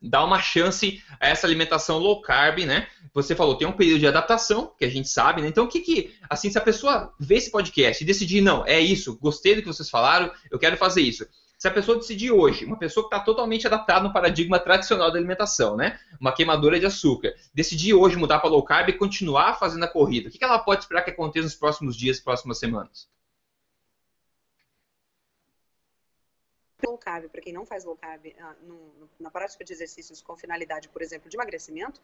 dar 0.00 0.24
uma 0.24 0.40
chance 0.40 1.02
a 1.18 1.28
essa 1.28 1.46
alimentação 1.46 1.98
low 1.98 2.20
carb, 2.20 2.60
né? 2.60 2.86
Você 3.12 3.34
falou, 3.34 3.56
tem 3.56 3.68
um 3.68 3.72
período 3.72 4.00
de 4.00 4.06
adaptação, 4.06 4.72
que 4.78 4.84
a 4.84 4.88
gente 4.88 5.08
sabe, 5.08 5.42
né? 5.42 5.48
Então, 5.48 5.64
o 5.64 5.68
que 5.68 5.80
que, 5.80 6.14
assim, 6.28 6.50
se 6.50 6.56
a 6.56 6.62
pessoa 6.62 7.12
vê 7.18 7.36
esse 7.36 7.50
podcast 7.50 8.02
e 8.02 8.06
decidir, 8.06 8.40
não, 8.40 8.64
é 8.64 8.80
isso, 8.80 9.18
gostei 9.18 9.54
do 9.54 9.62
que 9.62 9.68
vocês 9.68 9.90
falaram, 9.90 10.32
eu 10.50 10.58
quero 10.58 10.76
fazer 10.76 11.02
isso. 11.02 11.26
Se 11.58 11.68
a 11.68 11.70
pessoa 11.70 11.98
decidir 11.98 12.32
hoje, 12.32 12.64
uma 12.64 12.78
pessoa 12.78 13.06
que 13.06 13.14
está 13.14 13.22
totalmente 13.22 13.66
adaptada 13.66 14.00
no 14.00 14.14
paradigma 14.14 14.58
tradicional 14.58 15.12
da 15.12 15.18
alimentação, 15.18 15.76
né? 15.76 15.98
Uma 16.18 16.32
queimadora 16.32 16.80
de 16.80 16.86
açúcar, 16.86 17.34
decidir 17.52 17.92
hoje 17.92 18.16
mudar 18.16 18.38
para 18.38 18.48
low 18.48 18.62
carb 18.62 18.88
e 18.88 18.94
continuar 18.94 19.58
fazendo 19.58 19.84
a 19.84 19.88
corrida, 19.88 20.28
o 20.28 20.32
que, 20.32 20.38
que 20.38 20.44
ela 20.44 20.58
pode 20.58 20.80
esperar 20.80 21.02
que 21.02 21.10
aconteça 21.10 21.44
nos 21.44 21.54
próximos 21.54 21.94
dias, 21.94 22.18
próximas 22.18 22.58
semanas? 22.58 23.08
Low 26.86 26.98
carb, 26.98 27.28
para 27.28 27.40
quem 27.40 27.52
não 27.52 27.66
faz 27.66 27.84
low 27.84 27.96
carb 27.96 28.26
uh, 28.26 28.66
no, 28.66 29.10
na 29.18 29.30
prática 29.30 29.64
de 29.64 29.72
exercícios 29.72 30.20
com 30.20 30.36
finalidade, 30.36 30.88
por 30.88 31.02
exemplo, 31.02 31.28
de 31.28 31.36
emagrecimento, 31.36 32.00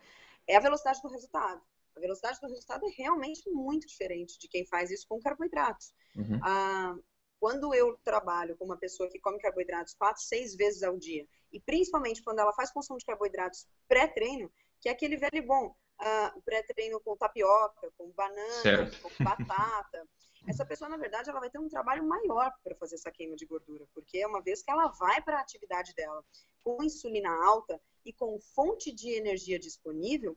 é 0.47 0.57
a 0.57 0.61
velocidade 0.61 1.01
do 1.03 1.09
resultado. 1.09 1.61
A 1.97 2.01
velocidade 2.01 2.41
do 2.41 2.49
resultado 2.49 2.87
é 2.87 2.91
realmente 2.91 3.49
muito 3.51 3.87
diferente 3.87 4.39
de 4.39 4.49
quem 4.49 4.67
faz 4.67 4.91
isso 4.91 5.07
com 5.09 5.21
carboidratos. 5.21 5.95
Uhum. 6.15 6.37
Uh, 6.37 7.03
quando 7.41 7.75
eu 7.75 7.99
trabalho 8.05 8.57
com 8.57 8.65
uma 8.65 8.77
pessoa 8.77 9.09
que 9.09 9.19
come 9.19 9.39
carboidratos 9.39 9.95
quatro, 9.95 10.23
seis 10.23 10.55
vezes 10.55 10.83
ao 10.83 10.99
dia, 10.99 11.27
e 11.53 11.61
principalmente 11.61 12.23
quando 12.23 12.39
ela 12.39 12.53
faz 12.53 12.71
consumo 12.71 12.99
de 12.99 13.05
carboidratos 13.05 13.67
pré-treino, 13.89 14.51
que 14.81 14.89
é 14.89 14.93
aquele 14.93 15.17
velho 15.17 15.47
bom, 15.47 15.75
uh, 16.01 16.43
pré-treino 16.43 17.01
com 17.01 17.17
tapioca, 17.17 17.91
com 17.97 18.11
banana, 18.11 18.63
certo. 18.63 19.01
com 19.01 19.25
batata, 19.25 20.07
essa 20.47 20.65
pessoa, 20.65 20.89
na 20.89 20.97
verdade, 20.97 21.31
ela 21.31 21.41
vai 21.41 21.51
ter 21.51 21.59
um 21.59 21.69
trabalho 21.69 22.05
maior 22.05 22.53
para 22.63 22.75
fazer 22.77 22.95
essa 22.95 23.11
queima 23.11 23.37
de 23.37 23.47
gordura, 23.47 23.87
porque 23.93 24.19
é 24.19 24.27
uma 24.27 24.41
vez 24.41 24.63
que 24.63 24.71
ela 24.71 24.89
vai 24.89 25.21
para 25.23 25.39
a 25.39 25.41
atividade 25.41 25.95
dela 25.95 26.25
com 26.63 26.83
insulina 26.83 27.31
alta 27.45 27.81
e 28.05 28.13
com 28.13 28.39
fonte 28.41 28.93
de 28.93 29.11
energia 29.11 29.59
disponível, 29.59 30.37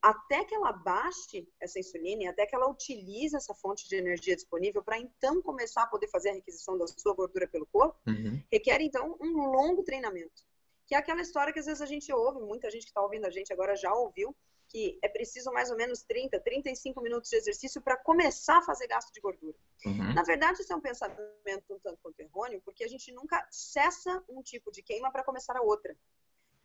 até 0.00 0.44
que 0.44 0.54
ela 0.54 0.72
baixe 0.72 1.48
essa 1.60 1.78
insulina 1.78 2.24
e 2.24 2.26
até 2.26 2.46
que 2.46 2.54
ela 2.54 2.68
utilize 2.68 3.34
essa 3.34 3.54
fonte 3.54 3.88
de 3.88 3.96
energia 3.96 4.36
disponível 4.36 4.82
para 4.82 4.98
então 4.98 5.42
começar 5.42 5.82
a 5.82 5.86
poder 5.86 6.08
fazer 6.08 6.30
a 6.30 6.34
requisição 6.34 6.78
da 6.78 6.86
sua 6.86 7.14
gordura 7.14 7.48
pelo 7.48 7.66
corpo, 7.66 7.98
uhum. 8.06 8.40
requer 8.50 8.80
então 8.80 9.16
um 9.20 9.50
longo 9.50 9.82
treinamento. 9.82 10.44
Que 10.86 10.94
é 10.94 10.98
aquela 10.98 11.20
história 11.20 11.52
que 11.52 11.58
às 11.58 11.66
vezes 11.66 11.82
a 11.82 11.86
gente 11.86 12.12
ouve, 12.12 12.40
muita 12.40 12.70
gente 12.70 12.84
que 12.84 12.90
está 12.90 13.02
ouvindo 13.02 13.26
a 13.26 13.30
gente 13.30 13.52
agora 13.52 13.74
já 13.74 13.92
ouviu, 13.92 14.34
que 14.68 14.98
é 15.02 15.08
preciso 15.08 15.52
mais 15.52 15.70
ou 15.70 15.76
menos 15.76 16.02
30, 16.02 16.40
35 16.40 17.00
minutos 17.00 17.30
de 17.30 17.36
exercício 17.36 17.80
para 17.80 17.96
começar 17.96 18.58
a 18.58 18.62
fazer 18.62 18.86
gasto 18.86 19.12
de 19.12 19.20
gordura. 19.20 19.56
Uhum. 19.84 20.14
Na 20.14 20.22
verdade, 20.22 20.60
isso 20.60 20.72
é 20.72 20.76
um 20.76 20.80
pensamento 20.80 21.26
um 21.70 21.78
tanto 21.78 21.98
quanto 22.02 22.20
errôneo, 22.20 22.60
porque 22.64 22.84
a 22.84 22.88
gente 22.88 23.12
nunca 23.12 23.46
cessa 23.50 24.22
um 24.28 24.42
tipo 24.42 24.70
de 24.70 24.82
queima 24.82 25.10
para 25.10 25.24
começar 25.24 25.56
a 25.56 25.62
outra. 25.62 25.96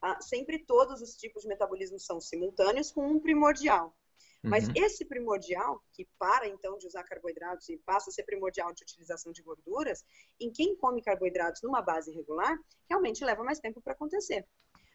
Ah, 0.02 0.20
sempre 0.20 0.60
todos 0.60 1.02
os 1.02 1.16
tipos 1.16 1.44
de 1.44 1.48
metabolismo 1.48 2.00
são 2.00 2.20
simultâneos 2.20 2.92
com 2.92 3.06
um 3.06 3.20
primordial. 3.20 3.96
Mas 4.44 4.68
uhum. 4.68 4.74
esse 4.76 5.06
primordial, 5.06 5.84
que 5.94 6.08
para 6.18 6.48
então 6.48 6.78
de 6.78 6.88
usar 6.88 7.04
carboidratos 7.04 7.70
e 7.70 7.78
passa 7.78 8.10
a 8.10 8.14
ser 8.14 8.24
primordial 8.24 8.74
de 8.74 8.82
utilização 8.82 9.32
de 9.32 9.44
gorduras, 9.44 10.04
em 10.40 10.52
quem 10.52 10.76
come 10.76 11.02
carboidratos 11.04 11.62
numa 11.62 11.82
base 11.82 12.12
regular, 12.12 12.58
realmente 12.90 13.24
leva 13.24 13.44
mais 13.44 13.60
tempo 13.60 13.80
para 13.82 13.94
acontecer. 13.94 14.48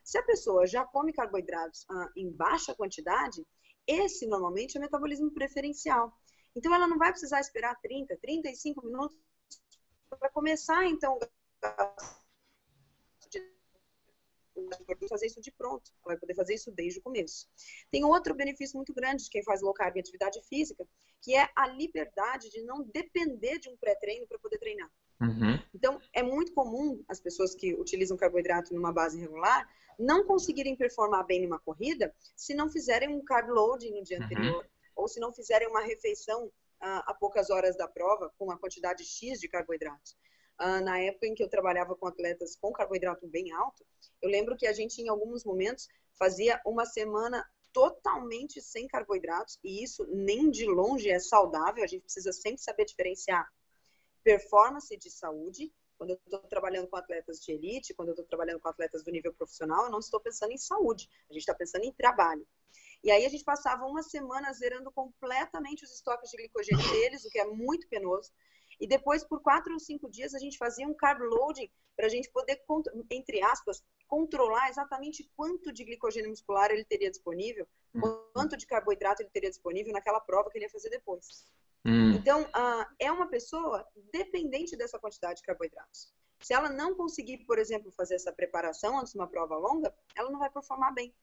Se 0.06 0.16
a 0.18 0.22
pessoa 0.22 0.64
já 0.68 0.84
come 0.84 1.12
carboidratos 1.12 1.84
ah, 1.90 2.08
em 2.14 2.30
baixa 2.30 2.72
quantidade, 2.72 3.44
esse 3.84 4.24
normalmente 4.24 4.76
é 4.76 4.78
o 4.78 4.80
metabolismo 4.80 5.32
preferencial. 5.32 6.16
Então 6.54 6.72
ela 6.72 6.86
não 6.86 6.96
vai 6.96 7.10
precisar 7.10 7.40
esperar 7.40 7.74
30, 7.80 8.16
35 8.16 8.86
minutos 8.86 9.18
para 10.08 10.30
começar 10.30 10.86
então 10.86 11.18
fazer 15.08 15.26
isso 15.26 15.40
de 15.40 15.50
pronto. 15.50 15.90
Ela 16.04 16.14
vai 16.14 16.16
poder 16.16 16.36
fazer 16.36 16.54
isso 16.54 16.70
desde 16.70 17.00
o 17.00 17.02
começo. 17.02 17.48
Tem 17.90 18.04
outro 18.04 18.32
benefício 18.32 18.76
muito 18.76 18.94
grande 18.94 19.24
de 19.24 19.30
quem 19.30 19.42
faz 19.42 19.60
low 19.60 19.74
carb 19.74 19.96
em 19.96 20.00
atividade 20.00 20.40
física, 20.48 20.86
que 21.20 21.34
é 21.34 21.50
a 21.56 21.66
liberdade 21.66 22.48
de 22.48 22.62
não 22.62 22.84
depender 22.84 23.58
de 23.58 23.68
um 23.68 23.76
pré-treino 23.76 24.26
para 24.28 24.38
poder 24.38 24.58
treinar. 24.58 24.88
Uhum. 25.20 25.58
Então, 25.74 26.00
é 26.12 26.22
muito 26.22 26.52
comum 26.52 27.02
as 27.08 27.18
pessoas 27.18 27.56
que 27.56 27.74
utilizam 27.74 28.16
carboidrato 28.16 28.72
numa 28.72 28.92
base 28.92 29.18
regular 29.18 29.68
não 29.98 30.24
conseguirem 30.24 30.76
performar 30.76 31.24
bem 31.24 31.42
numa 31.42 31.58
corrida 31.58 32.14
se 32.34 32.54
não 32.54 32.68
fizerem 32.68 33.08
um 33.08 33.24
carb 33.24 33.48
loading 33.48 33.92
no 33.92 34.02
dia 34.02 34.18
uhum. 34.18 34.24
anterior, 34.24 34.70
ou 34.94 35.08
se 35.08 35.20
não 35.20 35.32
fizerem 35.32 35.68
uma 35.68 35.82
refeição 35.82 36.46
uh, 36.46 37.02
a 37.06 37.14
poucas 37.14 37.50
horas 37.50 37.76
da 37.76 37.88
prova 37.88 38.32
com 38.38 38.46
uma 38.46 38.58
quantidade 38.58 39.04
X 39.04 39.40
de 39.40 39.48
carboidratos. 39.48 40.16
Uh, 40.60 40.82
na 40.82 40.98
época 41.00 41.26
em 41.26 41.34
que 41.34 41.42
eu 41.42 41.48
trabalhava 41.48 41.94
com 41.94 42.06
atletas 42.06 42.56
com 42.56 42.72
carboidrato 42.72 43.26
bem 43.26 43.52
alto, 43.52 43.84
eu 44.22 44.30
lembro 44.30 44.56
que 44.56 44.66
a 44.66 44.72
gente, 44.72 45.00
em 45.02 45.08
alguns 45.08 45.44
momentos, 45.44 45.86
fazia 46.18 46.60
uma 46.64 46.86
semana 46.86 47.46
totalmente 47.72 48.62
sem 48.62 48.88
carboidratos, 48.88 49.58
e 49.62 49.84
isso 49.84 50.06
nem 50.06 50.50
de 50.50 50.64
longe 50.64 51.10
é 51.10 51.18
saudável, 51.18 51.84
a 51.84 51.86
gente 51.86 52.04
precisa 52.04 52.32
sempre 52.32 52.62
saber 52.62 52.86
diferenciar 52.86 53.46
performance 54.24 54.96
de 54.96 55.10
saúde. 55.10 55.70
Quando 55.98 56.10
eu 56.10 56.16
estou 56.16 56.40
trabalhando 56.40 56.88
com 56.88 56.96
atletas 56.96 57.40
de 57.40 57.52
elite, 57.52 57.94
quando 57.94 58.08
eu 58.08 58.12
estou 58.12 58.26
trabalhando 58.26 58.60
com 58.60 58.68
atletas 58.68 59.02
do 59.02 59.10
nível 59.10 59.32
profissional, 59.32 59.84
eu 59.84 59.90
não 59.90 59.98
estou 59.98 60.20
pensando 60.20 60.52
em 60.52 60.58
saúde, 60.58 61.08
a 61.30 61.32
gente 61.32 61.42
está 61.42 61.54
pensando 61.54 61.84
em 61.84 61.92
trabalho. 61.92 62.46
E 63.02 63.10
aí 63.10 63.24
a 63.24 63.28
gente 63.28 63.44
passava 63.44 63.86
uma 63.86 64.02
semana 64.02 64.52
zerando 64.52 64.90
completamente 64.90 65.84
os 65.84 65.92
estoques 65.92 66.30
de 66.30 66.36
glicogênio 66.36 66.90
deles, 66.90 67.24
o 67.24 67.30
que 67.30 67.38
é 67.38 67.44
muito 67.44 67.88
penoso. 67.88 68.32
E 68.80 68.86
depois, 68.86 69.24
por 69.24 69.40
quatro 69.40 69.72
ou 69.72 69.78
cinco 69.78 70.10
dias, 70.10 70.34
a 70.34 70.38
gente 70.38 70.58
fazia 70.58 70.86
um 70.86 70.94
carb 70.94 71.20
loading 71.22 71.70
para 71.96 72.06
a 72.06 72.08
gente 72.08 72.30
poder, 72.30 72.62
entre 73.10 73.42
aspas, 73.42 73.82
controlar 74.06 74.68
exatamente 74.68 75.28
quanto 75.34 75.72
de 75.72 75.84
glicogênio 75.84 76.30
muscular 76.30 76.70
ele 76.70 76.84
teria 76.84 77.10
disponível, 77.10 77.66
hum. 77.94 78.00
quanto 78.34 78.56
de 78.56 78.66
carboidrato 78.66 79.22
ele 79.22 79.30
teria 79.30 79.48
disponível 79.48 79.92
naquela 79.92 80.20
prova 80.20 80.50
que 80.50 80.58
ele 80.58 80.66
ia 80.66 80.70
fazer 80.70 80.90
depois. 80.90 81.46
Hum. 81.86 82.12
Então, 82.14 82.46
é 82.98 83.10
uma 83.12 83.28
pessoa 83.28 83.86
dependente 84.12 84.76
dessa 84.76 84.98
quantidade 84.98 85.40
de 85.40 85.46
carboidratos. 85.46 86.12
Se 86.40 86.52
ela 86.52 86.68
não 86.68 86.94
conseguir, 86.94 87.38
por 87.46 87.58
exemplo, 87.58 87.90
fazer 87.92 88.16
essa 88.16 88.32
preparação 88.32 88.98
antes 88.98 89.12
de 89.12 89.18
uma 89.18 89.28
prova 89.28 89.56
longa, 89.56 89.94
ela 90.14 90.30
não 90.30 90.38
vai 90.38 90.50
performar 90.50 90.92
bem. 90.92 91.14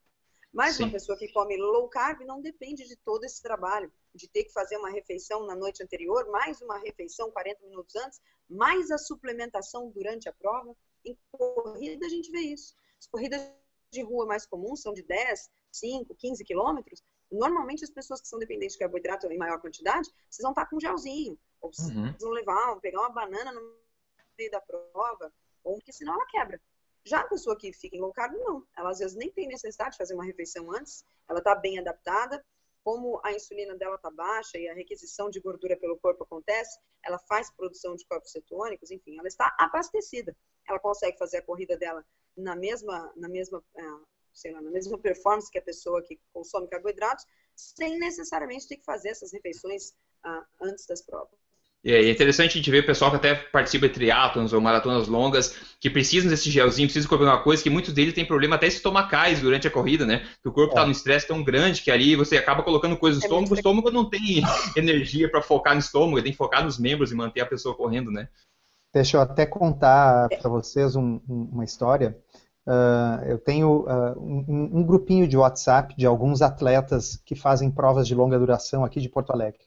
Mas 0.52 0.76
Sim. 0.76 0.84
uma 0.84 0.92
pessoa 0.92 1.18
que 1.18 1.32
come 1.32 1.58
low 1.58 1.90
carb 1.90 2.22
não 2.22 2.40
depende 2.40 2.88
de 2.88 2.96
todo 2.96 3.24
esse 3.24 3.42
trabalho, 3.42 3.92
de 4.14 4.28
ter 4.28 4.44
que 4.44 4.54
fazer 4.54 4.78
uma 4.78 4.90
refeição 4.90 5.46
na 5.46 5.56
noite 5.56 5.84
anterior, 5.84 6.30
mais 6.30 6.62
uma 6.62 6.78
refeição 6.78 7.32
40 7.32 7.66
minutos 7.66 7.96
antes, 7.96 8.22
mais 8.48 8.92
a 8.92 8.98
suplementação 8.98 9.90
durante 9.90 10.30
a 10.30 10.34
prova. 10.34 10.76
Em 11.04 11.18
corrida 11.32 12.06
a 12.06 12.10
gente 12.10 12.32
vê 12.32 12.40
isso. 12.40 12.76
As 13.00 13.08
corridas 13.08 13.42
de 13.92 14.02
rua 14.04 14.26
mais 14.26 14.46
comuns 14.46 14.82
são 14.82 14.94
de 14.94 15.02
10, 15.02 15.50
5, 15.72 16.16
15 16.16 16.44
quilômetros. 16.44 17.04
Normalmente 17.34 17.84
as 17.84 17.90
pessoas 17.90 18.22
que 18.22 18.28
são 18.28 18.38
dependentes 18.38 18.74
de 18.74 18.80
carboidrato 18.80 19.26
em 19.32 19.38
maior 19.38 19.60
quantidade, 19.60 20.10
vocês 20.30 20.44
vão 20.44 20.52
estar 20.52 20.68
com 20.68 20.78
um 20.78 20.80
gelzinho, 20.80 21.38
ou 21.60 21.72
uhum. 21.80 22.14
vão 22.20 22.30
levar, 22.30 22.80
pegar 22.80 23.00
uma 23.00 23.10
banana 23.10 23.52
no 23.52 23.62
meio 24.38 24.52
da 24.52 24.62
prova, 24.62 25.34
ou 25.64 25.76
porque 25.76 25.92
senão 25.92 26.14
ela 26.14 26.26
quebra. 26.28 26.62
Já 27.06 27.22
a 27.22 27.28
pessoa 27.28 27.58
que 27.58 27.74
fica 27.74 27.98
em 27.98 28.00
low 28.00 28.14
carb, 28.14 28.34
não. 28.34 28.66
Ela 28.78 28.92
às 28.92 29.00
vezes 29.00 29.16
nem 29.16 29.32
tem 29.32 29.48
necessidade 29.48 29.92
de 29.92 29.98
fazer 29.98 30.14
uma 30.14 30.24
refeição 30.24 30.72
antes, 30.72 31.04
ela 31.28 31.40
está 31.40 31.56
bem 31.56 31.80
adaptada. 31.80 32.44
Como 32.84 33.20
a 33.24 33.32
insulina 33.32 33.78
dela 33.78 33.96
está 33.96 34.12
baixa 34.12 34.58
e 34.58 34.68
a 34.68 34.74
requisição 34.74 35.30
de 35.30 35.40
gordura 35.40 35.78
pelo 35.78 35.98
corpo 35.98 36.24
acontece, 36.24 36.78
ela 37.04 37.18
faz 37.18 37.50
produção 37.50 37.96
de 37.96 38.06
corpos 38.06 38.32
cetônicos, 38.32 38.92
enfim, 38.92 39.18
ela 39.18 39.28
está 39.28 39.56
abastecida. 39.58 40.36
Ela 40.68 40.80
consegue 40.80 41.18
fazer 41.18 41.38
a 41.38 41.42
corrida 41.42 41.78
dela 41.78 42.06
na 42.36 42.56
mesma, 42.56 43.12
na 43.16 43.30
mesma, 43.30 43.64
ah, 43.78 44.02
sei 44.34 44.52
lá, 44.52 44.62
na 44.62 44.72
mesma 44.72 44.98
performance 44.98 45.52
que 45.52 45.60
a 45.60 45.62
pessoa 45.62 46.02
que 46.02 46.20
consome 46.34 46.68
carboidratos, 46.68 47.26
sem 47.56 47.98
necessariamente 48.00 48.68
ter 48.68 48.78
que 48.78 48.86
fazer 48.86 49.10
essas 49.10 49.32
refeições 49.32 49.94
ah, 50.24 50.46
antes 50.62 50.86
das 50.88 51.02
provas. 51.02 51.44
E 51.84 51.92
é 51.92 52.10
interessante 52.10 52.52
a 52.52 52.54
gente 52.54 52.72
ver 52.72 52.80
o 52.80 52.86
pessoal 52.86 53.12
que 53.12 53.18
até 53.18 53.36
participa 53.36 53.90
de 53.90 53.94
triatlons 53.94 54.54
ou 54.54 54.62
maratonas 54.62 55.10
longas, 55.10 55.54
que 55.82 55.90
precisam 55.90 56.30
desse 56.30 56.50
gelzinho, 56.50 56.88
precisam 56.88 57.10
comer 57.10 57.26
uma 57.26 57.44
coisa, 57.44 57.62
que 57.62 57.70
muitos 57.70 57.94
deles 57.94 58.14
têm 58.14 58.26
problema 58.26 58.56
até 58.56 58.68
estomacais 58.68 59.42
durante 59.42 59.68
a 59.68 59.72
corrida, 59.72 60.06
né? 60.06 60.26
Que 60.42 60.48
o 60.48 60.54
corpo 60.54 60.70
está 60.70 60.84
é. 60.84 60.86
no 60.86 60.92
estresse 60.94 61.28
tão 61.28 61.44
grande 61.44 61.82
que 61.82 61.92
ali 61.92 62.16
você 62.16 62.38
acaba 62.38 62.64
colocando 62.64 62.96
coisas 62.96 63.20
no 63.20 63.26
é 63.26 63.28
estômago, 63.28 63.54
o 63.54 63.58
estômago 63.58 63.92
não 63.92 64.10
tem 64.10 64.42
energia 64.78 65.30
para 65.30 65.42
focar 65.42 65.74
no 65.74 65.82
estômago, 65.82 66.24
tem 66.24 66.32
que 66.32 66.38
focar 66.38 66.64
nos 66.64 66.80
membros 66.80 67.12
e 67.12 67.16
manter 67.16 67.42
a 67.42 67.46
pessoa 67.46 67.76
correndo, 67.76 68.10
né? 68.10 68.30
Deixa 68.94 69.18
eu 69.18 69.22
até 69.22 69.46
contar 69.46 70.30
para 70.30 70.50
vocês 70.50 70.96
um, 70.96 71.20
um, 71.28 71.50
uma 71.52 71.66
história. 71.66 72.18
Uh, 72.66 73.26
eu 73.26 73.38
tenho 73.38 73.82
uh, 73.82 74.18
um, 74.18 74.80
um, 74.80 74.84
grupinho 74.84 75.28
de 75.28 75.36
WhatsApp 75.36 75.94
de 75.98 76.06
alguns 76.06 76.42
atletas 76.42 77.18
que 77.26 77.36
fazem 77.36 77.70
provas 77.70 78.08
de 78.08 78.16
longa 78.16 78.40
duração 78.40 78.86
aqui 78.86 79.02
de 79.02 79.10
Porto 79.10 79.32
Alegre. 79.32 79.60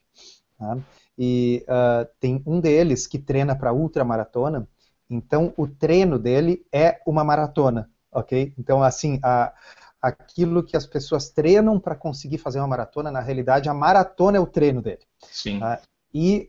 Tá? 0.59 0.79
E 1.19 1.65
uh, 1.69 2.09
tem 2.19 2.43
um 2.47 2.59
deles 2.59 3.07
que 3.07 3.19
treina 3.19 3.55
para 3.55 3.73
ultramaratona, 3.73 4.67
então 5.11 5.53
o 5.59 5.69
treino 5.69 6.19
dele 6.19 6.65
é 6.73 6.99
uma 7.07 7.23
maratona, 7.23 7.91
ok? 8.11 8.55
Então, 8.59 8.83
assim, 8.83 9.21
a, 9.23 9.53
aquilo 10.01 10.63
que 10.63 10.77
as 10.77 10.87
pessoas 10.87 11.29
treinam 11.29 11.79
para 11.79 11.95
conseguir 11.95 12.39
fazer 12.39 12.61
uma 12.61 12.67
maratona, 12.67 13.11
na 13.11 13.21
realidade, 13.21 13.69
a 13.69 13.75
maratona 13.75 14.39
é 14.39 14.41
o 14.41 14.47
treino 14.47 14.81
dele. 14.81 15.03
Sim. 15.21 15.61
Tá? 15.61 15.81
E 16.13 16.49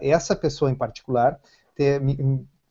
essa 0.00 0.36
pessoa 0.36 0.70
em 0.70 0.76
particular 0.76 1.40
te, 1.74 1.98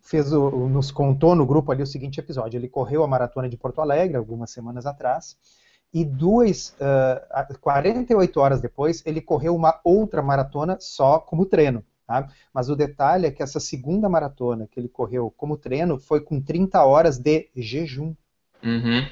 fez 0.09 0.33
o, 0.33 0.67
nos 0.67 0.89
contou 0.89 1.35
no 1.35 1.45
grupo 1.45 1.71
ali 1.71 1.83
o 1.83 1.87
seguinte 1.87 2.19
episódio. 2.19 2.57
Ele 2.57 2.67
correu 2.67 3.03
a 3.03 3.07
maratona 3.07 3.47
de 3.47 3.55
Porto 3.55 3.79
Alegre 3.79 4.17
algumas 4.17 4.49
semanas 4.49 4.87
atrás 4.87 5.37
e 5.93 6.03
duas, 6.03 6.75
uh, 6.79 7.59
48 7.59 8.39
horas 8.39 8.59
depois, 8.59 9.03
ele 9.05 9.21
correu 9.21 9.55
uma 9.55 9.79
outra 9.83 10.21
maratona 10.21 10.77
só 10.79 11.19
como 11.19 11.45
treino. 11.45 11.83
Tá? 12.07 12.27
Mas 12.51 12.69
o 12.69 12.75
detalhe 12.75 13.27
é 13.27 13.31
que 13.31 13.43
essa 13.43 13.59
segunda 13.59 14.09
maratona 14.09 14.67
que 14.67 14.79
ele 14.79 14.89
correu 14.89 15.31
como 15.37 15.57
treino 15.57 15.99
foi 15.99 16.21
com 16.21 16.41
30 16.41 16.83
horas 16.83 17.19
de 17.19 17.47
jejum. 17.55 18.15
Uhum, 18.63 19.07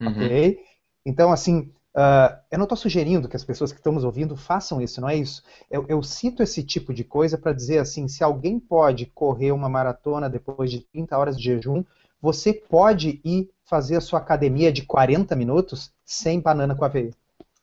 uhum. 0.00 0.08
Ok? 0.08 0.60
Então, 1.04 1.30
assim, 1.30 1.70
uh, 1.98 2.38
eu 2.50 2.58
não 2.58 2.64
estou 2.64 2.78
sugerindo 2.78 3.28
que 3.28 3.36
as 3.36 3.44
pessoas 3.44 3.72
que 3.72 3.78
estão 3.78 3.92
nos 3.92 4.04
ouvindo 4.04 4.36
façam 4.36 4.80
isso, 4.80 5.00
não 5.00 5.08
é 5.08 5.16
isso. 5.16 5.42
Eu, 5.68 5.84
eu 5.88 6.00
cito 6.02 6.42
esse 6.42 6.62
tipo 6.62 6.94
de 6.94 7.02
coisa 7.02 7.36
para 7.36 7.52
dizer 7.52 7.78
assim: 7.78 8.06
se 8.06 8.22
alguém 8.22 8.60
pode 8.60 9.06
correr 9.06 9.50
uma 9.50 9.68
maratona 9.68 10.30
depois 10.30 10.70
de 10.70 10.80
30 10.80 11.18
horas 11.18 11.36
de 11.36 11.44
jejum, 11.44 11.84
você 12.22 12.52
pode 12.52 13.20
ir 13.24 13.50
fazer 13.64 13.96
a 13.96 14.00
sua 14.00 14.20
academia 14.20 14.72
de 14.72 14.82
40 14.82 15.34
minutos 15.34 15.92
sem 16.04 16.40
banana 16.40 16.74
com 16.74 16.84
aveia. 16.84 17.10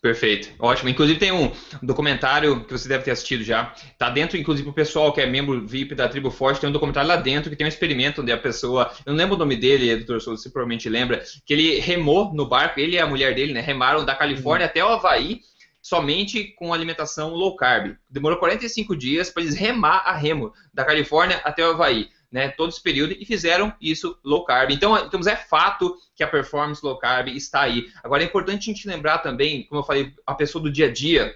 Perfeito, 0.05 0.51
ótimo. 0.59 0.87
Inclusive 0.87 1.17
tem 1.17 1.31
um 1.31 1.51
documentário 1.81 2.63
que 2.63 2.71
você 2.71 2.87
deve 2.87 3.03
ter 3.03 3.09
assistido 3.09 3.43
já. 3.43 3.73
Tá 3.97 4.07
dentro, 4.07 4.37
inclusive, 4.37 4.69
o 4.69 4.71
pessoal 4.71 5.11
que 5.11 5.19
é 5.19 5.25
membro 5.25 5.65
VIP 5.65 5.95
da 5.95 6.07
Tribo 6.07 6.29
Forte, 6.29 6.61
tem 6.61 6.69
um 6.69 6.71
documentário 6.71 7.09
lá 7.09 7.15
dentro 7.15 7.49
que 7.49 7.55
tem 7.55 7.65
um 7.65 7.67
experimento 7.67 8.21
onde 8.21 8.31
a 8.31 8.37
pessoa, 8.37 8.91
eu 9.03 9.13
não 9.13 9.17
lembro 9.17 9.33
o 9.35 9.39
nome 9.39 9.55
dele, 9.55 9.95
doutor 9.95 10.21
Souza, 10.21 10.43
você 10.43 10.51
provavelmente 10.51 10.87
lembra, 10.87 11.23
que 11.43 11.51
ele 11.51 11.79
remou 11.79 12.31
no 12.35 12.47
barco, 12.47 12.79
ele 12.79 12.97
e 12.97 12.99
a 12.99 13.07
mulher 13.07 13.33
dele, 13.33 13.51
né, 13.51 13.61
remaram 13.61 14.05
da 14.05 14.13
Califórnia 14.13 14.67
até 14.67 14.85
o 14.85 14.89
Havaí, 14.89 15.39
somente 15.81 16.53
com 16.55 16.71
alimentação 16.71 17.31
low 17.31 17.55
carb. 17.55 17.95
Demorou 18.07 18.37
45 18.37 18.95
dias 18.95 19.31
para 19.31 19.41
eles 19.41 19.55
remar 19.55 20.03
a 20.05 20.15
remo 20.15 20.53
da 20.71 20.85
Califórnia 20.85 21.41
até 21.43 21.65
o 21.65 21.71
Havaí 21.71 22.09
né, 22.35 22.49
todo 22.49 22.67
esse 22.67 22.83
período 22.83 23.15
e 23.17 23.25
fizeram 23.25 23.73
isso 23.79 24.19
low 24.21 24.43
carb. 24.43 24.69
Então, 24.69 24.97
então, 24.97 25.21
é 25.21 25.37
fato 25.37 25.95
que 26.13 26.21
a 26.21 26.27
performance 26.27 26.85
low 26.85 26.97
carb 26.97 27.29
está 27.29 27.61
aí. 27.61 27.87
Agora, 28.03 28.23
é 28.23 28.25
importante 28.25 28.69
a 28.69 28.73
gente 28.73 28.85
lembrar 28.89 29.19
também, 29.19 29.63
como 29.63 29.79
eu 29.79 29.85
falei, 29.85 30.13
a 30.27 30.35
pessoa 30.35 30.61
do 30.61 30.69
dia 30.69 30.87
a 30.87 30.91
dia, 30.91 31.33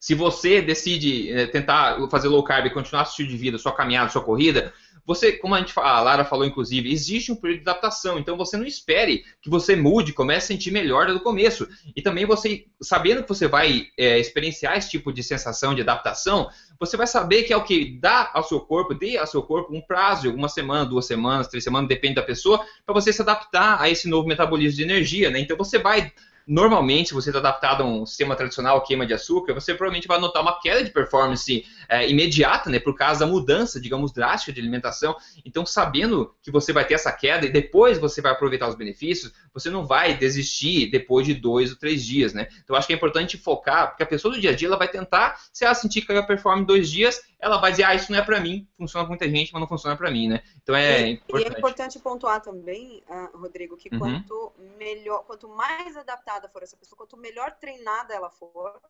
se 0.00 0.14
você 0.14 0.62
decide 0.62 1.30
é, 1.30 1.46
tentar 1.46 1.98
fazer 2.08 2.28
low 2.28 2.42
carb 2.42 2.64
e 2.64 2.70
continuar 2.70 3.04
seu 3.04 3.10
estilo 3.10 3.28
de 3.28 3.36
vida, 3.36 3.58
sua 3.58 3.74
caminhada, 3.74 4.08
sua 4.08 4.24
corrida, 4.24 4.72
você, 5.04 5.32
como 5.32 5.54
a 5.54 5.58
gente 5.58 5.72
a 5.76 6.00
Lara 6.00 6.24
falou, 6.24 6.46
inclusive, 6.46 6.92
existe 6.92 7.32
um 7.32 7.36
período 7.36 7.62
de 7.62 7.68
adaptação. 7.68 8.18
Então 8.18 8.36
você 8.36 8.56
não 8.56 8.64
espere 8.64 9.24
que 9.40 9.50
você 9.50 9.74
mude, 9.74 10.12
comece 10.12 10.52
a 10.52 10.56
sentir 10.56 10.70
melhor 10.70 11.06
do 11.06 11.20
começo. 11.20 11.68
E 11.94 12.00
também 12.00 12.24
você, 12.24 12.66
sabendo 12.80 13.22
que 13.22 13.28
você 13.28 13.48
vai 13.48 13.86
é, 13.98 14.18
experienciar 14.18 14.76
esse 14.76 14.90
tipo 14.90 15.12
de 15.12 15.22
sensação 15.22 15.74
de 15.74 15.82
adaptação, 15.82 16.48
você 16.78 16.96
vai 16.96 17.06
saber 17.06 17.42
que 17.42 17.52
é 17.52 17.56
o 17.56 17.64
que 17.64 17.98
dá 18.00 18.30
ao 18.32 18.44
seu 18.44 18.60
corpo, 18.60 18.94
dê 18.94 19.16
ao 19.16 19.26
seu 19.26 19.42
corpo 19.42 19.74
um 19.74 19.80
prazo 19.80 20.32
uma 20.32 20.48
semana, 20.48 20.84
duas 20.84 21.06
semanas, 21.06 21.48
três 21.48 21.64
semanas, 21.64 21.88
depende 21.88 22.14
da 22.14 22.22
pessoa, 22.22 22.64
para 22.86 22.94
você 22.94 23.12
se 23.12 23.22
adaptar 23.22 23.80
a 23.80 23.90
esse 23.90 24.08
novo 24.08 24.28
metabolismo 24.28 24.76
de 24.76 24.82
energia. 24.82 25.30
Né? 25.30 25.40
Então 25.40 25.56
você 25.56 25.78
vai 25.78 26.12
Normalmente, 26.46 27.08
se 27.08 27.14
você 27.14 27.30
está 27.30 27.38
adaptado 27.38 27.82
a 27.82 27.86
um 27.86 28.04
sistema 28.04 28.34
tradicional 28.34 28.82
queima 28.82 29.06
de 29.06 29.14
açúcar, 29.14 29.54
você 29.54 29.74
provavelmente 29.74 30.08
vai 30.08 30.18
notar 30.18 30.42
uma 30.42 30.58
queda 30.60 30.82
de 30.82 30.90
performance 30.90 31.64
é, 31.88 32.08
imediata, 32.08 32.70
né, 32.70 32.78
por 32.78 32.94
causa 32.94 33.20
da 33.20 33.26
mudança, 33.26 33.80
digamos, 33.80 34.12
drástica 34.12 34.52
de 34.52 34.60
alimentação. 34.60 35.16
Então, 35.44 35.64
sabendo 35.64 36.34
que 36.42 36.50
você 36.50 36.72
vai 36.72 36.84
ter 36.84 36.94
essa 36.94 37.12
queda 37.12 37.46
e 37.46 37.52
depois 37.52 37.98
você 37.98 38.20
vai 38.20 38.32
aproveitar 38.32 38.68
os 38.68 38.74
benefícios, 38.74 39.32
você 39.52 39.70
não 39.70 39.86
vai 39.86 40.16
desistir 40.16 40.90
depois 40.90 41.26
de 41.26 41.34
dois 41.34 41.70
ou 41.70 41.76
três 41.76 42.04
dias, 42.04 42.32
né? 42.32 42.48
Então, 42.62 42.76
acho 42.76 42.86
que 42.86 42.92
é 42.92 42.96
importante 42.96 43.36
focar, 43.36 43.88
porque 43.88 44.02
a 44.02 44.06
pessoa 44.06 44.34
do 44.34 44.40
dia 44.40 44.50
a 44.50 44.54
dia 44.54 44.68
ela 44.68 44.76
vai 44.76 44.88
tentar, 44.88 45.38
se 45.52 45.64
ela 45.64 45.74
sentir 45.74 46.00
que 46.00 46.08
caiu 46.08 46.20
a 46.20 46.26
performance 46.26 46.62
em 46.62 46.66
dois 46.66 46.90
dias, 46.90 47.20
ela 47.42 47.58
vai 47.58 47.72
dizer, 47.72 47.82
ah, 47.82 47.94
isso 47.94 48.12
não 48.12 48.20
é 48.20 48.24
para 48.24 48.38
mim, 48.38 48.68
funciona 48.78 49.04
com 49.04 49.10
muita 49.10 49.28
gente, 49.28 49.52
mas 49.52 49.60
não 49.60 49.66
funciona 49.66 49.96
para 49.96 50.12
mim, 50.12 50.28
né? 50.28 50.44
Então 50.62 50.76
é 50.76 51.08
e, 51.08 51.10
importante. 51.14 51.42
E 51.42 51.44
é 51.44 51.58
importante 51.58 51.98
pontuar 51.98 52.40
também, 52.40 53.02
uh, 53.08 53.36
Rodrigo, 53.36 53.76
que 53.76 53.88
uhum. 53.92 53.98
quanto 53.98 54.52
melhor, 54.78 55.24
quanto 55.24 55.48
mais 55.48 55.96
adaptada 55.96 56.48
for 56.48 56.62
essa 56.62 56.76
pessoa, 56.76 56.96
quanto 56.96 57.16
melhor 57.16 57.58
treinada 57.58 58.14
ela 58.14 58.30
for, 58.30 58.80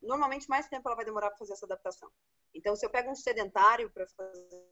normalmente 0.00 0.48
mais 0.48 0.68
tempo 0.68 0.88
ela 0.88 0.94
vai 0.94 1.04
demorar 1.04 1.30
para 1.30 1.38
fazer 1.38 1.54
essa 1.54 1.66
adaptação. 1.66 2.08
Então, 2.54 2.76
se 2.76 2.86
eu 2.86 2.90
pego 2.90 3.10
um 3.10 3.16
sedentário 3.16 3.90
para 3.90 4.06
fazer 4.06 4.64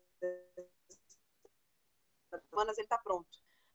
semanas, 2.51 2.79
ele 2.79 2.85
está 2.85 2.99
pronto. 2.99 3.27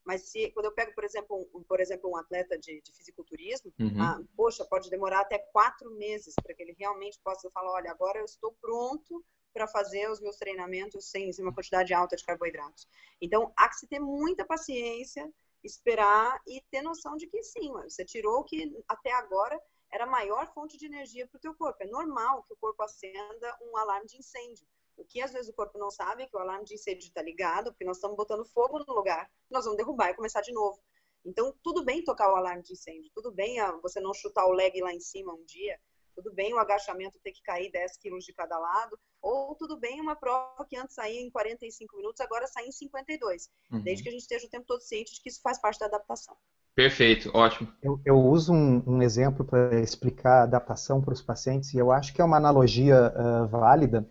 Mas 0.06 0.22
se 0.30 0.50
quando 0.52 0.66
eu 0.66 0.72
pego, 0.72 0.94
por 0.94 1.04
exemplo, 1.04 1.50
um, 1.54 1.62
por 1.62 1.80
exemplo, 1.80 2.10
um 2.10 2.16
atleta 2.16 2.58
de, 2.58 2.80
de 2.80 2.92
fisiculturismo, 2.92 3.70
uhum. 3.78 4.02
ah, 4.02 4.18
poxa, 4.34 4.64
pode 4.64 4.88
demorar 4.88 5.20
até 5.20 5.38
quatro 5.52 5.90
meses 5.96 6.34
para 6.42 6.54
que 6.54 6.62
ele 6.62 6.74
realmente 6.78 7.20
possa 7.22 7.50
falar, 7.50 7.72
olha, 7.72 7.90
agora 7.90 8.18
eu 8.18 8.24
estou 8.24 8.56
pronto 8.58 9.22
para 9.54 9.68
fazer 9.68 10.10
os 10.10 10.20
meus 10.20 10.36
treinamentos 10.36 11.06
sem 11.06 11.30
uma 11.38 11.54
quantidade 11.54 11.94
alta 11.94 12.16
de 12.16 12.24
carboidratos. 12.24 12.88
Então, 13.20 13.52
há 13.56 13.68
que 13.68 13.76
se 13.76 13.86
ter 13.86 14.00
muita 14.00 14.44
paciência 14.44 15.32
esperar 15.62 16.42
e 16.46 16.60
ter 16.70 16.82
noção 16.82 17.16
de 17.16 17.26
que 17.26 17.42
sim, 17.42 17.72
você 17.72 18.04
tirou 18.04 18.40
o 18.40 18.44
que 18.44 18.76
até 18.86 19.12
agora 19.12 19.58
era 19.90 20.04
a 20.04 20.08
maior 20.08 20.52
fonte 20.52 20.76
de 20.76 20.86
energia 20.86 21.26
para 21.26 21.38
o 21.38 21.40
teu 21.40 21.54
corpo. 21.54 21.82
É 21.82 21.86
normal 21.86 22.42
que 22.42 22.52
o 22.52 22.56
corpo 22.56 22.82
acenda 22.82 23.56
um 23.62 23.76
alarme 23.76 24.08
de 24.08 24.18
incêndio. 24.18 24.66
O 24.96 25.04
que 25.04 25.22
às 25.22 25.32
vezes 25.32 25.48
o 25.48 25.54
corpo 25.54 25.78
não 25.78 25.90
sabe 25.90 26.24
é 26.24 26.26
que 26.26 26.36
o 26.36 26.40
alarme 26.40 26.64
de 26.64 26.74
incêndio 26.74 27.06
está 27.06 27.22
ligado, 27.22 27.70
porque 27.70 27.84
nós 27.84 27.96
estamos 27.96 28.16
botando 28.16 28.44
fogo 28.44 28.78
no 28.80 28.92
lugar, 28.92 29.30
nós 29.50 29.64
vamos 29.64 29.76
derrubar 29.76 30.10
e 30.10 30.14
começar 30.14 30.40
de 30.40 30.52
novo. 30.52 30.82
Então, 31.24 31.54
tudo 31.62 31.84
bem 31.84 32.04
tocar 32.04 32.30
o 32.30 32.36
alarme 32.36 32.62
de 32.62 32.72
incêndio, 32.74 33.10
tudo 33.14 33.32
bem 33.32 33.58
ah, 33.58 33.72
você 33.82 33.98
não 33.98 34.12
chutar 34.12 34.46
o 34.46 34.52
leg 34.52 34.78
lá 34.82 34.92
em 34.92 35.00
cima 35.00 35.32
um 35.32 35.44
dia, 35.44 35.80
tudo 36.14 36.32
bem 36.32 36.54
o 36.54 36.58
agachamento 36.58 37.18
ter 37.22 37.32
que 37.32 37.42
cair 37.42 37.70
10 37.70 37.96
quilos 37.98 38.24
de 38.24 38.32
cada 38.32 38.58
lado, 38.58 38.98
ou 39.20 39.54
tudo 39.54 39.78
bem 39.78 40.00
uma 40.00 40.16
prova 40.16 40.64
que 40.68 40.76
antes 40.76 40.94
saía 40.94 41.20
em 41.20 41.30
45 41.30 41.96
minutos, 41.96 42.20
agora 42.20 42.46
sai 42.46 42.66
em 42.66 42.72
52, 42.72 43.48
uhum. 43.72 43.82
desde 43.82 44.02
que 44.02 44.08
a 44.08 44.12
gente 44.12 44.22
esteja 44.22 44.46
o 44.46 44.50
tempo 44.50 44.66
todo 44.66 44.80
ciente 44.80 45.14
de 45.14 45.20
que 45.20 45.28
isso 45.28 45.40
faz 45.42 45.60
parte 45.60 45.80
da 45.80 45.86
adaptação. 45.86 46.36
Perfeito, 46.74 47.30
ótimo. 47.32 47.72
Eu, 47.80 48.00
eu 48.04 48.18
uso 48.18 48.52
um, 48.52 48.82
um 48.86 49.02
exemplo 49.02 49.44
para 49.44 49.80
explicar 49.80 50.40
a 50.40 50.42
adaptação 50.42 51.00
para 51.00 51.14
os 51.14 51.22
pacientes, 51.22 51.72
e 51.72 51.78
eu 51.78 51.92
acho 51.92 52.12
que 52.12 52.20
é 52.20 52.24
uma 52.24 52.36
analogia 52.36 53.12
uh, 53.14 53.46
válida, 53.46 54.08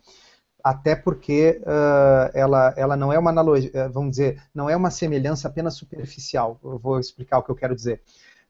até 0.63 0.95
porque 0.95 1.61
uh, 1.61 2.31
ela, 2.33 2.73
ela 2.77 2.95
não 2.95 3.11
é 3.11 3.19
uma 3.19 3.31
analogia, 3.31 3.89
vamos 3.89 4.11
dizer, 4.11 4.41
não 4.55 4.69
é 4.69 4.77
uma 4.77 4.89
semelhança 4.89 5.49
apenas 5.49 5.75
superficial. 5.75 6.57
Eu 6.63 6.79
vou 6.79 6.99
explicar 6.99 7.39
o 7.39 7.43
que 7.43 7.51
eu 7.51 7.55
quero 7.55 7.75
dizer. 7.75 8.01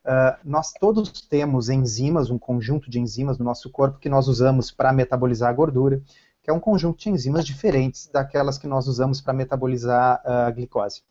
Uh, 0.05 0.35
nós 0.43 0.73
todos 0.73 1.09
temos 1.21 1.69
enzimas, 1.69 2.29
um 2.29 2.37
conjunto 2.37 2.89
de 2.89 2.99
enzimas 2.99 3.37
no 3.37 3.45
nosso 3.45 3.69
corpo 3.69 3.99
que 3.99 4.09
nós 4.09 4.27
usamos 4.27 4.69
para 4.69 4.91
metabolizar 4.91 5.49
a 5.49 5.53
gordura, 5.53 6.01
que 6.41 6.49
é 6.49 6.53
um 6.53 6.59
conjunto 6.59 6.99
de 6.99 7.09
enzimas 7.09 7.45
diferentes 7.45 8.07
daquelas 8.07 8.57
que 8.57 8.67
nós 8.67 8.87
usamos 8.87 9.21
para 9.21 9.31
metabolizar 9.31 10.21
a 10.25 10.51
glicose. 10.51 11.03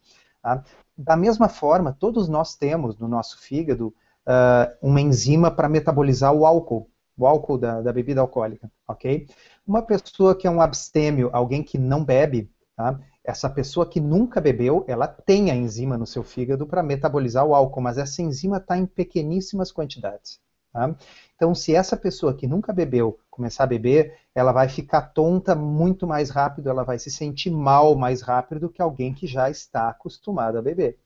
Tá? 0.43 0.63
Da 0.97 1.17
mesma 1.17 1.49
forma, 1.49 1.97
todos 1.99 2.29
nós 2.29 2.55
temos 2.55 2.99
no 2.99 3.09
nosso 3.09 3.41
fígado 3.41 3.95
uh, 4.27 4.77
uma 4.83 5.01
enzima 5.01 5.51
para 5.51 5.71
metabolizar 5.71 6.33
o 6.35 6.45
álcool, 6.45 6.91
o 7.17 7.27
álcool 7.27 7.57
da, 7.57 7.81
da, 7.81 7.93
bebida 7.93 8.21
alcoólica, 8.21 8.71
ok? 8.87 9.27
Uma 9.67 9.83
pessoa 9.83 10.37
que 10.37 10.47
é 10.47 10.51
um 10.51 10.61
abstêmio, 10.61 11.31
alguém 11.33 11.63
que 11.63 11.79
não 11.79 12.05
bebe, 12.05 12.51
tá? 12.83 13.01
essa 13.25 13.49
pessoa 13.49 13.87
que 13.87 14.01
nunca 14.01 14.41
bebeu, 14.41 14.85
ela 14.89 15.07
tem 15.07 15.51
a 15.51 15.55
enzima 15.55 15.97
no 15.97 16.07
seu 16.07 16.25
fígado 16.25 16.67
para 16.67 16.83
metabolizar 16.83 17.45
o 17.45 17.55
álcool, 17.55 17.81
mas 17.81 17.97
essa 17.97 18.21
enzima 18.21 18.57
está 18.57 18.77
em 18.77 18.85
pequeníssimas 18.85 19.71
quantidades. 19.71 20.41
Tá? 20.73 20.95
Então, 21.37 21.55
se 21.55 21.75
essa 21.75 21.97
pessoa 21.97 22.35
que 22.35 22.47
nunca 22.47 22.73
bebeu 22.73 23.19
começar 23.31 23.65
a 23.65 23.69
beber, 23.69 24.19
ela 24.35 24.51
vai 24.51 24.69
ficar 24.69 25.03
tonta 25.03 25.55
muito 25.55 26.07
mais 26.07 26.31
rápido, 26.31 26.69
ela 26.69 26.83
vai 26.83 26.99
se 26.99 27.11
sentir 27.11 27.51
mal 27.51 27.95
mais 27.95 28.23
rápido 28.23 28.63
do 28.63 28.69
que 28.69 28.83
alguém 28.83 29.15
que 29.15 29.27
já 29.27 29.49
está 29.49 29.89
acostumado 29.89 30.59
a 30.59 30.63
beber. 30.63 30.99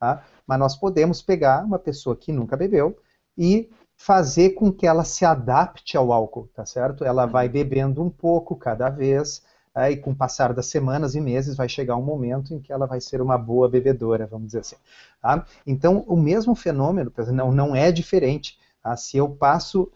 Tá? 0.00 0.24
Mas 0.46 0.58
nós 0.58 0.76
podemos 0.76 1.22
pegar 1.22 1.64
uma 1.64 1.78
pessoa 1.78 2.16
que 2.16 2.32
nunca 2.32 2.56
bebeu 2.56 2.98
e 3.38 3.70
fazer 3.96 4.50
com 4.50 4.72
que 4.72 4.86
ela 4.86 5.04
se 5.04 5.24
adapte 5.24 5.96
ao 5.96 6.10
álcool, 6.10 6.48
tá 6.54 6.64
certo? 6.64 7.04
Ela 7.04 7.26
vai 7.26 7.48
bebendo 7.50 8.02
um 8.02 8.08
pouco 8.08 8.56
cada 8.56 8.88
vez, 8.88 9.42
e 9.76 9.96
com 9.96 10.10
o 10.10 10.16
passar 10.16 10.52
das 10.52 10.66
semanas 10.66 11.14
e 11.14 11.20
meses 11.20 11.56
vai 11.56 11.68
chegar 11.68 11.96
um 11.96 12.02
momento 12.02 12.52
em 12.52 12.60
que 12.60 12.72
ela 12.72 12.86
vai 12.86 13.00
ser 13.00 13.22
uma 13.22 13.38
boa 13.38 13.68
bebedora, 13.68 14.26
vamos 14.26 14.48
dizer 14.48 14.60
assim. 14.60 14.76
Tá? 15.22 15.44
Então, 15.66 16.04
o 16.08 16.16
mesmo 16.16 16.54
fenômeno 16.54 17.12
não, 17.32 17.52
não 17.52 17.76
é 17.76 17.92
diferente. 17.92 18.58
Tá? 18.82 18.96
Se 18.96 19.16
eu 19.16 19.28
passo 19.28 19.90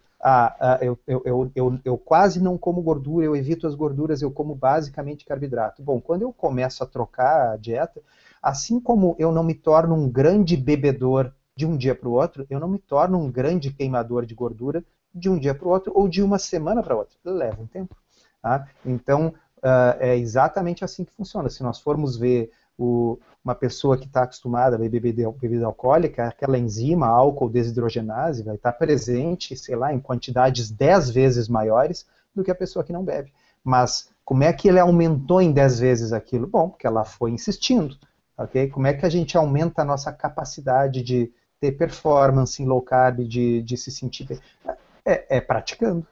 eu, 0.80 0.98
eu, 1.06 1.52
eu, 1.54 1.80
eu, 1.84 1.98
quase 1.98 2.40
não 2.40 2.56
como 2.56 2.80
gordura, 2.80 3.26
eu 3.26 3.37
evito 3.37 3.66
as 3.66 3.74
gorduras, 3.74 4.22
eu 4.22 4.30
como 4.30 4.54
basicamente 4.54 5.24
carboidrato. 5.24 5.82
Bom, 5.82 6.00
quando 6.00 6.22
eu 6.22 6.32
começo 6.32 6.82
a 6.82 6.87
trocar 6.87 7.52
a 7.52 7.56
dieta, 7.56 8.00
assim 8.42 8.80
como 8.80 9.14
eu 9.18 9.30
não 9.30 9.42
me 9.42 9.54
torno 9.54 9.94
um 9.94 10.08
grande 10.08 10.56
bebedor 10.56 11.30
de 11.54 11.66
um 11.66 11.76
dia 11.76 11.94
para 11.94 12.08
o 12.08 12.12
outro, 12.12 12.46
eu 12.48 12.58
não 12.58 12.68
me 12.68 12.78
torno 12.78 13.18
um 13.18 13.30
grande 13.30 13.70
queimador 13.70 14.24
de 14.24 14.34
gordura 14.34 14.82
de 15.14 15.28
um 15.28 15.38
dia 15.38 15.54
para 15.54 15.68
o 15.68 15.70
outro 15.70 15.92
ou 15.94 16.08
de 16.08 16.22
uma 16.22 16.38
semana 16.38 16.82
para 16.82 16.96
outra. 16.96 17.16
Leva 17.22 17.60
um 17.62 17.66
tempo. 17.66 17.94
Tá? 18.40 18.66
Então, 18.84 19.34
uh, 19.64 19.96
é 19.98 20.16
exatamente 20.16 20.85
assim 20.85 21.05
que 21.05 21.12
funciona. 21.12 21.48
Se 21.48 21.62
nós 21.62 21.81
formos 21.81 22.16
ver 22.16 22.50
o, 22.79 23.18
uma 23.42 23.55
pessoa 23.55 23.96
que 23.96 24.07
está 24.07 24.22
acostumada 24.22 24.77
a 24.77 24.79
beber 24.79 25.00
bebida, 25.00 25.31
bebida 25.33 25.66
alcoólica, 25.66 26.29
aquela 26.29 26.59
enzima 26.59 27.07
álcool 27.07 27.48
desidrogenase 27.48 28.42
vai 28.42 28.57
estar 28.57 28.72
presente, 28.72 29.57
sei 29.57 29.74
lá, 29.74 29.92
em 29.92 30.00
quantidades 30.00 30.70
10 30.70 31.11
vezes 31.11 31.48
maiores 31.48 32.07
do 32.35 32.44
que 32.44 32.50
a 32.50 32.55
pessoa 32.55 32.85
que 32.85 32.92
não 32.92 33.05
bebe. 33.05 33.33
Mas 33.62 34.11
como 34.24 34.44
é 34.44 34.53
que 34.53 34.68
ele 34.68 34.79
aumentou 34.79 35.40
em 35.40 35.53
10 35.53 35.79
vezes 35.81 36.12
aquilo? 36.12 36.46
Bom, 36.46 36.68
porque 36.68 36.87
ela 36.87 37.05
foi 37.05 37.31
insistindo. 37.31 37.96
ok? 38.37 38.68
Como 38.68 38.87
é 38.87 38.92
que 38.92 39.07
a 39.07 39.11
gente 39.11 39.37
aumenta 39.37 39.83
a 39.83 39.85
nossa 39.85 40.12
capacidade 40.12 41.03
de 41.03 41.33
ter 41.61 41.72
performance 41.72 42.62
em 42.62 42.66
low 42.66 42.83
carb, 42.83 43.20
de, 43.20 43.62
de 43.62 43.77
se 43.77 43.90
sentir 43.90 44.24
bem? 44.24 44.40
É, 45.05 45.37
é 45.37 45.40
praticando. 45.40 46.07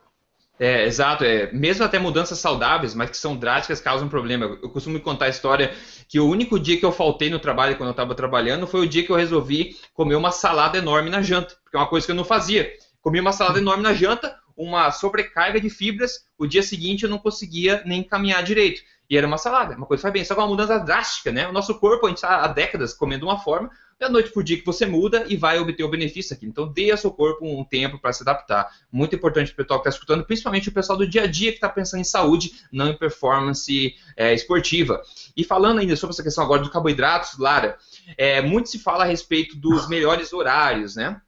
É, 0.58 0.84
exato. 0.84 1.24
É, 1.24 1.50
mesmo 1.52 1.84
até 1.84 1.98
mudanças 1.98 2.38
saudáveis, 2.38 2.94
mas 2.94 3.10
que 3.10 3.16
são 3.16 3.36
drásticas, 3.36 3.80
causam 3.80 4.08
problema. 4.08 4.58
Eu 4.62 4.70
costumo 4.70 5.00
contar 5.00 5.26
a 5.26 5.30
história 5.30 5.74
que 6.08 6.20
o 6.20 6.28
único 6.28 6.58
dia 6.58 6.78
que 6.78 6.84
eu 6.84 6.92
faltei 6.92 7.30
no 7.30 7.40
trabalho 7.40 7.76
quando 7.76 7.88
eu 7.88 7.92
estava 7.92 8.14
trabalhando 8.14 8.66
foi 8.66 8.80
o 8.80 8.88
dia 8.88 9.04
que 9.04 9.10
eu 9.10 9.16
resolvi 9.16 9.76
comer 9.92 10.14
uma 10.14 10.30
salada 10.30 10.78
enorme 10.78 11.10
na 11.10 11.22
janta, 11.22 11.56
porque 11.64 11.76
é 11.76 11.80
uma 11.80 11.88
coisa 11.88 12.06
que 12.06 12.12
eu 12.12 12.16
não 12.16 12.24
fazia. 12.24 12.70
Comi 13.00 13.18
uma 13.18 13.32
salada 13.32 13.58
enorme 13.58 13.82
na 13.82 13.92
janta, 13.92 14.36
uma 14.56 14.92
sobrecarga 14.92 15.60
de 15.60 15.68
fibras, 15.68 16.24
o 16.38 16.46
dia 16.46 16.62
seguinte 16.62 17.02
eu 17.02 17.10
não 17.10 17.18
conseguia 17.18 17.82
nem 17.84 18.02
caminhar 18.02 18.42
direito. 18.44 18.80
E 19.10 19.16
era 19.16 19.26
uma 19.26 19.36
salada, 19.38 19.76
uma 19.76 19.86
coisa 19.86 20.00
que 20.00 20.02
faz 20.02 20.12
bem, 20.12 20.24
só 20.24 20.34
que 20.34 20.40
é 20.40 20.44
uma 20.44 20.48
mudança 20.48 20.78
drástica, 20.78 21.32
né? 21.32 21.48
O 21.48 21.52
nosso 21.52 21.78
corpo, 21.78 22.06
a 22.06 22.08
gente 22.08 22.18
está 22.18 22.44
há 22.44 22.48
décadas 22.48 22.94
comendo 22.94 23.26
uma 23.26 23.38
forma, 23.38 23.68
da 24.02 24.08
noite 24.08 24.30
por 24.30 24.42
dia 24.42 24.58
que 24.58 24.66
você 24.66 24.84
muda 24.84 25.24
e 25.28 25.36
vai 25.36 25.58
obter 25.58 25.84
o 25.84 25.88
benefício 25.88 26.34
aqui. 26.34 26.44
Então, 26.44 26.68
dê 26.68 26.90
ao 26.90 26.98
seu 26.98 27.10
corpo 27.10 27.46
um 27.46 27.64
tempo 27.64 27.98
para 27.98 28.12
se 28.12 28.22
adaptar. 28.22 28.68
Muito 28.90 29.14
importante 29.14 29.52
para 29.52 29.62
o 29.62 29.64
pessoal 29.64 29.80
que 29.80 29.88
está 29.88 29.96
escutando, 29.96 30.24
principalmente 30.24 30.68
o 30.68 30.72
pessoal 30.72 30.98
do 30.98 31.06
dia 31.06 31.22
a 31.22 31.26
dia 31.26 31.50
que 31.50 31.56
está 31.56 31.68
pensando 31.68 32.00
em 32.00 32.04
saúde, 32.04 32.52
não 32.70 32.88
em 32.88 32.96
performance 32.96 33.94
é, 34.16 34.34
esportiva. 34.34 35.00
E 35.36 35.44
falando 35.44 35.78
ainda 35.78 35.96
sobre 35.96 36.12
essa 36.14 36.22
questão 36.22 36.44
agora 36.44 36.60
dos 36.60 36.70
carboidratos, 36.70 37.38
Lara, 37.38 37.78
é, 38.18 38.42
muito 38.42 38.68
se 38.68 38.78
fala 38.78 39.04
a 39.04 39.06
respeito 39.06 39.56
dos 39.56 39.88
melhores 39.88 40.32
horários, 40.32 40.96
né? 40.96 41.20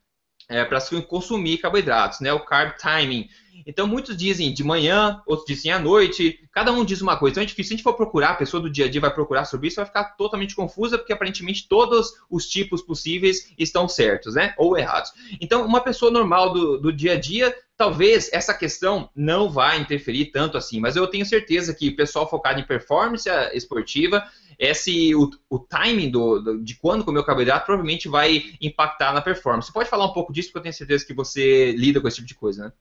É, 0.48 0.64
para 0.64 0.78
consumir 1.08 1.58
carboidratos, 1.58 2.20
né? 2.20 2.32
O 2.32 2.40
carb 2.40 2.76
timing. 2.76 3.28
Então, 3.66 3.86
muitos 3.86 4.16
dizem 4.16 4.52
de 4.52 4.62
manhã, 4.62 5.22
outros 5.26 5.46
dizem 5.46 5.72
à 5.72 5.78
noite, 5.78 6.38
cada 6.52 6.70
um 6.70 6.84
diz 6.84 7.00
uma 7.00 7.16
coisa. 7.16 7.32
Então, 7.32 7.42
é 7.42 7.46
difícil. 7.46 7.68
Se 7.68 7.74
a 7.74 7.76
gente 7.76 7.82
for 7.82 7.94
procurar, 7.94 8.30
a 8.30 8.36
pessoa 8.36 8.62
do 8.62 8.68
dia 8.68 8.84
a 8.84 8.90
dia 8.90 9.00
vai 9.00 9.12
procurar 9.12 9.46
sobre 9.46 9.68
isso, 9.68 9.76
vai 9.76 9.86
ficar 9.86 10.04
totalmente 10.16 10.54
confusa, 10.54 10.98
porque 10.98 11.12
aparentemente 11.12 11.66
todos 11.66 12.12
os 12.30 12.46
tipos 12.46 12.82
possíveis 12.82 13.52
estão 13.58 13.88
certos, 13.88 14.34
né? 14.34 14.54
Ou 14.58 14.76
errados. 14.76 15.12
Então, 15.40 15.64
uma 15.64 15.80
pessoa 15.80 16.10
normal 16.10 16.52
do, 16.52 16.78
do 16.78 16.92
dia 16.92 17.12
a 17.12 17.18
dia, 17.18 17.56
talvez 17.76 18.32
essa 18.32 18.54
questão 18.54 19.10
não 19.14 19.50
vá 19.50 19.76
interferir 19.76 20.26
tanto 20.26 20.56
assim, 20.56 20.80
mas 20.80 20.96
eu 20.96 21.06
tenho 21.06 21.26
certeza 21.26 21.74
que 21.74 21.88
o 21.88 21.96
pessoal 21.96 22.28
focado 22.28 22.60
em 22.60 22.66
performance 22.66 23.28
esportiva, 23.52 24.24
esse 24.58 25.14
o, 25.14 25.30
o 25.50 25.58
timing 25.58 26.10
do, 26.10 26.40
do, 26.40 26.62
de 26.62 26.76
quando 26.76 27.04
comer 27.04 27.20
o 27.20 27.24
carboidrato 27.24 27.66
provavelmente 27.66 28.08
vai 28.08 28.56
impactar 28.60 29.12
na 29.12 29.20
performance. 29.20 29.68
Você 29.68 29.72
pode 29.72 29.88
falar 29.88 30.06
um 30.06 30.12
pouco 30.12 30.32
disso, 30.32 30.48
porque 30.48 30.58
eu 30.58 30.62
tenho 30.62 30.74
certeza 30.74 31.04
que 31.04 31.14
você 31.14 31.72
lida 31.72 32.00
com 32.00 32.06
esse 32.06 32.16
tipo 32.16 32.28
de 32.28 32.34
coisa, 32.34 32.66
né? 32.66 32.72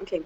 Ok. 0.00 0.18
Uh, 0.18 0.24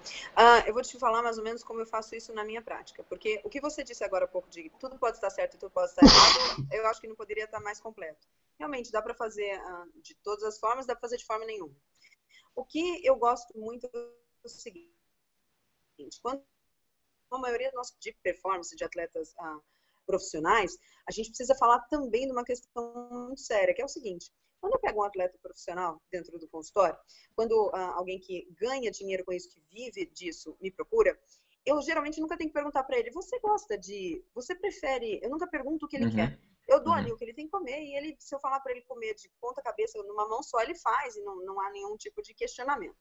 eu 0.67 0.73
vou 0.73 0.81
te 0.81 0.97
falar 0.97 1.21
mais 1.21 1.37
ou 1.37 1.43
menos 1.43 1.61
como 1.61 1.81
eu 1.81 1.85
faço 1.85 2.15
isso 2.15 2.33
na 2.33 2.45
minha 2.45 2.61
prática. 2.61 3.03
Porque 3.03 3.41
o 3.43 3.49
que 3.49 3.59
você 3.59 3.83
disse 3.83 4.03
agora 4.05 4.23
há 4.23 4.27
pouco 4.27 4.49
de 4.49 4.71
tudo 4.79 4.97
pode 4.97 5.17
estar 5.17 5.29
certo 5.29 5.55
e 5.55 5.57
tudo 5.57 5.71
pode 5.71 5.89
estar 5.89 6.05
errado, 6.05 6.67
eu 6.71 6.87
acho 6.87 7.01
que 7.01 7.07
não 7.07 7.15
poderia 7.15 7.43
estar 7.43 7.59
mais 7.59 7.79
completo. 7.79 8.25
Realmente, 8.57 8.89
dá 8.89 9.01
para 9.01 9.13
fazer 9.13 9.59
uh, 9.59 10.01
de 10.01 10.15
todas 10.15 10.43
as 10.43 10.57
formas, 10.57 10.85
dá 10.85 10.93
para 10.93 11.01
fazer 11.01 11.17
de 11.17 11.25
forma 11.25 11.45
nenhuma. 11.45 11.75
O 12.55 12.63
que 12.63 13.05
eu 13.05 13.15
gosto 13.17 13.57
muito 13.57 13.85
é 13.85 13.89
o 14.43 14.49
seguinte: 14.49 14.89
quando 16.21 16.43
a 17.31 17.37
maioria 17.37 17.69
do 17.71 17.75
nosso 17.75 17.95
de 17.99 18.13
performance 18.23 18.75
de 18.75 18.83
atletas 18.83 19.33
uh, 19.33 19.61
profissionais, 20.05 20.77
a 21.07 21.11
gente 21.11 21.29
precisa 21.29 21.55
falar 21.55 21.79
também 21.89 22.25
de 22.25 22.31
uma 22.31 22.45
questão 22.45 23.09
muito 23.27 23.41
séria, 23.41 23.73
que 23.73 23.81
é 23.81 23.85
o 23.85 23.89
seguinte: 23.89 24.31
quando 24.61 24.73
eu 24.73 24.79
pego 24.79 24.99
um 25.01 25.03
atleta 25.03 25.37
profissional 25.41 26.01
dentro 26.11 26.39
do 26.39 26.47
consultório, 26.47 26.97
quando 27.35 27.69
ah, 27.73 27.93
alguém 27.97 28.19
que 28.19 28.47
ganha 28.59 28.89
dinheiro 28.89 29.23
com 29.25 29.33
isso, 29.33 29.49
que 29.49 29.61
vive 29.69 30.05
disso, 30.07 30.57
me 30.61 30.71
procura, 30.71 31.19
eu 31.65 31.81
geralmente 31.81 32.21
nunca 32.21 32.37
tenho 32.37 32.49
que 32.49 32.53
perguntar 32.53 32.83
para 32.83 32.97
ele: 32.97 33.11
você 33.11 33.39
gosta 33.39 33.77
de. 33.77 34.23
Você 34.33 34.55
prefere. 34.55 35.19
Eu 35.21 35.29
nunca 35.29 35.47
pergunto 35.47 35.85
o 35.85 35.89
que 35.89 35.97
ele 35.97 36.05
uhum. 36.05 36.15
quer. 36.15 36.39
Eu 36.67 36.83
dou 36.83 36.93
uhum. 36.93 36.99
ali 36.99 37.11
o 37.11 37.17
que 37.17 37.23
ele 37.23 37.33
tem 37.33 37.45
que 37.45 37.51
comer 37.51 37.79
e 37.83 37.95
ele, 37.95 38.15
se 38.19 38.33
eu 38.33 38.39
falar 38.39 38.59
para 38.59 38.71
ele 38.71 38.81
comer 38.81 39.13
de 39.13 39.29
ponta 39.39 39.61
cabeça 39.61 40.01
numa 40.03 40.27
mão 40.27 40.41
só, 40.41 40.61
ele 40.61 40.75
faz 40.75 41.15
e 41.15 41.21
não, 41.21 41.37
não 41.43 41.61
há 41.61 41.69
nenhum 41.69 41.95
tipo 41.95 42.21
de 42.21 42.33
questionamento. 42.33 42.97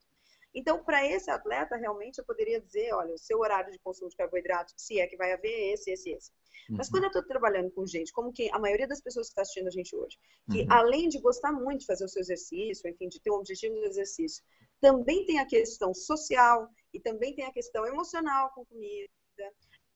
Então, 0.55 0.85
para 0.85 1.05
esse 1.05 1.31
atleta, 1.31 1.77
realmente, 1.77 2.19
eu 2.19 2.25
poderia 2.25 2.61
dizer, 2.61 2.95
olha, 2.95 3.13
o 3.13 3.19
seu 3.19 3.41
horário 3.41 3.73
de 3.73 3.79
consumo 3.81 4.09
de 4.09 4.17
carboidratos, 4.17 4.73
se 4.77 5.01
é 5.01 5.07
que 5.07 5.17
vai 5.17 5.33
haver, 5.33 5.51
é 5.51 5.73
esse, 5.73 5.91
esse, 5.91 6.11
esse. 6.11 6.31
Uhum. 6.71 6.77
Mas 6.77 6.89
quando 6.89 7.05
eu 7.05 7.09
estou 7.09 7.25
trabalhando 7.25 7.73
com 7.73 7.85
gente, 7.85 8.13
como 8.13 8.33
que 8.33 8.49
a 8.53 8.59
maioria 8.59 8.87
das 8.87 9.01
pessoas 9.01 9.27
que 9.27 9.33
está 9.33 9.43
assistindo 9.43 9.67
a 9.67 9.71
gente 9.71 9.97
hoje, 9.97 10.17
que 10.51 10.63
uhum. 10.63 10.67
além 10.71 11.09
de 11.09 11.19
gostar 11.19 11.53
muito 11.53 11.81
de 11.81 11.87
fazer 11.87 12.05
o 12.05 12.09
seu 12.09 12.21
exercício, 12.21 12.89
enfim, 12.89 13.09
de 13.09 13.21
ter 13.21 13.33
um 13.33 13.35
objetivo 13.35 13.75
no 13.75 13.85
exercício, 13.85 14.45
também 14.81 15.27
tem 15.27 15.41
a 15.41 15.47
questão 15.47 15.93
social 15.93 16.69
e 16.93 17.01
também 17.01 17.35
tem 17.35 17.47
a 17.47 17.53
questão 17.53 17.85
emocional 17.85 18.53
com 18.55 18.65
comida. 18.65 19.11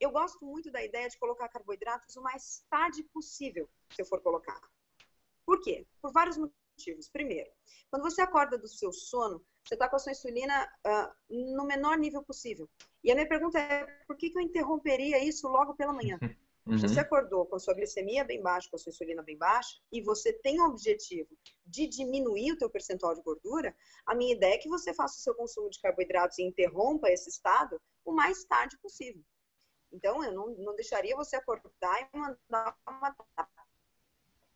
Eu 0.00 0.10
gosto 0.10 0.44
muito 0.44 0.70
da 0.70 0.82
ideia 0.82 1.08
de 1.08 1.18
colocar 1.18 1.48
carboidratos 1.48 2.16
o 2.16 2.22
mais 2.22 2.64
tarde 2.70 3.02
possível, 3.04 3.68
se 3.90 4.02
eu 4.02 4.06
for 4.06 4.20
colocar. 4.20 4.60
Por 5.44 5.60
quê? 5.60 5.86
Por 6.00 6.12
vários 6.12 6.36
motivos. 6.36 7.08
Primeiro, 7.08 7.50
quando 7.90 8.02
você 8.02 8.22
acorda 8.22 8.56
do 8.56 8.68
seu 8.68 8.92
sono, 8.92 9.44
você 9.64 9.74
está 9.74 9.88
com 9.88 9.96
a 9.96 9.98
sua 9.98 10.12
insulina 10.12 10.70
uh, 10.86 11.54
no 11.54 11.64
menor 11.66 11.98
nível 11.98 12.22
possível. 12.22 12.68
E 13.02 13.10
a 13.10 13.14
minha 13.14 13.28
pergunta 13.28 13.58
é, 13.58 13.86
por 14.06 14.16
que, 14.16 14.30
que 14.30 14.38
eu 14.38 14.42
interromperia 14.42 15.22
isso 15.22 15.48
logo 15.48 15.74
pela 15.74 15.92
manhã? 15.92 16.18
Uhum. 16.68 16.78
Se 16.78 16.86
você 16.86 17.00
acordou 17.00 17.46
com 17.46 17.56
a 17.56 17.58
sua 17.58 17.74
glicemia 17.74 18.24
bem 18.24 18.42
baixa, 18.42 18.68
com 18.68 18.76
a 18.76 18.78
sua 18.78 18.90
insulina 18.90 19.22
bem 19.22 19.38
baixa, 19.38 19.80
e 19.90 20.02
você 20.02 20.32
tem 20.32 20.60
o 20.60 20.66
objetivo 20.66 21.30
de 21.66 21.88
diminuir 21.88 22.52
o 22.52 22.58
teu 22.58 22.68
percentual 22.68 23.14
de 23.14 23.22
gordura, 23.22 23.74
a 24.06 24.14
minha 24.14 24.34
ideia 24.34 24.54
é 24.54 24.58
que 24.58 24.68
você 24.68 24.92
faça 24.92 25.16
o 25.16 25.22
seu 25.22 25.34
consumo 25.34 25.70
de 25.70 25.80
carboidratos 25.80 26.38
e 26.38 26.42
interrompa 26.42 27.08
esse 27.08 27.30
estado 27.30 27.80
o 28.04 28.12
mais 28.12 28.44
tarde 28.44 28.76
possível. 28.82 29.22
Então, 29.92 30.22
eu 30.22 30.32
não, 30.32 30.48
não 30.56 30.74
deixaria 30.74 31.16
você 31.16 31.36
acordar 31.36 32.00
e 32.02 32.16
mandar 32.16 32.76
uma 32.86 33.16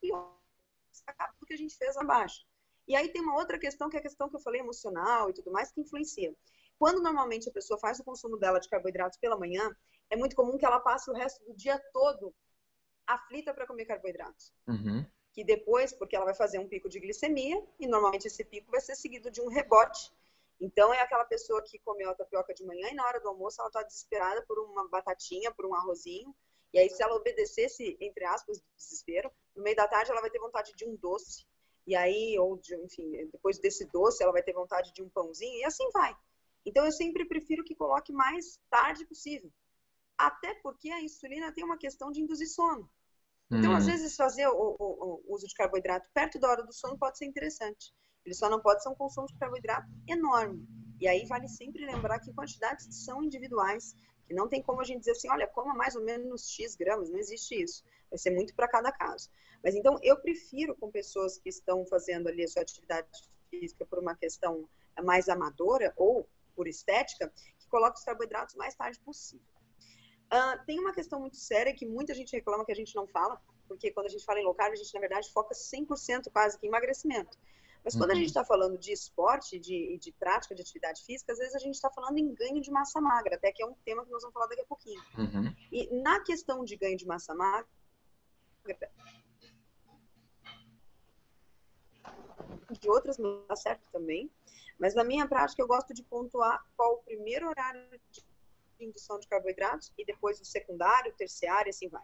e 0.02 0.10
tudo 0.10 1.46
que 1.46 1.54
a 1.54 1.58
gente 1.58 1.76
fez 1.76 1.96
abaixo. 1.96 2.44
E 2.86 2.96
aí 2.96 3.08
tem 3.08 3.22
uma 3.22 3.36
outra 3.36 3.58
questão, 3.58 3.88
que 3.88 3.96
é 3.96 4.00
a 4.00 4.02
questão 4.02 4.28
que 4.28 4.36
eu 4.36 4.40
falei 4.40 4.60
emocional 4.60 5.30
e 5.30 5.32
tudo 5.32 5.52
mais, 5.52 5.70
que 5.70 5.80
influencia. 5.80 6.34
Quando 6.78 7.00
normalmente 7.00 7.48
a 7.48 7.52
pessoa 7.52 7.78
faz 7.78 8.00
o 8.00 8.04
consumo 8.04 8.36
dela 8.36 8.58
de 8.58 8.68
carboidratos 8.68 9.18
pela 9.18 9.38
manhã, 9.38 9.74
é 10.10 10.16
muito 10.16 10.34
comum 10.34 10.58
que 10.58 10.66
ela 10.66 10.80
passe 10.80 11.10
o 11.10 11.14
resto 11.14 11.42
do 11.44 11.54
dia 11.54 11.78
todo 11.92 12.34
aflita 13.06 13.54
para 13.54 13.66
comer 13.66 13.84
carboidratos. 13.84 14.52
Uhum. 14.66 15.06
Que 15.32 15.44
depois, 15.44 15.92
porque 15.92 16.16
ela 16.16 16.24
vai 16.24 16.34
fazer 16.34 16.58
um 16.58 16.68
pico 16.68 16.88
de 16.88 17.00
glicemia, 17.00 17.64
e 17.78 17.86
normalmente 17.86 18.26
esse 18.26 18.44
pico 18.44 18.70
vai 18.70 18.80
ser 18.80 18.94
seguido 18.96 19.30
de 19.30 19.40
um 19.40 19.48
rebote. 19.48 20.12
Então, 20.60 20.92
é 20.92 21.00
aquela 21.00 21.24
pessoa 21.24 21.62
que 21.62 21.78
comeu 21.80 22.10
a 22.10 22.14
tapioca 22.14 22.54
de 22.54 22.64
manhã 22.64 22.88
e 22.90 22.94
na 22.94 23.04
hora 23.06 23.20
do 23.20 23.28
almoço 23.28 23.60
ela 23.60 23.68
está 23.68 23.82
desesperada 23.82 24.44
por 24.46 24.58
uma 24.58 24.88
batatinha, 24.88 25.52
por 25.52 25.66
um 25.66 25.74
arrozinho. 25.74 26.34
E 26.72 26.78
aí, 26.78 26.88
se 26.88 27.02
ela 27.02 27.16
obedecesse, 27.16 27.96
entre 28.00 28.24
aspas, 28.24 28.62
desespero, 28.76 29.30
no 29.54 29.62
meio 29.62 29.76
da 29.76 29.88
tarde 29.88 30.10
ela 30.10 30.20
vai 30.20 30.30
ter 30.30 30.38
vontade 30.38 30.72
de 30.74 30.84
um 30.86 30.96
doce. 30.96 31.44
E 31.86 31.96
aí, 31.96 32.38
ou 32.38 32.56
de, 32.56 32.76
enfim, 32.76 33.10
depois 33.32 33.58
desse 33.58 33.84
doce, 33.86 34.22
ela 34.22 34.32
vai 34.32 34.42
ter 34.42 34.52
vontade 34.52 34.92
de 34.92 35.02
um 35.02 35.10
pãozinho, 35.10 35.58
e 35.58 35.64
assim 35.64 35.88
vai. 35.92 36.16
Então, 36.64 36.84
eu 36.86 36.92
sempre 36.92 37.26
prefiro 37.26 37.64
que 37.64 37.74
coloque 37.74 38.12
mais 38.12 38.60
tarde 38.70 39.04
possível. 39.04 39.52
Até 40.16 40.54
porque 40.62 40.90
a 40.90 41.02
insulina 41.02 41.52
tem 41.52 41.64
uma 41.64 41.76
questão 41.76 42.12
de 42.12 42.20
induzir 42.20 42.48
sono. 42.48 42.88
Então, 43.50 43.72
hum. 43.72 43.76
às 43.76 43.86
vezes, 43.86 44.16
fazer 44.16 44.46
o, 44.48 44.76
o, 44.78 45.22
o, 45.28 45.34
uso 45.34 45.46
de 45.46 45.54
carboidrato 45.54 46.08
perto 46.14 46.38
da 46.38 46.48
hora 46.48 46.62
do 46.62 46.72
sono 46.72 46.96
pode 46.96 47.18
ser 47.18 47.26
interessante. 47.26 47.92
Ele 48.24 48.34
só 48.34 48.48
não 48.48 48.60
pode 48.60 48.82
ser 48.82 48.88
um 48.88 48.94
consumo 48.94 49.26
de 49.26 49.34
carboidrato 49.38 49.88
enorme. 50.08 50.66
E 51.00 51.08
aí 51.08 51.26
vale 51.26 51.48
sempre 51.48 51.84
lembrar 51.84 52.20
que 52.20 52.32
quantidades 52.32 52.86
são 53.04 53.22
individuais, 53.22 53.96
que 54.26 54.34
não 54.34 54.48
tem 54.48 54.62
como 54.62 54.80
a 54.80 54.84
gente 54.84 55.00
dizer 55.00 55.12
assim, 55.12 55.28
olha, 55.28 55.48
coma 55.48 55.74
mais 55.74 55.96
ou 55.96 56.02
menos 56.02 56.48
X 56.48 56.76
gramas, 56.76 57.10
não 57.10 57.18
existe 57.18 57.60
isso. 57.60 57.84
Vai 58.08 58.18
ser 58.18 58.30
muito 58.30 58.54
para 58.54 58.68
cada 58.68 58.92
caso. 58.92 59.28
Mas 59.64 59.74
então, 59.74 59.98
eu 60.02 60.16
prefiro 60.20 60.76
com 60.76 60.90
pessoas 60.90 61.38
que 61.38 61.48
estão 61.48 61.84
fazendo 61.86 62.28
ali 62.28 62.44
a 62.44 62.48
sua 62.48 62.62
atividade 62.62 63.08
física 63.50 63.84
por 63.84 63.98
uma 63.98 64.14
questão 64.14 64.68
mais 65.02 65.28
amadora 65.28 65.92
ou 65.96 66.28
por 66.54 66.68
estética, 66.68 67.32
que 67.58 67.68
coloque 67.68 67.98
os 67.98 68.04
carboidratos 68.04 68.54
mais 68.54 68.74
tarde 68.74 69.00
possível. 69.00 69.46
Uh, 70.32 70.64
tem 70.64 70.78
uma 70.78 70.92
questão 70.92 71.20
muito 71.20 71.36
séria 71.36 71.74
que 71.74 71.86
muita 71.86 72.14
gente 72.14 72.32
reclama 72.32 72.64
que 72.64 72.72
a 72.72 72.76
gente 72.76 72.94
não 72.94 73.06
fala, 73.06 73.40
porque 73.68 73.90
quando 73.90 74.06
a 74.06 74.08
gente 74.08 74.24
fala 74.24 74.40
em 74.40 74.44
low 74.44 74.54
carb, 74.54 74.72
a 74.72 74.76
gente, 74.76 74.92
na 74.94 75.00
verdade, 75.00 75.32
foca 75.32 75.54
100% 75.54 76.30
quase 76.32 76.58
que 76.58 76.66
em 76.66 76.68
emagrecimento. 76.68 77.38
Mas 77.84 77.94
quando 77.96 78.10
uhum. 78.10 78.16
a 78.16 78.18
gente 78.18 78.28
está 78.28 78.44
falando 78.44 78.78
de 78.78 78.92
esporte, 78.92 79.58
de, 79.58 79.98
de 79.98 80.12
prática 80.12 80.54
de 80.54 80.62
atividade 80.62 81.04
física, 81.04 81.32
às 81.32 81.38
vezes 81.38 81.54
a 81.54 81.58
gente 81.58 81.74
está 81.74 81.90
falando 81.90 82.16
em 82.18 82.32
ganho 82.32 82.60
de 82.60 82.70
massa 82.70 83.00
magra, 83.00 83.34
até 83.34 83.50
que 83.50 83.62
é 83.62 83.66
um 83.66 83.74
tema 83.84 84.04
que 84.04 84.10
nós 84.10 84.22
vamos 84.22 84.34
falar 84.34 84.46
daqui 84.46 84.62
a 84.62 84.66
pouquinho. 84.66 85.02
Uhum. 85.18 85.54
E 85.70 85.92
na 86.00 86.20
questão 86.20 86.64
de 86.64 86.76
ganho 86.76 86.96
de 86.96 87.06
massa 87.06 87.34
magra, 87.34 87.66
de 92.70 92.88
outras 92.88 93.18
não 93.18 93.44
dá 93.48 93.56
certo 93.56 93.82
também, 93.90 94.30
mas 94.78 94.94
na 94.94 95.04
minha 95.04 95.26
prática 95.26 95.60
eu 95.60 95.66
gosto 95.66 95.92
de 95.92 96.02
pontuar 96.04 96.64
qual 96.76 96.94
o 96.94 97.02
primeiro 97.02 97.48
horário 97.48 97.82
de 98.10 98.24
indução 98.80 99.18
de 99.18 99.28
carboidratos 99.28 99.92
e 99.98 100.04
depois 100.04 100.40
o 100.40 100.44
secundário, 100.44 101.12
o 101.12 101.16
terciário, 101.16 101.70
assim 101.70 101.88
vai. 101.88 102.02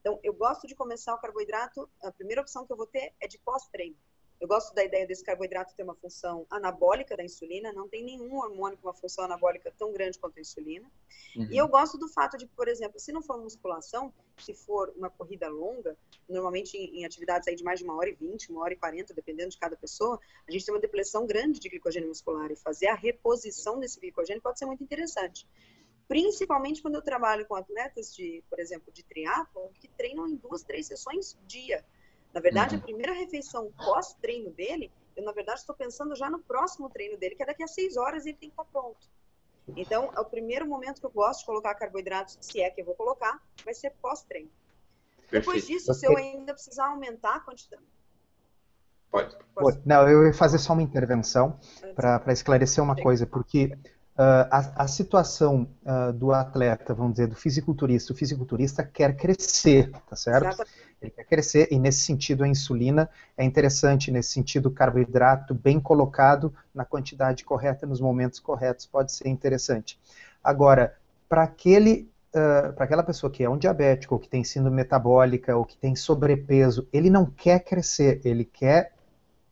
Então, 0.00 0.18
eu 0.22 0.34
gosto 0.34 0.66
de 0.66 0.74
começar 0.74 1.14
o 1.14 1.18
carboidrato, 1.18 1.88
a 2.02 2.10
primeira 2.10 2.42
opção 2.42 2.66
que 2.66 2.72
eu 2.72 2.76
vou 2.76 2.86
ter 2.86 3.14
é 3.20 3.28
de 3.28 3.38
pós-treino. 3.38 3.96
Eu 4.42 4.48
gosto 4.48 4.74
da 4.74 4.82
ideia 4.82 5.06
desse 5.06 5.22
carboidrato 5.22 5.72
ter 5.72 5.84
uma 5.84 5.94
função 5.94 6.44
anabólica 6.50 7.16
da 7.16 7.22
insulina, 7.22 7.72
não 7.72 7.88
tem 7.88 8.02
nenhum 8.02 8.34
hormônio 8.38 8.76
com 8.76 8.88
uma 8.88 8.92
função 8.92 9.24
anabólica 9.24 9.72
tão 9.78 9.92
grande 9.92 10.18
quanto 10.18 10.36
a 10.36 10.40
insulina. 10.40 10.90
Uhum. 11.36 11.46
E 11.48 11.56
eu 11.56 11.68
gosto 11.68 11.96
do 11.96 12.08
fato 12.08 12.36
de, 12.36 12.44
por 12.48 12.66
exemplo, 12.66 12.98
se 12.98 13.12
não 13.12 13.22
for 13.22 13.38
musculação, 13.38 14.12
se 14.36 14.52
for 14.52 14.92
uma 14.96 15.08
corrida 15.08 15.48
longa, 15.48 15.96
normalmente 16.28 16.76
em, 16.76 16.98
em 16.98 17.04
atividades 17.04 17.46
aí 17.46 17.54
de 17.54 17.62
mais 17.62 17.78
de 17.78 17.84
uma 17.84 17.94
hora 17.94 18.10
e 18.10 18.14
vinte, 18.14 18.50
uma 18.50 18.62
hora 18.62 18.72
e 18.72 18.76
quarenta, 18.76 19.14
dependendo 19.14 19.50
de 19.50 19.58
cada 19.58 19.76
pessoa, 19.76 20.18
a 20.48 20.50
gente 20.50 20.66
tem 20.66 20.74
uma 20.74 20.80
depressão 20.80 21.24
grande 21.24 21.60
de 21.60 21.68
glicogênio 21.68 22.08
muscular 22.08 22.50
e 22.50 22.56
fazer 22.56 22.88
a 22.88 22.96
reposição 22.96 23.78
desse 23.78 24.00
glicogênio 24.00 24.42
pode 24.42 24.58
ser 24.58 24.66
muito 24.66 24.82
interessante 24.82 25.46
principalmente 26.08 26.82
quando 26.82 26.96
eu 26.96 27.00
trabalho 27.00 27.46
com 27.46 27.54
atletas 27.54 28.14
de, 28.14 28.44
por 28.50 28.60
exemplo, 28.60 28.92
de 28.92 29.02
triatlo, 29.02 29.70
que 29.80 29.88
treinam 29.88 30.28
em 30.28 30.36
duas, 30.36 30.62
três 30.62 30.86
sessões 30.86 31.38
dia. 31.46 31.82
Na 32.32 32.40
verdade, 32.40 32.74
uhum. 32.74 32.80
a 32.80 32.84
primeira 32.84 33.12
refeição 33.12 33.70
pós-treino 33.76 34.50
dele, 34.50 34.90
eu 35.16 35.24
na 35.24 35.32
verdade 35.32 35.60
estou 35.60 35.74
pensando 35.74 36.16
já 36.16 36.30
no 36.30 36.38
próximo 36.38 36.88
treino 36.88 37.18
dele, 37.18 37.34
que 37.34 37.42
é 37.42 37.46
daqui 37.46 37.62
a 37.62 37.68
seis 37.68 37.96
horas 37.96 38.24
ele 38.24 38.36
tem 38.36 38.48
que 38.48 38.54
estar 38.54 38.64
pronto. 38.64 39.06
Então, 39.76 40.10
é 40.16 40.20
o 40.20 40.24
primeiro 40.24 40.66
momento 40.66 41.00
que 41.00 41.06
eu 41.06 41.10
gosto 41.10 41.40
de 41.40 41.46
colocar 41.46 41.74
carboidratos, 41.74 42.36
se 42.40 42.60
é 42.60 42.70
que 42.70 42.80
eu 42.80 42.84
vou 42.84 42.94
colocar, 42.94 43.40
vai 43.64 43.74
ser 43.74 43.90
pós-treino. 44.02 44.50
Depois 45.30 45.66
disso, 45.66 45.94
se 45.94 46.06
eu 46.06 46.16
ainda 46.16 46.52
precisar 46.52 46.88
aumentar 46.88 47.36
a 47.36 47.40
quantidade. 47.40 47.82
Pode. 49.10 49.36
Pode. 49.54 49.80
Não, 49.84 50.08
eu 50.08 50.26
ia 50.26 50.32
fazer 50.32 50.58
só 50.58 50.72
uma 50.72 50.82
intervenção 50.82 51.58
para 51.94 52.32
esclarecer 52.32 52.82
uma 52.82 52.96
coisa, 52.96 53.26
porque 53.26 53.76
Uh, 54.14 54.44
a, 54.50 54.84
a, 54.84 54.88
situação 54.88 55.66
uh, 55.86 56.12
do 56.12 56.32
atleta, 56.32 56.92
vamos 56.92 57.12
dizer, 57.12 57.28
do 57.28 57.34
fisiculturista, 57.34 58.12
o 58.12 58.16
fisiculturista 58.16 58.84
quer 58.84 59.16
crescer, 59.16 59.90
tá 60.06 60.14
certo? 60.14 60.62
Ele 61.00 61.10
quer 61.10 61.24
crescer 61.24 61.68
e 61.70 61.78
nesse 61.78 62.02
sentido 62.02 62.44
a 62.44 62.48
insulina 62.48 63.08
é 63.38 63.42
interessante, 63.42 64.10
nesse 64.10 64.32
sentido 64.32 64.66
o 64.66 64.70
carboidrato 64.70 65.54
bem 65.54 65.80
colocado 65.80 66.52
na 66.74 66.84
quantidade 66.84 67.42
correta, 67.42 67.86
nos 67.86 68.02
momentos 68.02 68.38
corretos, 68.38 68.84
pode 68.84 69.12
ser 69.12 69.28
interessante. 69.28 69.98
Agora, 70.44 70.94
para 71.28 71.44
aquele 71.44 72.10
Uh, 72.34 72.72
para 72.72 72.86
aquela 72.86 73.02
pessoa 73.02 73.30
que 73.30 73.44
é 73.44 73.50
um 73.50 73.58
diabético, 73.58 74.14
ou 74.14 74.18
que 74.18 74.26
tem 74.26 74.42
síndrome 74.42 74.74
metabólica, 74.74 75.54
ou 75.54 75.66
que 75.66 75.76
tem 75.76 75.94
sobrepeso, 75.94 76.88
ele 76.90 77.10
não 77.10 77.26
quer 77.26 77.62
crescer, 77.62 78.22
ele 78.24 78.42
quer 78.42 78.94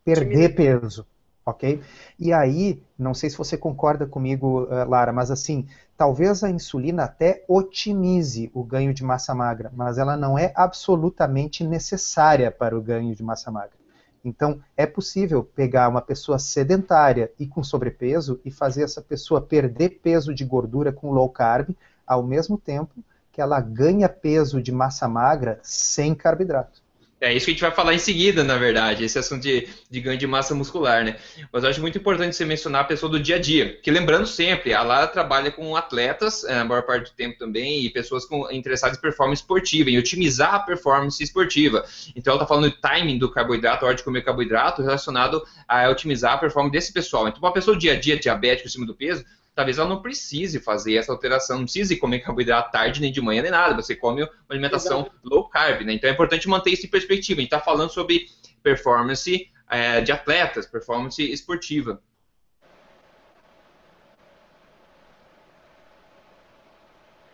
perder 0.03 0.55
peso 0.55 1.05
ok? 1.51 1.81
E 2.19 2.33
aí, 2.33 2.81
não 2.97 3.13
sei 3.13 3.29
se 3.29 3.37
você 3.37 3.57
concorda 3.57 4.05
comigo, 4.05 4.63
uh, 4.63 4.89
Lara, 4.89 5.13
mas 5.13 5.29
assim, 5.29 5.67
talvez 5.95 6.43
a 6.43 6.49
insulina 6.49 7.03
até 7.03 7.45
otimize 7.47 8.49
o 8.53 8.63
ganho 8.63 8.93
de 8.93 9.03
massa 9.03 9.35
magra, 9.35 9.71
mas 9.75 9.97
ela 9.97 10.17
não 10.17 10.37
é 10.37 10.51
absolutamente 10.55 11.63
necessária 11.63 12.49
para 12.51 12.77
o 12.77 12.81
ganho 12.81 13.15
de 13.15 13.23
massa 13.23 13.51
magra. 13.51 13.81
Então, 14.23 14.59
é 14.77 14.85
possível 14.85 15.43
pegar 15.43 15.89
uma 15.89 16.01
pessoa 16.01 16.37
sedentária 16.37 17.31
e 17.39 17.47
com 17.47 17.63
sobrepeso 17.63 18.39
e 18.45 18.51
fazer 18.51 18.83
essa 18.83 19.01
pessoa 19.01 19.41
perder 19.41 19.99
peso 20.01 20.33
de 20.33 20.45
gordura 20.45 20.91
com 20.91 21.11
low 21.11 21.29
carb, 21.29 21.75
ao 22.05 22.21
mesmo 22.21 22.57
tempo 22.57 23.03
que 23.31 23.41
ela 23.41 23.59
ganha 23.59 24.09
peso 24.09 24.61
de 24.61 24.71
massa 24.71 25.07
magra 25.07 25.59
sem 25.63 26.13
carboidrato. 26.13 26.81
É 27.21 27.31
isso 27.31 27.45
que 27.45 27.51
a 27.51 27.53
gente 27.53 27.61
vai 27.61 27.69
falar 27.69 27.93
em 27.93 27.99
seguida, 27.99 28.43
na 28.43 28.57
verdade, 28.57 29.03
esse 29.03 29.19
assunto 29.19 29.43
de, 29.43 29.67
de 29.87 30.01
ganho 30.01 30.17
de 30.17 30.25
massa 30.25 30.55
muscular, 30.55 31.05
né? 31.05 31.17
Mas 31.53 31.63
eu 31.63 31.69
acho 31.69 31.79
muito 31.79 31.95
importante 31.95 32.35
você 32.35 32.43
mencionar 32.43 32.81
a 32.81 32.85
pessoa 32.85 33.11
do 33.11 33.19
dia 33.19 33.35
a 33.35 33.39
dia. 33.39 33.77
Que 33.83 33.91
lembrando 33.91 34.25
sempre, 34.25 34.73
a 34.73 34.81
Lara 34.81 35.05
trabalha 35.05 35.51
com 35.51 35.75
atletas, 35.75 36.43
é, 36.43 36.57
a 36.57 36.65
maior 36.65 36.81
parte 36.81 37.11
do 37.11 37.15
tempo 37.15 37.37
também, 37.37 37.85
e 37.85 37.91
pessoas 37.91 38.25
com, 38.25 38.51
interessadas 38.51 38.97
em 38.97 39.01
performance 39.01 39.39
esportiva, 39.43 39.91
em 39.91 39.99
otimizar 39.99 40.55
a 40.55 40.59
performance 40.59 41.23
esportiva. 41.23 41.85
Então 42.15 42.33
ela 42.33 42.41
está 42.41 42.47
falando 42.47 42.71
do 42.71 42.77
timing 42.77 43.19
do 43.19 43.29
carboidrato, 43.29 43.85
a 43.85 43.89
hora 43.89 43.97
de 43.97 44.03
comer 44.03 44.23
carboidrato, 44.23 44.81
relacionado 44.81 45.45
a 45.67 45.87
otimizar 45.89 46.33
a 46.33 46.37
performance 46.39 46.71
desse 46.71 46.91
pessoal. 46.91 47.27
Então, 47.27 47.39
uma 47.39 47.53
pessoa 47.53 47.75
do 47.75 47.79
dia 47.79 47.93
a 47.93 47.99
dia 47.99 48.17
diabética 48.17 48.67
acima 48.67 48.87
do 48.87 48.95
peso, 48.95 49.23
talvez 49.53 49.77
ela 49.77 49.89
não 49.89 50.01
precise 50.01 50.59
fazer 50.59 50.95
essa 50.95 51.11
alteração, 51.11 51.57
não 51.57 51.65
precise 51.65 51.97
comer 51.97 52.19
carboidrato 52.19 52.71
tarde, 52.71 53.01
nem 53.01 53.11
de 53.11 53.21
manhã, 53.21 53.41
nem 53.41 53.51
nada. 53.51 53.75
Você 53.75 53.95
come 53.95 54.23
uma 54.23 54.31
alimentação 54.49 55.01
Exato. 55.01 55.15
low 55.23 55.49
carb, 55.49 55.81
né? 55.81 55.93
Então 55.93 56.09
é 56.09 56.13
importante 56.13 56.47
manter 56.47 56.71
isso 56.71 56.85
em 56.85 56.89
perspectiva. 56.89 57.39
A 57.39 57.41
gente 57.41 57.53
está 57.53 57.59
falando 57.59 57.91
sobre 57.91 58.27
performance 58.63 59.49
é, 59.69 60.01
de 60.01 60.11
atletas, 60.11 60.65
performance 60.65 61.21
esportiva. 61.21 62.01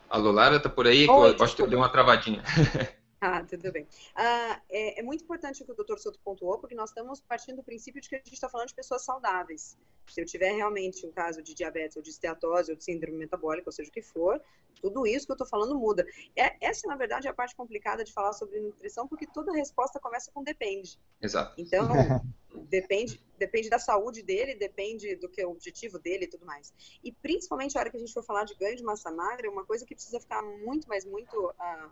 Alô, 0.09 0.31
Lara, 0.31 0.59
tá 0.59 0.69
por 0.69 0.87
aí? 0.87 1.07
Oi, 1.07 1.35
acho 1.39 1.55
que 1.55 1.67
deu 1.67 1.79
uma 1.79 1.89
travadinha. 1.89 2.41
Ah, 3.19 3.43
tudo 3.43 3.71
bem. 3.71 3.87
Ah, 4.15 4.61
é, 4.69 4.99
é, 4.99 5.03
muito 5.03 5.23
importante 5.23 5.63
o 5.63 5.65
que 5.65 5.71
o 5.71 5.75
Dr. 5.75 5.97
Souto 5.97 6.19
pontuou, 6.23 6.59
porque 6.59 6.75
nós 6.75 6.89
estamos 6.89 7.19
partindo 7.19 7.57
do 7.57 7.63
princípio 7.63 7.99
de 7.99 8.07
que 8.07 8.15
a 8.15 8.19
gente 8.19 8.33
está 8.33 8.47
falando 8.47 8.67
de 8.67 8.75
pessoas 8.75 9.03
saudáveis. 9.03 9.75
Se 10.07 10.21
eu 10.21 10.25
tiver 10.25 10.51
realmente 10.51 11.05
um 11.05 11.11
caso 11.11 11.41
de 11.41 11.53
diabetes 11.53 11.97
ou 11.97 12.03
de 12.03 12.11
esteatose 12.11 12.71
ou 12.71 12.77
de 12.77 12.83
síndrome 12.83 13.17
metabólica, 13.17 13.67
ou 13.67 13.71
seja 13.71 13.89
o 13.89 13.91
que 13.91 14.03
for, 14.03 14.39
tudo 14.79 15.07
isso 15.07 15.25
que 15.25 15.31
eu 15.31 15.35
estou 15.35 15.47
falando 15.47 15.75
muda. 15.75 16.05
É, 16.35 16.55
essa, 16.65 16.87
na 16.87 16.95
verdade, 16.95 17.27
é 17.27 17.31
a 17.31 17.33
parte 17.33 17.55
complicada 17.55 18.03
de 18.03 18.13
falar 18.13 18.33
sobre 18.33 18.59
nutrição, 18.59 19.07
porque 19.07 19.25
toda 19.25 19.51
resposta 19.51 19.99
começa 19.99 20.31
com 20.31 20.43
depende. 20.43 20.99
Exato. 21.19 21.59
Então, 21.59 21.87
depende, 22.69 23.19
depende 23.37 23.67
da 23.67 23.79
saúde 23.79 24.21
dele, 24.21 24.53
depende 24.53 25.15
do 25.15 25.27
que 25.27 25.41
é 25.41 25.47
o 25.47 25.51
objetivo 25.51 25.97
dele 25.97 26.25
e 26.25 26.27
tudo 26.27 26.45
mais. 26.45 26.71
E 27.03 27.11
principalmente 27.11 27.75
a 27.75 27.81
hora 27.81 27.89
que 27.89 27.97
a 27.97 27.99
gente 27.99 28.13
for 28.13 28.23
falar 28.23 28.43
de 28.43 28.53
ganho 28.55 28.75
de 28.75 28.83
massa 28.83 29.11
magra, 29.11 29.49
uma 29.49 29.65
coisa 29.65 29.85
que 29.85 29.95
precisa 29.95 30.19
ficar 30.19 30.43
muito, 30.43 30.87
mas 30.87 31.03
muito 31.03 31.49
uh, 31.49 31.91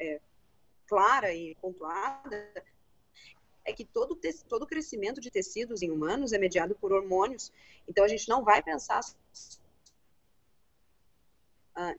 é, 0.00 0.20
clara 0.86 1.34
e 1.34 1.54
pontuada 1.56 2.52
é 3.64 3.72
que 3.72 3.84
todo, 3.84 4.18
todo 4.48 4.66
crescimento 4.66 5.20
de 5.20 5.30
tecidos 5.30 5.82
em 5.82 5.90
humanos 5.90 6.32
é 6.32 6.38
mediado 6.38 6.74
por 6.76 6.92
hormônios. 6.92 7.52
Então, 7.88 8.04
a 8.04 8.08
gente 8.08 8.28
não 8.28 8.44
vai 8.44 8.62
pensar 8.62 9.00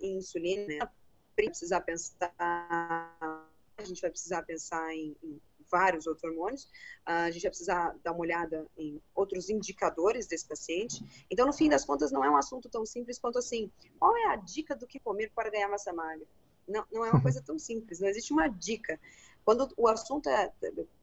em 0.01 0.17
insulina, 0.17 0.65
né? 0.65 0.89
precisar 1.35 1.81
pensar, 1.81 2.33
a 2.39 3.83
gente 3.83 4.01
vai 4.01 4.09
precisar 4.09 4.41
pensar 4.43 4.91
em, 4.93 5.15
em 5.21 5.39
vários 5.69 6.07
outros 6.07 6.23
hormônios, 6.23 6.63
uh, 7.05 7.27
a 7.27 7.31
gente 7.31 7.43
vai 7.43 7.51
precisar 7.51 7.95
dar 8.03 8.11
uma 8.11 8.21
olhada 8.21 8.65
em 8.77 9.01
outros 9.13 9.49
indicadores 9.49 10.25
desse 10.25 10.47
paciente. 10.47 11.03
Então, 11.29 11.45
no 11.45 11.53
fim 11.53 11.69
das 11.69 11.85
contas, 11.85 12.11
não 12.11 12.23
é 12.23 12.29
um 12.29 12.37
assunto 12.37 12.69
tão 12.69 12.85
simples 12.85 13.19
quanto 13.19 13.37
assim, 13.37 13.71
qual 13.99 14.15
é 14.17 14.27
a 14.27 14.35
dica 14.37 14.75
do 14.75 14.87
que 14.87 14.99
comer 14.99 15.31
para 15.35 15.49
ganhar 15.49 15.69
massa 15.69 15.93
magra? 15.93 16.25
Não, 16.67 16.85
não 16.91 17.05
é 17.05 17.11
uma 17.11 17.21
coisa 17.21 17.41
tão 17.41 17.57
simples, 17.57 17.99
não 17.99 18.07
existe 18.07 18.33
uma 18.33 18.47
dica. 18.47 18.99
Quando 19.45 19.69
o 19.77 19.87
assunto 19.87 20.27
é, 20.27 20.51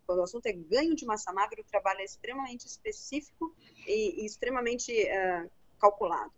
quando 0.07 0.19
o 0.19 0.23
assunto 0.23 0.47
é 0.47 0.53
ganho 0.53 0.95
de 0.95 1.07
massa 1.07 1.33
magra, 1.33 1.61
o 1.61 1.65
trabalho 1.65 2.01
é 2.01 2.05
extremamente 2.05 2.67
específico 2.67 3.55
e, 3.87 4.23
e 4.23 4.27
extremamente 4.27 4.93
uh, 4.93 5.51
calculado. 5.81 6.31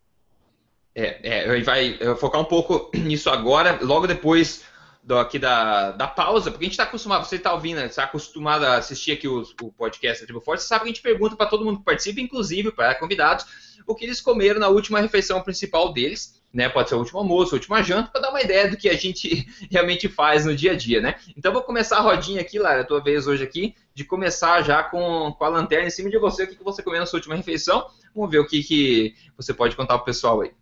É, 0.95 1.51
é, 1.51 1.63
vai 1.63 1.99
focar 2.17 2.41
um 2.41 2.45
pouco 2.45 2.91
nisso 2.97 3.29
agora, 3.29 3.79
logo 3.83 4.07
depois 4.07 4.65
do, 5.03 5.19
aqui 5.19 5.39
da, 5.39 5.93
da 5.93 6.09
pausa, 6.09 6.51
porque 6.51 6.65
a 6.65 6.67
gente 6.67 6.73
está 6.73 6.83
acostumado, 6.83 7.25
você 7.25 7.37
está 7.37 7.53
ouvindo, 7.53 7.81
está 7.81 8.05
acostumado 8.05 8.65
a 8.65 8.77
assistir 8.77 9.13
aqui 9.13 9.29
o, 9.29 9.43
o 9.63 9.73
podcast 9.73 10.23
da 10.23 10.27
Tribo 10.27 10.41
Forte, 10.41 10.63
você 10.63 10.69
sabe 10.69 10.85
que 10.85 10.91
a 10.91 10.93
gente 10.93 11.03
pergunta 11.03 11.37
para 11.37 11.47
todo 11.47 11.65
mundo 11.65 11.79
que 11.79 11.85
participa, 11.85 12.21
inclusive 12.21 12.73
para 12.73 12.95
convidados, 12.95 13.47
o 13.87 13.95
que 13.95 14.05
eles 14.05 14.21
comeram 14.21 14.59
na 14.59 14.69
última 14.69 15.01
refeição 15.01 15.41
principal 15.43 15.93
deles, 15.93 16.36
né? 16.57 16.71
Pode 16.71 16.89
ser 16.89 16.95
o 16.95 16.99
último 16.99 17.19
almoço, 17.19 17.55
a 17.55 17.59
última 17.59 17.83
janta, 17.83 18.11
para 18.11 18.23
dar 18.23 18.31
uma 18.31 18.41
ideia 18.41 18.71
do 18.71 18.79
que 18.79 18.89
a 18.89 18.95
gente 18.95 19.47
realmente 19.71 20.09
faz 20.09 20.47
no 20.47 20.57
dia 20.57 20.73
a 20.73 20.75
dia, 20.75 21.03
né? 21.03 21.21
Então 21.37 21.53
vou 21.53 21.63
começar 21.63 21.99
a 21.99 22.01
rodinha 22.01 22.41
aqui, 22.41 22.59
Lara, 22.59 22.81
a 22.81 22.85
tua 22.85 22.99
vez 22.99 23.27
hoje 23.27 23.45
aqui, 23.45 23.77
de 23.93 24.05
começar 24.05 24.63
já 24.63 24.83
com, 24.83 25.35
com 25.39 25.45
a 25.45 25.49
lanterna 25.49 25.87
em 25.87 25.91
cima 25.91 26.09
de 26.09 26.19
você, 26.19 26.45
o 26.45 26.49
que, 26.49 26.57
que 26.57 26.65
você 26.65 26.83
comeu 26.83 26.99
na 26.99 27.05
sua 27.05 27.19
última 27.19 27.35
refeição. 27.35 27.87
Vamos 28.15 28.31
ver 28.31 28.39
o 28.39 28.47
que, 28.47 28.63
que 28.63 29.15
você 29.37 29.53
pode 29.53 29.77
contar 29.77 29.97
para 29.97 30.03
o 30.03 30.07
pessoal 30.07 30.41
aí. 30.41 30.55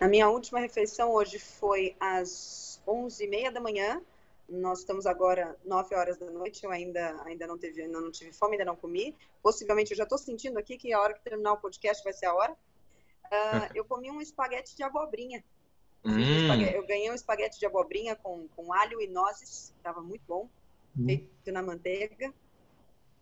A 0.00 0.08
minha 0.08 0.28
última 0.28 0.58
refeição 0.58 1.12
hoje 1.12 1.38
foi 1.38 1.94
às 2.00 2.82
11h30 2.88 3.52
da 3.52 3.60
manhã. 3.60 4.02
Nós 4.48 4.80
estamos 4.80 5.06
agora 5.06 5.56
9 5.64 5.94
horas 5.94 6.18
da 6.18 6.28
noite. 6.32 6.64
Eu 6.64 6.72
ainda, 6.72 7.22
ainda, 7.24 7.46
não, 7.46 7.56
teve, 7.56 7.82
ainda 7.82 8.00
não 8.00 8.10
tive 8.10 8.32
fome, 8.32 8.54
ainda 8.54 8.64
não 8.64 8.74
comi. 8.74 9.14
Possivelmente 9.40 9.92
eu 9.92 9.96
já 9.96 10.02
estou 10.02 10.18
sentindo 10.18 10.58
aqui 10.58 10.76
que 10.76 10.92
a 10.92 11.00
hora 11.00 11.14
que 11.14 11.22
terminar 11.22 11.52
o 11.52 11.58
podcast 11.58 12.02
vai 12.02 12.12
ser 12.12 12.26
a 12.26 12.34
hora. 12.34 12.56
Uh, 13.30 13.70
eu 13.74 13.84
comi 13.84 14.10
um 14.10 14.20
espaguete 14.20 14.76
de 14.76 14.82
abobrinha. 14.82 15.42
Hum. 16.04 16.18
Eu 16.72 16.86
ganhei 16.86 17.10
um 17.10 17.14
espaguete 17.14 17.58
de 17.58 17.66
abobrinha 17.66 18.16
com, 18.16 18.48
com 18.56 18.72
alho 18.72 19.00
e 19.00 19.06
nozes, 19.06 19.74
estava 19.76 20.00
muito 20.00 20.22
bom, 20.26 20.48
hum. 20.98 21.06
feito 21.06 21.52
na 21.52 21.62
manteiga. 21.62 22.32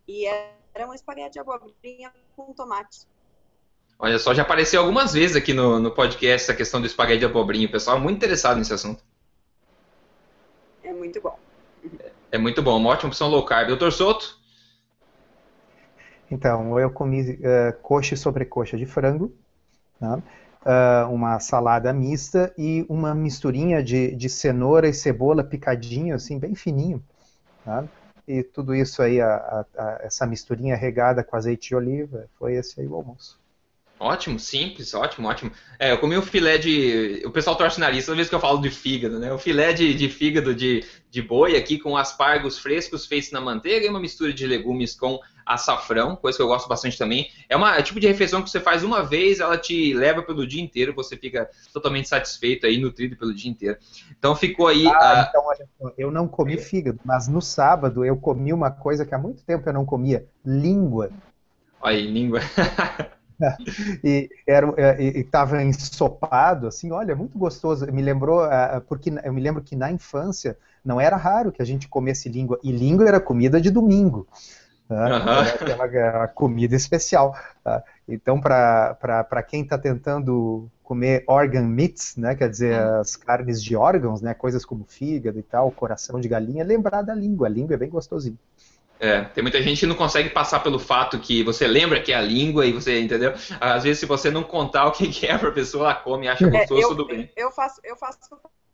E 0.06 0.26
era 0.26 0.88
um 0.88 0.94
espaguete 0.94 1.32
de 1.32 1.40
abobrinha 1.40 2.12
com 2.34 2.52
tomate. 2.52 3.06
Olha 3.98 4.18
só, 4.18 4.32
já 4.32 4.42
apareceu 4.42 4.80
algumas 4.80 5.12
vezes 5.12 5.34
aqui 5.34 5.52
no, 5.52 5.80
no 5.80 5.90
podcast 5.90 6.44
essa 6.44 6.54
questão 6.54 6.80
do 6.80 6.86
espaguete 6.86 7.18
de 7.18 7.24
abobrinha. 7.26 7.66
O 7.66 7.70
pessoal 7.70 7.96
é 7.96 8.00
muito 8.00 8.16
interessado 8.16 8.56
nesse 8.56 8.72
assunto. 8.72 9.02
É 10.84 10.92
muito 10.92 11.20
bom. 11.20 11.36
É, 11.98 12.12
é 12.32 12.38
muito 12.38 12.62
bom, 12.62 12.76
uma 12.76 12.90
ótima 12.90 13.08
opção 13.08 13.28
low 13.28 13.44
carb. 13.44 13.68
Doutor 13.68 13.92
Souto? 13.92 14.38
Então, 16.30 16.78
eu 16.78 16.90
comi 16.90 17.22
uh, 17.22 17.76
coxa 17.82 18.14
e 18.14 18.16
sobrecoxa 18.16 18.76
de 18.76 18.86
frango, 18.86 19.34
uh, 20.00 21.12
uma 21.12 21.38
salada 21.40 21.92
mista 21.92 22.52
e 22.56 22.84
uma 22.88 23.14
misturinha 23.14 23.82
de, 23.82 24.14
de 24.14 24.28
cenoura 24.28 24.88
e 24.88 24.94
cebola 24.94 25.42
picadinho, 25.42 26.14
assim, 26.14 26.38
bem 26.38 26.54
fininho. 26.54 27.02
E 28.26 28.42
tudo 28.42 28.74
isso 28.74 29.02
aí, 29.02 29.20
a, 29.20 29.34
a, 29.34 29.64
a, 29.76 29.98
essa 30.02 30.26
misturinha 30.26 30.76
regada 30.76 31.24
com 31.24 31.36
azeite 31.36 31.68
de 31.68 31.76
oliva, 31.76 32.26
foi 32.38 32.54
esse 32.54 32.80
aí 32.80 32.86
o 32.86 32.94
almoço. 32.94 33.40
Ótimo, 34.00 34.38
simples, 34.38 34.94
ótimo, 34.94 35.26
ótimo. 35.28 35.50
É, 35.78 35.90
eu 35.90 35.98
comi 35.98 36.16
o 36.16 36.22
filé 36.22 36.56
de. 36.56 37.20
O 37.24 37.30
pessoal 37.30 37.56
torce 37.56 37.78
o 37.78 37.80
nariz 37.80 38.06
toda 38.06 38.16
vez 38.16 38.28
que 38.28 38.34
eu 38.34 38.40
falo 38.40 38.60
de 38.60 38.70
fígado, 38.70 39.18
né? 39.18 39.32
O 39.32 39.38
filé 39.38 39.72
de, 39.72 39.92
de 39.92 40.08
fígado 40.08 40.54
de, 40.54 40.84
de 41.10 41.20
boi 41.20 41.56
aqui 41.56 41.78
com 41.78 41.96
aspargos 41.96 42.58
frescos 42.58 43.06
feitos 43.06 43.32
na 43.32 43.40
manteiga 43.40 43.86
e 43.86 43.88
uma 43.88 43.98
mistura 43.98 44.32
de 44.32 44.46
legumes 44.46 44.94
com 44.94 45.18
açafrão, 45.44 46.14
coisa 46.14 46.36
que 46.36 46.42
eu 46.42 46.46
gosto 46.46 46.68
bastante 46.68 46.96
também. 46.96 47.28
É 47.48 47.56
uma 47.56 47.76
é 47.76 47.82
tipo 47.82 47.98
de 47.98 48.06
refeição 48.06 48.42
que 48.42 48.50
você 48.50 48.60
faz 48.60 48.84
uma 48.84 49.02
vez, 49.02 49.40
ela 49.40 49.58
te 49.58 49.92
leva 49.94 50.22
pelo 50.22 50.46
dia 50.46 50.62
inteiro, 50.62 50.94
você 50.94 51.16
fica 51.16 51.50
totalmente 51.72 52.08
satisfeito 52.08 52.66
aí, 52.66 52.78
nutrido 52.78 53.16
pelo 53.16 53.34
dia 53.34 53.50
inteiro. 53.50 53.78
Então 54.16 54.36
ficou 54.36 54.68
aí. 54.68 54.86
Ah, 54.86 55.26
então 55.28 55.44
olha 55.44 55.68
eu 55.96 56.10
não 56.12 56.28
comi 56.28 56.56
fígado, 56.56 57.00
mas 57.04 57.26
no 57.26 57.42
sábado 57.42 58.04
eu 58.04 58.16
comi 58.16 58.52
uma 58.52 58.70
coisa 58.70 59.04
que 59.04 59.14
há 59.14 59.18
muito 59.18 59.42
tempo 59.42 59.68
eu 59.68 59.72
não 59.72 59.84
comia: 59.84 60.24
língua. 60.44 61.10
Olha 61.80 61.96
aí, 61.96 62.06
língua. 62.06 62.40
e 64.02 64.30
estava 65.14 65.62
ensopado, 65.62 66.66
assim, 66.66 66.90
olha, 66.90 67.14
muito 67.14 67.38
gostoso. 67.38 67.86
Me 67.92 68.02
lembrou, 68.02 68.44
uh, 68.44 68.80
porque 68.88 69.12
eu 69.22 69.32
me 69.32 69.40
lembro 69.40 69.62
que 69.62 69.76
na 69.76 69.90
infância 69.90 70.56
não 70.84 71.00
era 71.00 71.16
raro 71.16 71.52
que 71.52 71.62
a 71.62 71.64
gente 71.64 71.88
comesse 71.88 72.28
língua, 72.28 72.58
e 72.62 72.72
língua 72.72 73.06
era 73.06 73.20
comida 73.20 73.60
de 73.60 73.70
domingo. 73.70 74.26
Né? 74.88 74.96
Era 75.60 75.84
aquela 75.84 76.28
comida 76.28 76.74
especial. 76.74 77.36
Tá? 77.62 77.82
Então, 78.08 78.40
para 78.40 79.42
quem 79.46 79.62
está 79.62 79.76
tentando 79.76 80.68
comer 80.82 81.22
organ 81.26 81.64
meats, 81.64 82.16
né, 82.16 82.34
quer 82.34 82.48
dizer, 82.48 82.80
uhum. 82.80 83.00
as 83.00 83.14
carnes 83.14 83.62
de 83.62 83.76
órgãos, 83.76 84.22
né, 84.22 84.32
coisas 84.32 84.64
como 84.64 84.86
fígado 84.88 85.38
e 85.38 85.42
tal, 85.42 85.70
coração 85.70 86.18
de 86.18 86.28
galinha, 86.28 86.64
lembrar 86.64 87.02
da 87.02 87.14
língua. 87.14 87.46
A 87.46 87.50
língua 87.50 87.74
é 87.74 87.76
bem 87.76 87.90
gostosinha. 87.90 88.38
É, 89.00 89.22
tem 89.22 89.42
muita 89.42 89.62
gente 89.62 89.80
que 89.80 89.86
não 89.86 89.94
consegue 89.94 90.30
passar 90.30 90.60
pelo 90.60 90.78
fato 90.78 91.18
que 91.18 91.42
você 91.42 91.66
lembra 91.66 92.02
que 92.02 92.12
é 92.12 92.16
a 92.16 92.20
língua 92.20 92.66
e 92.66 92.72
você, 92.72 93.00
entendeu? 93.00 93.32
Às 93.60 93.84
vezes, 93.84 94.00
se 94.00 94.06
você 94.06 94.30
não 94.30 94.42
contar 94.42 94.86
o 94.86 94.92
que 94.92 95.26
é 95.26 95.32
a 95.32 95.52
pessoa, 95.52 95.84
ela 95.84 95.94
come 95.94 96.26
e 96.26 96.28
acha 96.28 96.46
é, 96.46 96.50
gostoso, 96.50 96.80
eu, 96.80 96.88
tudo 96.88 97.06
bem. 97.06 97.30
Eu 97.36 97.50
faço, 97.50 97.80
eu 97.84 97.96
faço 97.96 98.18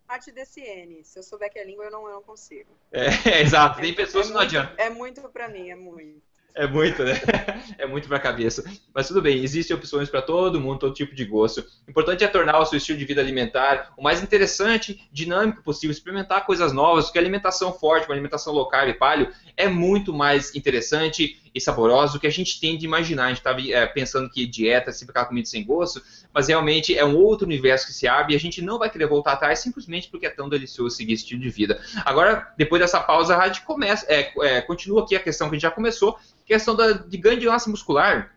parte 0.06 0.30
desse 0.32 0.60
N. 0.60 1.04
Se 1.04 1.18
eu 1.18 1.22
souber 1.22 1.50
que 1.50 1.58
é 1.58 1.64
língua, 1.64 1.84
eu 1.84 1.90
não, 1.90 2.06
eu 2.06 2.14
não 2.14 2.22
consigo. 2.22 2.70
É, 2.92 3.06
é 3.28 3.40
exato. 3.42 3.80
Tem 3.80 3.92
pessoas 3.94 4.26
é 4.26 4.28
que 4.28 4.34
não 4.34 4.40
muito, 4.40 4.56
adianta. 4.56 4.82
É 4.82 4.90
muito 4.90 5.20
para 5.28 5.48
mim, 5.48 5.70
é 5.70 5.74
muito. 5.74 6.22
É 6.54 6.66
muito, 6.68 7.02
né? 7.02 7.14
É 7.76 7.86
muito 7.86 8.06
pra 8.06 8.20
cabeça. 8.20 8.62
Mas 8.94 9.08
tudo 9.08 9.20
bem, 9.20 9.42
existem 9.42 9.74
opções 9.74 10.08
para 10.08 10.22
todo 10.22 10.60
mundo, 10.60 10.78
todo 10.78 10.94
tipo 10.94 11.14
de 11.14 11.24
gosto. 11.24 11.64
O 11.86 11.90
importante 11.90 12.22
é 12.22 12.28
tornar 12.28 12.58
o 12.60 12.66
seu 12.66 12.76
estilo 12.76 12.98
de 12.98 13.04
vida 13.04 13.20
alimentar 13.20 13.92
o 13.96 14.02
mais 14.02 14.22
interessante, 14.22 15.08
dinâmico 15.10 15.62
possível, 15.62 15.90
experimentar 15.90 16.46
coisas 16.46 16.72
novas, 16.72 17.06
porque 17.06 17.18
alimentação 17.18 17.72
forte, 17.72 18.06
uma 18.06 18.14
alimentação 18.14 18.52
low 18.52 18.68
carb, 18.68 18.94
palio, 18.94 19.28
é 19.56 19.66
muito 19.66 20.12
mais 20.12 20.54
interessante 20.54 21.40
e 21.54 21.60
saborosa 21.60 22.14
do 22.14 22.20
que 22.20 22.26
a 22.26 22.30
gente 22.30 22.60
tem 22.60 22.76
de 22.76 22.84
imaginar. 22.84 23.26
A 23.26 23.28
gente 23.28 23.38
estava 23.38 23.60
é, 23.60 23.86
pensando 23.86 24.28
que 24.28 24.46
dieta 24.46 24.90
é 24.90 24.92
sempre 24.92 25.12
aquela 25.12 25.26
comida 25.26 25.46
sem 25.46 25.64
gosto, 25.64 26.02
mas 26.32 26.48
realmente 26.48 26.96
é 26.96 27.04
um 27.04 27.16
outro 27.16 27.46
universo 27.46 27.86
que 27.86 27.92
se 27.92 28.08
abre 28.08 28.34
e 28.34 28.36
a 28.36 28.40
gente 28.40 28.60
não 28.60 28.78
vai 28.78 28.90
querer 28.90 29.06
voltar 29.06 29.32
atrás 29.32 29.60
simplesmente 29.60 30.08
porque 30.08 30.26
é 30.26 30.30
tão 30.30 30.48
delicioso 30.48 30.96
seguir 30.96 31.12
esse 31.14 31.22
estilo 31.22 31.40
de 31.40 31.50
vida. 31.50 31.80
Agora, 32.04 32.52
depois 32.56 32.80
dessa 32.80 33.00
pausa, 33.00 33.36
a 33.36 33.46
gente 33.46 33.62
começa, 33.62 34.04
é, 34.08 34.32
é, 34.42 34.60
continua 34.60 35.02
aqui 35.02 35.14
a 35.14 35.20
questão 35.20 35.48
que 35.48 35.54
a 35.54 35.56
gente 35.56 35.62
já 35.62 35.70
começou, 35.70 36.18
questão 36.44 36.74
da, 36.74 36.92
de 36.92 37.16
ganho 37.16 37.40
de 37.40 37.46
massa 37.46 37.70
muscular 37.70 38.34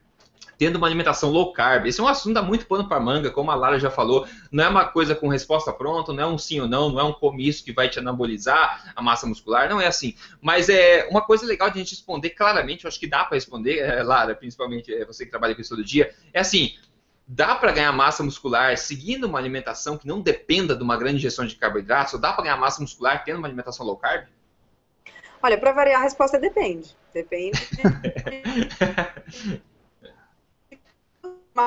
tendo 0.57 0.77
uma 0.77 0.87
alimentação 0.87 1.29
low 1.29 1.53
carb. 1.53 1.85
Esse 1.85 1.99
é 1.99 2.03
um 2.03 2.07
assunto 2.07 2.29
que 2.29 2.33
dá 2.33 2.41
muito 2.41 2.65
pano 2.65 2.87
para 2.87 2.99
manga, 2.99 3.29
como 3.29 3.51
a 3.51 3.55
Lara 3.55 3.79
já 3.79 3.91
falou. 3.91 4.27
Não 4.51 4.63
é 4.63 4.67
uma 4.67 4.85
coisa 4.85 5.15
com 5.15 5.27
resposta 5.27 5.71
pronta, 5.71 6.11
não 6.11 6.23
é 6.23 6.27
um 6.27 6.37
sim 6.37 6.59
ou 6.59 6.67
não, 6.67 6.89
não 6.89 6.99
é 6.99 7.03
um 7.03 7.13
comício 7.13 7.63
que 7.63 7.71
vai 7.71 7.87
te 7.89 7.99
anabolizar 7.99 8.91
a 8.95 9.01
massa 9.01 9.27
muscular, 9.27 9.69
não 9.69 9.79
é 9.79 9.87
assim. 9.87 10.15
Mas 10.41 10.67
é 10.69 11.07
uma 11.09 11.21
coisa 11.21 11.45
legal 11.45 11.69
de 11.69 11.79
a 11.79 11.83
gente 11.83 11.91
responder 11.91 12.31
claramente, 12.31 12.85
eu 12.85 12.87
acho 12.87 12.99
que 12.99 13.07
dá 13.07 13.23
para 13.23 13.35
responder, 13.35 13.79
é, 13.79 14.01
Lara, 14.01 14.33
principalmente 14.35 14.93
é, 14.93 15.05
você 15.05 15.25
que 15.25 15.31
trabalha 15.31 15.53
com 15.53 15.61
isso 15.61 15.75
todo 15.75 15.83
dia, 15.83 16.13
é 16.33 16.39
assim. 16.39 16.73
Dá 17.29 17.55
para 17.55 17.73
ganhar 17.73 17.91
massa 17.91 18.23
muscular 18.23 18.77
seguindo 18.77 19.25
uma 19.25 19.37
alimentação 19.37 19.97
que 19.97 20.07
não 20.07 20.21
dependa 20.21 20.73
de 20.73 20.81
uma 20.81 20.95
grande 20.95 21.17
ingestão 21.17 21.45
de 21.45 21.57
carboidratos? 21.57 22.13
Ou 22.13 22.21
dá 22.21 22.31
para 22.31 22.45
ganhar 22.45 22.55
massa 22.55 22.81
muscular 22.81 23.21
tendo 23.25 23.37
uma 23.39 23.47
alimentação 23.49 23.85
low 23.85 23.97
carb? 23.97 24.27
Olha, 25.47 25.57
para 25.57 25.71
variar, 25.71 26.01
a 26.01 26.03
resposta 26.03 26.37
depende. 26.37 26.93
Depende. 27.13 27.57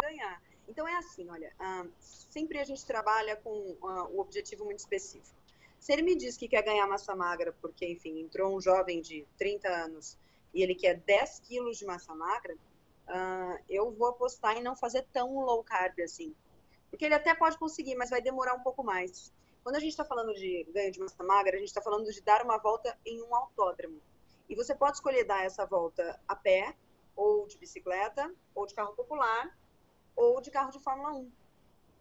ganhar. 0.02 0.42
Então 0.68 0.86
é 0.86 0.96
assim, 0.96 1.30
olha, 1.30 1.50
uh, 1.58 1.90
sempre 1.98 2.58
a 2.58 2.64
gente 2.64 2.84
trabalha 2.84 3.36
com 3.36 3.50
uh, 3.50 4.14
o 4.14 4.20
objetivo 4.20 4.66
muito 4.66 4.80
específico. 4.80 5.34
Se 5.78 5.94
ele 5.94 6.02
me 6.02 6.14
diz 6.14 6.36
que 6.36 6.46
quer 6.46 6.62
ganhar 6.62 6.86
massa 6.86 7.16
magra 7.16 7.56
porque, 7.62 7.86
enfim, 7.86 8.20
entrou 8.20 8.54
um 8.54 8.60
jovem 8.60 9.00
de 9.00 9.26
30 9.38 9.66
anos 9.66 10.18
e 10.52 10.62
ele 10.62 10.74
quer 10.74 10.98
10 10.98 11.40
quilos 11.40 11.78
de 11.78 11.86
massa 11.86 12.14
magra, 12.14 12.54
uh, 13.08 13.58
eu 13.66 13.90
vou 13.92 14.08
apostar 14.08 14.58
em 14.58 14.62
não 14.62 14.76
fazer 14.76 15.06
tão 15.10 15.38
low 15.38 15.64
carb 15.64 15.98
assim. 16.04 16.34
Porque 16.90 17.06
ele 17.06 17.14
até 17.14 17.34
pode 17.34 17.56
conseguir, 17.56 17.94
mas 17.94 18.10
vai 18.10 18.20
demorar 18.20 18.52
um 18.52 18.60
pouco 18.60 18.84
mais. 18.84 19.32
Quando 19.62 19.76
a 19.76 19.80
gente 19.80 19.90
está 19.90 20.04
falando 20.04 20.32
de 20.34 20.64
ganho 20.72 20.90
de 20.90 21.00
massa 21.00 21.22
magra, 21.22 21.56
a 21.56 21.58
gente 21.58 21.68
está 21.68 21.82
falando 21.82 22.10
de 22.10 22.20
dar 22.22 22.44
uma 22.44 22.58
volta 22.58 22.98
em 23.04 23.22
um 23.22 23.34
autódromo. 23.34 24.00
E 24.48 24.54
você 24.54 24.74
pode 24.74 24.96
escolher 24.96 25.24
dar 25.24 25.44
essa 25.44 25.66
volta 25.66 26.20
a 26.26 26.34
pé, 26.34 26.74
ou 27.14 27.46
de 27.46 27.58
bicicleta, 27.58 28.34
ou 28.54 28.66
de 28.66 28.74
carro 28.74 28.94
popular, 28.94 29.56
ou 30.16 30.40
de 30.40 30.50
carro 30.50 30.70
de 30.70 30.78
Fórmula 30.80 31.12
1. 31.12 31.30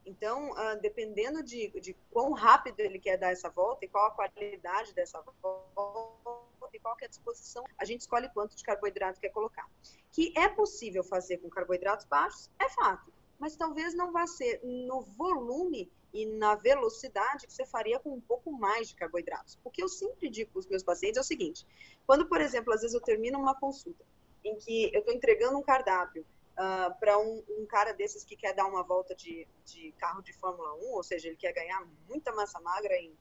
Então, 0.05 0.51
uh, 0.51 0.79
dependendo 0.81 1.43
de, 1.43 1.69
de 1.79 1.93
quão 2.09 2.31
rápido 2.31 2.79
ele 2.79 2.97
quer 2.97 3.17
dar 3.17 3.31
essa 3.31 3.49
volta 3.49 3.85
e 3.85 3.87
qual 3.87 4.07
a 4.07 4.11
qualidade 4.11 4.93
dessa 4.93 5.21
volta 5.21 6.49
e 6.73 6.79
qual 6.79 6.95
é 7.01 7.05
a 7.05 7.09
disposição, 7.09 7.63
a 7.77 7.85
gente 7.85 8.01
escolhe 8.01 8.29
quanto 8.29 8.55
de 8.55 8.63
carboidrato 8.63 9.19
quer 9.19 9.29
colocar. 9.29 9.69
Que 10.11 10.33
é 10.37 10.47
possível 10.47 11.03
fazer 11.03 11.37
com 11.37 11.49
carboidratos 11.49 12.05
baixos, 12.05 12.49
é 12.59 12.69
fato, 12.69 13.11
mas 13.37 13.55
talvez 13.55 13.93
não 13.93 14.11
vá 14.11 14.25
ser 14.25 14.61
no 14.63 15.01
volume 15.01 15.91
e 16.13 16.25
na 16.25 16.55
velocidade 16.55 17.45
que 17.45 17.53
você 17.53 17.65
faria 17.65 17.99
com 17.99 18.13
um 18.13 18.21
pouco 18.21 18.51
mais 18.51 18.89
de 18.89 18.95
carboidratos. 18.95 19.59
O 19.63 19.69
que 19.69 19.81
eu 19.81 19.87
sempre 19.87 20.29
digo 20.29 20.51
para 20.51 20.59
os 20.59 20.67
meus 20.67 20.83
pacientes 20.83 21.17
é 21.17 21.21
o 21.21 21.23
seguinte: 21.23 21.65
quando, 22.05 22.27
por 22.27 22.41
exemplo, 22.41 22.73
às 22.73 22.81
vezes 22.81 22.93
eu 22.93 23.01
termino 23.01 23.39
uma 23.39 23.55
consulta 23.55 24.03
em 24.43 24.55
que 24.57 24.93
eu 24.93 24.99
estou 24.99 25.13
entregando 25.13 25.57
um 25.57 25.61
cardápio 25.61 26.21
uh, 26.21 26.25
ah, 26.57 26.97
para 26.99 27.17
um, 27.19 27.43
um, 27.49 27.65
cara 27.65 27.93
desses 27.93 28.23
que 28.23 28.35
quer 28.35 28.53
dar 28.53 28.65
uma 28.65 28.83
volta 28.83 29.13
de, 29.13 29.47
de 29.65 29.91
carro 29.93 30.21
de 30.21 30.33
Fórmula 30.33 30.73
1, 30.75 30.93
ou 30.93 31.03
seja, 31.03 31.27
ele 31.27 31.37
quer 31.37 31.53
ganhar 31.53 31.85
muita 32.07 32.31
massa 32.31 32.59
magra 32.59 32.95
em 32.95 33.13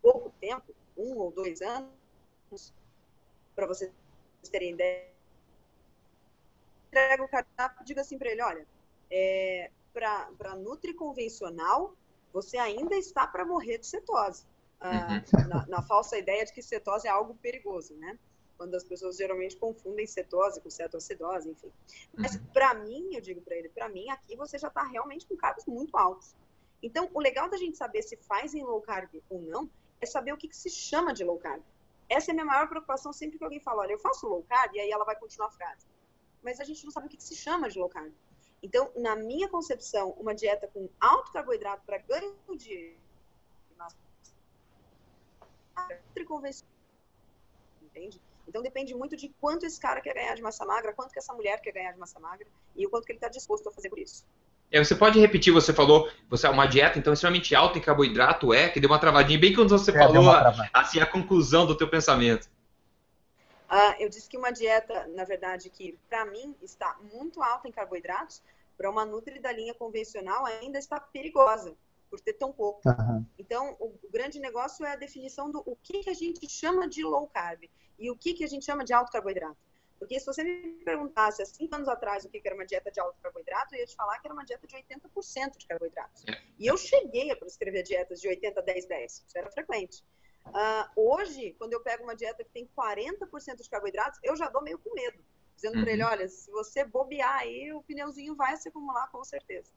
pouco 0.00 0.30
tempo, 0.40 0.74
um 0.96 1.16
ou 1.18 1.30
dois 1.30 1.60
anos, 1.60 1.92
para 3.54 3.66
vocês 3.66 3.92
terem 4.50 4.72
ideia, 4.72 5.10
entrega 6.88 7.22
o 7.22 7.28
cardápio, 7.28 7.84
diga 7.84 8.00
assim 8.00 8.16
para 8.16 8.30
ele, 8.30 8.42
olha, 8.42 8.66
é, 9.10 9.70
para 9.92 10.54
Nutri 10.56 10.94
convencional, 10.94 11.94
você 12.32 12.56
ainda 12.58 12.96
está 12.96 13.26
para 13.26 13.44
morrer 13.44 13.78
de 13.78 13.86
cetose. 13.86 14.44
Uh, 14.80 14.86
uhum. 14.86 15.48
na, 15.48 15.66
na, 15.66 15.82
falsa 15.82 16.16
ideia 16.16 16.44
de 16.44 16.52
que 16.52 16.62
cetose 16.62 17.06
é 17.06 17.10
algo 17.10 17.34
perigoso, 17.34 17.94
né? 17.96 18.18
Quando 18.56 18.74
as 18.74 18.84
pessoas 18.84 19.16
geralmente 19.16 19.56
confundem 19.56 20.06
cetose 20.06 20.60
com 20.60 20.70
cetoacidose, 20.70 21.50
enfim. 21.50 21.70
Mas 22.16 22.34
uhum. 22.34 22.44
para 22.46 22.74
mim, 22.74 23.14
eu 23.14 23.20
digo 23.20 23.42
para 23.42 23.56
ele, 23.56 23.68
para 23.68 23.88
mim 23.88 24.08
aqui 24.08 24.36
você 24.36 24.58
já 24.58 24.68
está 24.68 24.82
realmente 24.82 25.26
com 25.26 25.36
cargos 25.36 25.66
muito 25.66 25.96
altos. 25.96 26.34
Então, 26.82 27.10
o 27.12 27.20
legal 27.20 27.48
da 27.48 27.58
gente 27.58 27.76
saber 27.76 28.02
se 28.02 28.16
faz 28.16 28.54
em 28.54 28.62
low 28.62 28.80
carb 28.80 29.10
ou 29.28 29.42
não 29.42 29.68
é 30.00 30.06
saber 30.06 30.32
o 30.32 30.36
que, 30.36 30.48
que 30.48 30.56
se 30.56 30.70
chama 30.70 31.12
de 31.12 31.24
low 31.24 31.38
carb. 31.38 31.62
Essa 32.08 32.30
é 32.30 32.32
a 32.32 32.34
minha 32.34 32.46
maior 32.46 32.68
preocupação 32.68 33.12
sempre 33.12 33.38
que 33.38 33.44
alguém 33.44 33.60
fala, 33.60 33.82
olha, 33.82 33.92
eu 33.92 33.98
faço 33.98 34.26
low 34.26 34.42
carb, 34.48 34.74
e 34.74 34.80
aí 34.80 34.90
ela 34.90 35.04
vai 35.04 35.14
continuar 35.16 35.48
a 35.48 35.52
frase. 35.52 35.86
Mas 36.42 36.58
a 36.58 36.64
gente 36.64 36.84
não 36.84 36.90
sabe 36.90 37.06
o 37.06 37.10
que, 37.10 37.18
que 37.18 37.22
se 37.22 37.36
chama 37.36 37.68
de 37.68 37.78
low 37.78 37.88
carb. 37.88 38.12
Então, 38.62 38.90
na 38.96 39.16
minha 39.16 39.48
concepção, 39.48 40.10
uma 40.18 40.34
dieta 40.34 40.68
com 40.68 40.88
alto 41.00 41.32
carboidrato 41.32 41.82
para 41.86 41.98
ganho 41.98 42.34
de 42.56 42.94
convencional, 46.30 46.72
entende? 47.82 48.20
Então 48.46 48.62
depende 48.62 48.94
muito 48.94 49.16
de 49.16 49.28
quanto 49.40 49.66
esse 49.66 49.80
cara 49.80 50.00
quer 50.00 50.14
ganhar 50.14 50.34
de 50.34 50.42
massa 50.42 50.64
magra, 50.64 50.92
quanto 50.92 51.12
que 51.12 51.18
essa 51.18 51.32
mulher 51.34 51.60
quer 51.60 51.72
ganhar 51.72 51.92
de 51.92 51.98
massa 51.98 52.20
magra 52.20 52.46
e 52.76 52.86
o 52.86 52.90
quanto 52.90 53.04
que 53.04 53.12
ele 53.12 53.16
está 53.18 53.28
disposto 53.28 53.68
a 53.68 53.72
fazer 53.72 53.88
por 53.88 53.98
isso. 53.98 54.24
É, 54.70 54.82
você 54.82 54.94
pode 54.94 55.18
repetir, 55.18 55.52
você 55.52 55.72
falou, 55.72 56.08
você 56.28 56.46
é 56.46 56.50
uma 56.50 56.66
dieta 56.66 56.98
então 56.98 57.12
extremamente 57.12 57.54
alta 57.54 57.78
em 57.78 57.80
carboidrato 57.80 58.54
é, 58.54 58.68
que 58.68 58.78
deu 58.78 58.88
uma 58.88 59.00
travadinha 59.00 59.38
bem 59.38 59.52
quando 59.52 59.70
você 59.70 59.90
é, 59.90 59.98
falou 59.98 60.24
assim 60.72 61.00
a 61.00 61.06
conclusão 61.06 61.66
do 61.66 61.76
teu 61.76 61.88
pensamento. 61.88 62.48
Uh, 63.70 63.94
eu 64.00 64.08
disse 64.08 64.28
que 64.28 64.36
uma 64.36 64.50
dieta, 64.50 65.06
na 65.08 65.24
verdade, 65.24 65.70
que 65.70 65.96
para 66.08 66.24
mim 66.26 66.56
está 66.60 66.98
muito 67.12 67.40
alta 67.40 67.68
em 67.68 67.72
carboidratos, 67.72 68.42
para 68.76 68.90
uma 68.90 69.04
nutri 69.04 69.38
da 69.38 69.52
linha 69.52 69.74
convencional 69.74 70.44
ainda 70.44 70.78
está 70.78 70.98
perigosa 70.98 71.76
por 72.10 72.18
ter 72.20 72.32
tão 72.32 72.52
pouco. 72.52 72.80
Uhum. 72.88 73.24
Então, 73.38 73.76
o, 73.78 73.94
o, 74.02 74.10
grande 74.10 74.40
negócio 74.40 74.84
é 74.84 74.92
a 74.92 74.96
definição 74.96 75.50
do 75.50 75.62
o 75.64 75.76
que, 75.76 76.00
que 76.00 76.10
a 76.10 76.14
gente 76.14 76.50
chama 76.50 76.88
de 76.88 77.04
low 77.04 77.28
carb 77.28 77.70
e 77.98 78.10
o 78.10 78.16
que, 78.16 78.34
que 78.34 78.42
a 78.42 78.48
gente 78.48 78.64
chama 78.64 78.84
de 78.84 78.92
alto 78.92 79.12
carboidrato. 79.12 79.56
Porque 80.00 80.18
se 80.18 80.24
você 80.24 80.42
me 80.42 80.82
perguntasse 80.82 81.42
há 81.42 81.46
cinco 81.46 81.74
anos 81.74 81.86
atrás 81.86 82.24
o 82.24 82.30
que 82.30 82.40
era 82.42 82.54
uma 82.54 82.64
dieta 82.64 82.90
de 82.90 82.98
alto 82.98 83.20
carboidrato, 83.22 83.74
eu 83.74 83.80
ia 83.80 83.86
te 83.86 83.94
falar 83.94 84.18
que 84.18 84.26
era 84.26 84.34
uma 84.34 84.44
dieta 84.44 84.66
de 84.66 84.74
80% 84.74 85.58
de 85.58 85.66
carboidratos. 85.66 86.24
É. 86.26 86.40
E 86.58 86.66
eu 86.66 86.76
cheguei 86.78 87.30
a 87.30 87.36
prescrever 87.36 87.82
dietas 87.82 88.18
de 88.18 88.26
80, 88.26 88.62
10, 88.62 88.86
10. 88.86 89.24
Isso 89.28 89.38
era 89.38 89.50
frequente. 89.50 90.02
Uh, 90.46 90.88
hoje, 90.96 91.54
quando 91.58 91.72
eu 91.72 91.80
pego 91.80 92.04
uma 92.04 92.16
dieta 92.16 92.42
que 92.42 92.50
tem 92.50 92.68
40% 92.76 93.62
de 93.62 93.70
carboidratos, 93.70 94.18
eu 94.22 94.36
já 94.36 94.48
dou 94.48 94.62
meio 94.62 94.78
com 94.78 94.94
medo. 94.94 95.22
Dizendo 95.54 95.76
uhum. 95.76 95.82
para 95.82 95.92
ele, 95.92 96.02
olha, 96.02 96.28
se 96.28 96.50
você 96.50 96.84
bobear 96.84 97.38
aí, 97.38 97.72
o 97.72 97.82
pneuzinho 97.82 98.34
vai 98.34 98.56
se 98.56 98.68
acumular 98.68 99.08
com 99.08 99.22
certeza. 99.22 99.70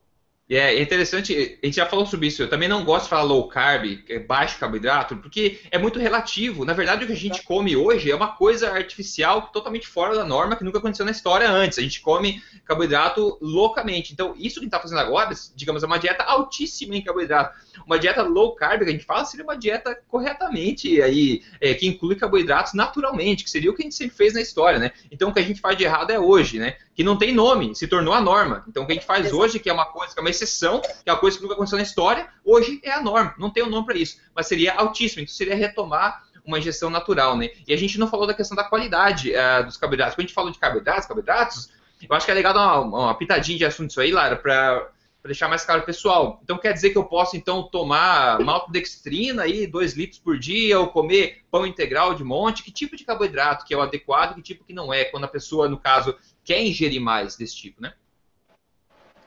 É 0.49 0.81
interessante, 0.81 1.57
a 1.63 1.65
gente 1.65 1.75
já 1.75 1.85
falou 1.85 2.05
sobre 2.05 2.27
isso, 2.27 2.43
eu 2.43 2.49
também 2.49 2.67
não 2.67 2.83
gosto 2.83 3.05
de 3.05 3.09
falar 3.11 3.23
low 3.23 3.47
carb, 3.47 4.03
é 4.09 4.19
baixo 4.19 4.59
carboidrato, 4.59 5.15
porque 5.17 5.61
é 5.71 5.77
muito 5.77 5.99
relativo. 5.99 6.65
Na 6.65 6.73
verdade, 6.73 7.03
o 7.03 7.07
que 7.07 7.13
a 7.13 7.17
gente 7.17 7.43
come 7.43 7.77
hoje 7.77 8.11
é 8.11 8.15
uma 8.15 8.35
coisa 8.35 8.69
artificial 8.69 9.43
totalmente 9.53 9.87
fora 9.87 10.15
da 10.15 10.25
norma, 10.25 10.57
que 10.57 10.63
nunca 10.63 10.79
aconteceu 10.79 11.05
na 11.05 11.11
história 11.11 11.49
antes. 11.49 11.79
A 11.79 11.81
gente 11.81 12.01
come 12.01 12.43
carboidrato 12.65 13.37
loucamente. 13.41 14.11
Então, 14.11 14.35
isso 14.37 14.55
que 14.55 14.59
a 14.59 14.63
gente 14.63 14.65
está 14.65 14.79
fazendo 14.79 14.99
agora, 14.99 15.33
digamos, 15.55 15.81
é 15.81 15.85
uma 15.85 15.97
dieta 15.97 16.23
altíssima 16.23 16.95
em 16.95 17.01
carboidrato. 17.01 17.57
Uma 17.85 17.99
dieta 17.99 18.21
low 18.21 18.55
carb, 18.55 18.83
que 18.83 18.89
a 18.89 18.91
gente 18.91 19.05
fala, 19.05 19.25
seria 19.25 19.43
uma 19.43 19.57
dieta 19.57 19.97
corretamente, 20.07 21.01
aí, 21.01 21.41
é, 21.59 21.73
que 21.73 21.87
inclui 21.87 22.15
carboidratos 22.15 22.73
naturalmente, 22.73 23.43
que 23.43 23.49
seria 23.49 23.71
o 23.71 23.75
que 23.75 23.81
a 23.81 23.85
gente 23.85 23.95
sempre 23.95 24.15
fez 24.15 24.33
na 24.33 24.41
história, 24.41 24.79
né? 24.79 24.91
Então, 25.11 25.29
o 25.29 25.33
que 25.33 25.39
a 25.39 25.43
gente 25.43 25.59
faz 25.59 25.77
de 25.77 25.83
errado 25.83 26.11
é 26.11 26.19
hoje, 26.19 26.59
né? 26.59 26.77
Que 26.95 27.03
não 27.03 27.17
tem 27.17 27.33
nome, 27.33 27.75
se 27.75 27.87
tornou 27.87 28.13
a 28.13 28.21
norma. 28.21 28.63
Então, 28.67 28.83
o 28.83 28.85
que 28.85 28.91
a 28.91 28.95
gente 28.95 29.05
faz 29.05 29.25
Exato. 29.25 29.41
hoje, 29.41 29.59
que 29.59 29.69
é 29.69 29.73
uma 29.73 29.85
coisa, 29.85 30.13
que 30.13 30.19
é 30.19 30.21
uma 30.21 30.29
exceção, 30.29 30.81
que 30.81 31.09
é 31.09 31.11
uma 31.11 31.19
coisa 31.19 31.37
que 31.37 31.43
nunca 31.43 31.55
aconteceu 31.55 31.77
na 31.77 31.83
história, 31.83 32.27
hoje 32.45 32.79
é 32.83 32.91
a 32.91 33.01
norma. 33.01 33.33
Não 33.37 33.49
tem 33.49 33.63
um 33.63 33.69
nome 33.69 33.85
para 33.85 33.97
isso. 33.97 34.17
Mas 34.35 34.47
seria 34.47 34.73
altíssimo. 34.73 35.21
Então 35.21 35.33
seria 35.33 35.55
retomar 35.55 36.23
uma 36.45 36.59
ingestão 36.59 36.89
natural, 36.89 37.37
né? 37.37 37.49
E 37.67 37.73
a 37.73 37.77
gente 37.77 37.97
não 37.97 38.07
falou 38.07 38.27
da 38.27 38.33
questão 38.33 38.55
da 38.55 38.63
qualidade 38.63 39.31
uh, 39.31 39.65
dos 39.65 39.77
carboidratos. 39.77 40.15
Quando 40.15 40.25
a 40.25 40.27
gente 40.27 40.35
falou 40.35 40.51
de 40.51 40.59
carboidratos, 40.59 41.05
carboidratos, 41.05 41.69
eu 42.07 42.15
acho 42.15 42.25
que 42.25 42.31
é 42.31 42.35
legal 42.35 42.53
dar 42.53 42.81
uma, 42.81 42.99
uma 42.99 43.15
pitadinha 43.15 43.57
de 43.57 43.65
assunto 43.65 43.91
isso 43.91 44.01
aí, 44.01 44.11
Lara, 44.11 44.35
para 44.35 44.89
deixar 45.29 45.47
mais 45.47 45.63
claro 45.63 45.83
pessoal. 45.83 46.39
Então 46.43 46.57
quer 46.57 46.73
dizer 46.73 46.89
que 46.89 46.97
eu 46.97 47.05
posso 47.05 47.37
então 47.37 47.63
tomar 47.63 48.39
maltodextrina 48.41 49.43
aí, 49.43 49.65
2 49.65 49.93
litros 49.93 50.19
por 50.19 50.37
dia, 50.37 50.79
ou 50.79 50.87
comer 50.87 51.43
pão 51.49 51.65
integral 51.65 52.13
de 52.13 52.23
monte? 52.23 52.63
Que 52.63 52.71
tipo 52.71 52.95
de 52.95 53.05
carboidrato 53.05 53.65
que 53.65 53.73
é 53.73 53.77
o 53.77 53.81
adequado 53.81 54.31
e 54.31 54.35
que 54.35 54.41
tipo 54.41 54.63
que 54.63 54.73
não 54.73 54.93
é, 54.93 55.05
quando 55.05 55.23
a 55.23 55.29
pessoa, 55.29 55.69
no 55.69 55.79
caso, 55.79 56.17
quer 56.43 56.61
ingerir 56.61 57.01
mais 57.01 57.35
desse 57.35 57.55
tipo, 57.55 57.81
né? 57.81 57.93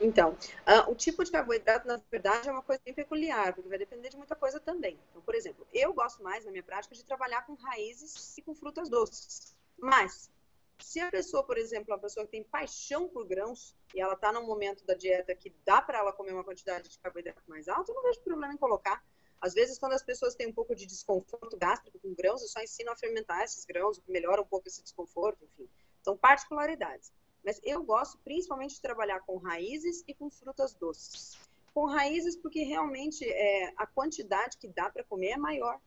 Então, 0.01 0.33
uh, 0.33 0.91
o 0.91 0.95
tipo 0.95 1.25
de 1.25 1.31
carboidrato, 1.31 1.89
na 1.89 1.99
verdade, 2.11 2.49
é 2.49 2.53
uma 2.53 2.63
coisa 2.63 2.81
bem 2.85 2.93
peculiar, 2.93 3.55
porque 3.55 3.69
vai 3.69 3.79
depender 3.79 4.11
de 4.11 4.17
muita 4.17 4.35
coisa 4.35 4.61
também. 4.61 4.99
Então, 5.11 5.23
por 5.23 5.35
exemplo, 5.35 5.67
eu 5.73 5.93
gosto 5.95 6.23
mais, 6.23 6.45
na 6.45 6.51
minha 6.51 6.63
prática, 6.63 6.95
de 6.95 7.05
trabalhar 7.05 7.47
com 7.47 7.55
raízes 7.55 8.37
e 8.37 8.43
com 8.43 8.55
frutas 8.55 8.89
doces. 8.89 9.57
Mas, 9.79 10.31
se 10.79 11.01
a 11.01 11.11
pessoa, 11.11 11.43
por 11.43 11.59
exemplo, 11.59 11.93
é 11.93 11.95
uma 11.95 12.01
pessoa 12.01 12.25
que 12.27 12.33
tem 12.33 12.45
paixão 12.45 13.09
por 13.09 13.27
grãos, 13.27 13.75
e 13.95 14.01
ela 14.01 14.15
está 14.15 14.33
num 14.33 14.47
momento 14.47 14.85
da 14.85 14.95
dieta 14.95 15.35
que 15.35 15.55
dá 15.65 15.81
para 15.81 15.99
ela 15.99 16.13
comer 16.13 16.33
uma 16.33 16.45
quantidade 16.45 16.89
de 16.89 16.99
carboidrato 16.99 17.43
mais 17.47 17.69
alta, 17.69 17.91
eu 17.91 17.95
não 17.95 18.03
vejo 18.03 18.21
problema 18.23 18.55
em 18.55 18.59
colocar. 18.59 19.03
Às 19.41 19.55
vezes, 19.55 19.79
quando 19.79 19.93
as 19.93 20.03
pessoas 20.03 20.35
têm 20.35 20.49
um 20.49 20.53
pouco 20.53 20.75
de 20.75 20.87
desconforto 20.87 21.57
gástrico 21.57 21.99
com 21.99 22.15
grãos, 22.15 22.43
eu 22.43 22.49
só 22.49 22.61
ensino 22.61 22.91
a 22.91 22.97
fermentar 22.97 23.43
esses 23.43 23.65
grãos, 23.65 24.01
melhora 24.09 24.41
um 24.41 24.47
pouco 24.47 24.69
esse 24.69 24.83
desconforto, 24.83 25.45
enfim. 25.45 25.69
São 26.03 26.17
particularidades. 26.17 27.13
Mas 27.45 27.61
eu 27.63 27.83
gosto 27.85 28.19
principalmente 28.25 28.75
de 28.75 28.81
trabalhar 28.81 29.21
com 29.21 29.37
raízes 29.37 30.03
e 30.09 30.15
com 30.15 30.31
frutas 30.31 30.75
doces. 30.75 31.39
Com 31.73 31.85
raízes 31.85 32.37
porque 32.37 32.63
realmente 32.65 33.25
é, 33.25 33.73
a 33.77 33.87
quantidade 33.87 34.57
que 34.57 34.69
dá 34.69 34.91
para 34.91 35.05
comer 35.05 35.33
é 35.33 35.37
maior. 35.37 35.79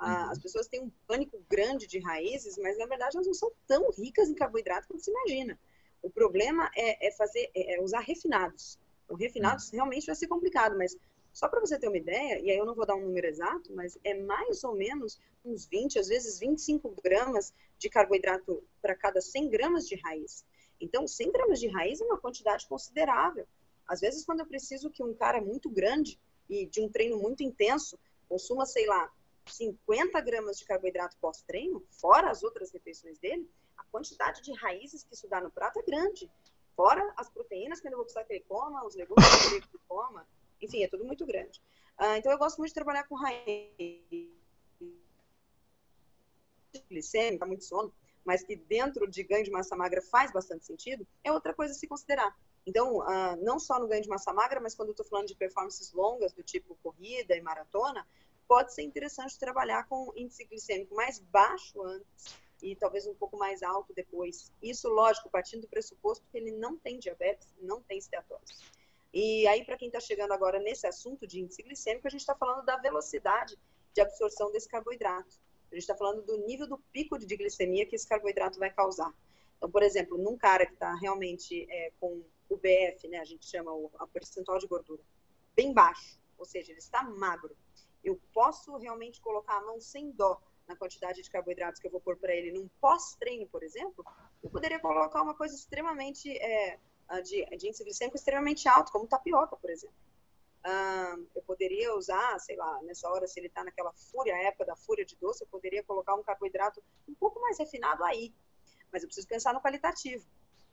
As 0.00 0.38
pessoas 0.38 0.66
têm 0.66 0.80
um 0.80 0.90
pânico 1.06 1.38
grande 1.48 1.86
de 1.86 1.98
raízes, 1.98 2.56
mas 2.56 2.78
na 2.78 2.86
verdade 2.86 3.16
elas 3.16 3.26
não 3.26 3.34
são 3.34 3.52
tão 3.66 3.90
ricas 3.90 4.30
em 4.30 4.34
carboidrato 4.34 4.88
quanto 4.88 5.04
se 5.04 5.10
imagina. 5.10 5.58
O 6.02 6.08
problema 6.08 6.70
é, 6.74 7.08
é 7.08 7.12
fazer, 7.12 7.50
é, 7.54 7.74
é 7.74 7.82
usar 7.82 8.00
refinados. 8.00 8.78
Então, 9.04 9.16
refinados 9.16 9.66
uhum. 9.66 9.74
realmente 9.74 10.06
vai 10.06 10.14
ser 10.14 10.26
complicado, 10.26 10.76
mas 10.78 10.96
só 11.32 11.48
para 11.48 11.60
você 11.60 11.78
ter 11.78 11.88
uma 11.88 11.98
ideia, 11.98 12.40
e 12.40 12.50
aí 12.50 12.56
eu 12.56 12.64
não 12.64 12.74
vou 12.74 12.86
dar 12.86 12.96
um 12.96 13.02
número 13.02 13.26
exato, 13.26 13.72
mas 13.74 13.98
é 14.02 14.14
mais 14.14 14.64
ou 14.64 14.74
menos 14.74 15.20
uns 15.44 15.66
20, 15.66 15.98
às 15.98 16.08
vezes 16.08 16.38
25 16.38 16.94
gramas 17.02 17.52
de 17.78 17.88
carboidrato 17.88 18.62
para 18.80 18.96
cada 18.96 19.20
100 19.20 19.48
gramas 19.48 19.86
de 19.86 19.96
raiz. 19.96 20.44
Então, 20.80 21.06
100 21.06 21.30
gramas 21.30 21.60
de 21.60 21.68
raiz 21.68 22.00
é 22.00 22.04
uma 22.04 22.18
quantidade 22.18 22.66
considerável. 22.66 23.46
Às 23.86 24.00
vezes, 24.00 24.24
quando 24.24 24.40
eu 24.40 24.46
preciso 24.46 24.90
que 24.90 25.02
um 25.02 25.14
cara 25.14 25.40
muito 25.40 25.68
grande 25.68 26.18
e 26.48 26.66
de 26.66 26.80
um 26.80 26.88
treino 26.88 27.18
muito 27.18 27.42
intenso 27.42 27.98
consuma, 28.28 28.64
sei 28.64 28.86
lá, 28.86 29.10
50 29.52 30.20
gramas 30.20 30.58
de 30.58 30.64
carboidrato 30.64 31.16
pós-treino, 31.20 31.84
fora 31.90 32.30
as 32.30 32.42
outras 32.42 32.70
refeições 32.72 33.18
dele, 33.18 33.48
a 33.76 33.84
quantidade 33.84 34.42
de 34.42 34.52
raízes 34.52 35.02
que 35.04 35.14
isso 35.14 35.28
dá 35.28 35.40
no 35.40 35.50
prato 35.50 35.78
é 35.78 35.82
grande. 35.82 36.30
Fora 36.76 37.12
as 37.16 37.28
proteínas 37.28 37.80
que 37.80 37.88
eu 37.88 37.92
vou 37.92 38.04
precisar 38.04 38.24
que 38.24 38.34
ele 38.34 38.44
coma, 38.48 38.84
os 38.86 38.94
legumes 38.94 39.24
que 39.48 39.54
ele 39.56 39.64
coma, 39.88 40.26
enfim, 40.60 40.82
é 40.82 40.88
tudo 40.88 41.04
muito 41.04 41.26
grande. 41.26 41.60
Uh, 41.98 42.16
então, 42.16 42.32
eu 42.32 42.38
gosto 42.38 42.58
muito 42.58 42.70
de 42.70 42.74
trabalhar 42.74 43.04
com 43.04 43.14
raiz 43.14 43.68
glicêmica, 46.88 47.44
muito 47.44 47.64
sono, 47.64 47.92
mas 48.24 48.42
que 48.42 48.56
dentro 48.56 49.06
de 49.08 49.22
ganho 49.22 49.44
de 49.44 49.50
massa 49.50 49.76
magra 49.76 50.00
faz 50.00 50.32
bastante 50.32 50.64
sentido, 50.64 51.06
é 51.24 51.32
outra 51.32 51.52
coisa 51.52 51.72
a 51.72 51.76
se 51.76 51.86
considerar. 51.86 52.34
Então, 52.66 52.98
uh, 52.98 53.36
não 53.42 53.58
só 53.58 53.78
no 53.78 53.88
ganho 53.88 54.02
de 54.02 54.08
massa 54.08 54.32
magra, 54.32 54.60
mas 54.60 54.74
quando 54.74 54.88
eu 54.88 54.92
estou 54.92 55.06
falando 55.06 55.26
de 55.26 55.34
performances 55.34 55.92
longas, 55.92 56.32
do 56.32 56.42
tipo 56.42 56.76
corrida 56.82 57.36
e 57.36 57.40
maratona, 57.40 58.06
pode 58.50 58.74
ser 58.74 58.82
interessante 58.82 59.38
trabalhar 59.38 59.86
com 59.86 60.12
índice 60.16 60.44
glicêmico 60.44 60.92
mais 60.92 61.20
baixo 61.20 61.80
antes 61.84 62.36
e 62.60 62.74
talvez 62.74 63.06
um 63.06 63.14
pouco 63.14 63.38
mais 63.38 63.62
alto 63.62 63.94
depois. 63.94 64.52
Isso, 64.60 64.88
lógico, 64.88 65.30
partindo 65.30 65.60
do 65.60 65.68
pressuposto 65.68 66.26
que 66.32 66.36
ele 66.36 66.50
não 66.50 66.76
tem 66.76 66.98
diabetes, 66.98 67.54
não 67.60 67.80
tem 67.80 67.98
esteatose. 67.98 68.56
E 69.14 69.46
aí, 69.46 69.64
para 69.64 69.76
quem 69.76 69.86
está 69.86 70.00
chegando 70.00 70.32
agora 70.32 70.58
nesse 70.58 70.84
assunto 70.84 71.28
de 71.28 71.40
índice 71.40 71.62
glicêmico, 71.62 72.08
a 72.08 72.10
gente 72.10 72.22
está 72.22 72.34
falando 72.34 72.64
da 72.64 72.76
velocidade 72.76 73.56
de 73.94 74.00
absorção 74.00 74.50
desse 74.50 74.68
carboidrato. 74.68 75.38
A 75.70 75.76
gente 75.76 75.82
está 75.82 75.94
falando 75.94 76.22
do 76.22 76.36
nível 76.38 76.66
do 76.66 76.78
pico 76.92 77.16
de 77.16 77.36
glicemia 77.36 77.86
que 77.86 77.94
esse 77.94 78.08
carboidrato 78.08 78.58
vai 78.58 78.72
causar. 78.72 79.14
Então, 79.58 79.70
por 79.70 79.84
exemplo, 79.84 80.18
num 80.18 80.36
cara 80.36 80.66
que 80.66 80.72
está 80.72 80.92
realmente 80.96 81.68
é, 81.70 81.92
com 82.00 82.20
o 82.48 82.56
BF, 82.56 83.06
né, 83.06 83.18
a 83.18 83.24
gente 83.24 83.46
chama 83.46 83.72
o 83.72 83.92
a 83.96 84.08
percentual 84.08 84.58
de 84.58 84.66
gordura, 84.66 85.02
bem 85.54 85.72
baixo, 85.72 86.18
ou 86.36 86.44
seja, 86.44 86.72
ele 86.72 86.80
está 86.80 87.04
magro. 87.04 87.56
Eu 88.02 88.20
posso 88.32 88.76
realmente 88.76 89.20
colocar 89.20 89.56
a 89.56 89.62
mão 89.62 89.80
sem 89.80 90.10
dó 90.10 90.40
na 90.66 90.76
quantidade 90.76 91.20
de 91.20 91.30
carboidratos 91.30 91.80
que 91.80 91.86
eu 91.86 91.90
vou 91.90 92.00
pôr 92.00 92.16
para 92.16 92.34
ele 92.34 92.52
num 92.52 92.68
pós-treino, 92.80 93.46
por 93.48 93.62
exemplo, 93.62 94.04
eu 94.42 94.48
poderia 94.48 94.78
colocar 94.78 95.20
uma 95.20 95.34
coisa 95.34 95.54
extremamente 95.54 96.30
é, 96.38 96.78
de, 97.22 97.44
de 97.56 97.66
índice 97.66 97.82
glicêmico 97.82 98.16
extremamente 98.16 98.68
alto, 98.68 98.92
como 98.92 99.06
tapioca, 99.06 99.56
por 99.56 99.68
exemplo. 99.68 99.96
Eu 101.34 101.42
poderia 101.42 101.94
usar, 101.96 102.38
sei 102.38 102.56
lá, 102.56 102.80
nessa 102.82 103.08
hora, 103.08 103.26
se 103.26 103.40
ele 103.40 103.48
está 103.48 103.64
naquela 103.64 103.92
fúria, 103.92 104.34
época 104.44 104.66
da 104.66 104.76
fúria 104.76 105.04
de 105.04 105.16
doce, 105.16 105.42
eu 105.42 105.48
poderia 105.48 105.82
colocar 105.82 106.14
um 106.14 106.22
carboidrato 106.22 106.82
um 107.08 107.14
pouco 107.14 107.40
mais 107.40 107.58
refinado 107.58 108.04
aí. 108.04 108.32
Mas 108.92 109.02
eu 109.02 109.08
preciso 109.08 109.26
pensar 109.26 109.52
no 109.52 109.60
qualitativo. 109.60 110.24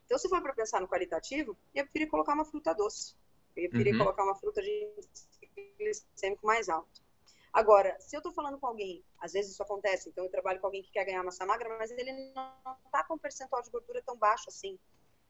Então, 0.05 0.17
se 0.17 0.29
for 0.29 0.41
para 0.41 0.53
pensar 0.53 0.79
no 0.79 0.87
qualitativo, 0.87 1.57
eu 1.73 1.83
prefiro 1.85 2.11
colocar 2.11 2.33
uma 2.33 2.45
fruta 2.45 2.73
doce. 2.73 3.15
Eu 3.55 3.69
prefiro 3.69 3.97
uhum. 3.97 4.03
colocar 4.03 4.23
uma 4.23 4.35
fruta 4.35 4.61
de 4.61 4.89
glicêmico 5.77 6.45
mais 6.45 6.69
alto. 6.69 7.01
Agora, 7.57 7.99
se 7.99 8.15
eu 8.15 8.19
estou 8.19 8.31
falando 8.31 8.59
com 8.59 8.67
alguém, 8.67 9.03
às 9.19 9.33
vezes 9.33 9.53
isso 9.53 9.63
acontece, 9.63 10.09
então 10.09 10.23
eu 10.23 10.29
trabalho 10.29 10.59
com 10.59 10.67
alguém 10.67 10.83
que 10.83 10.91
quer 10.91 11.03
ganhar 11.05 11.23
massa 11.23 11.43
magra, 11.43 11.75
mas 11.79 11.89
ele 11.89 12.31
não 12.35 12.77
está 12.85 13.03
com 13.03 13.15
um 13.15 13.17
percentual 13.17 13.63
de 13.63 13.71
gordura 13.71 13.99
tão 14.03 14.15
baixo 14.15 14.45
assim. 14.47 14.77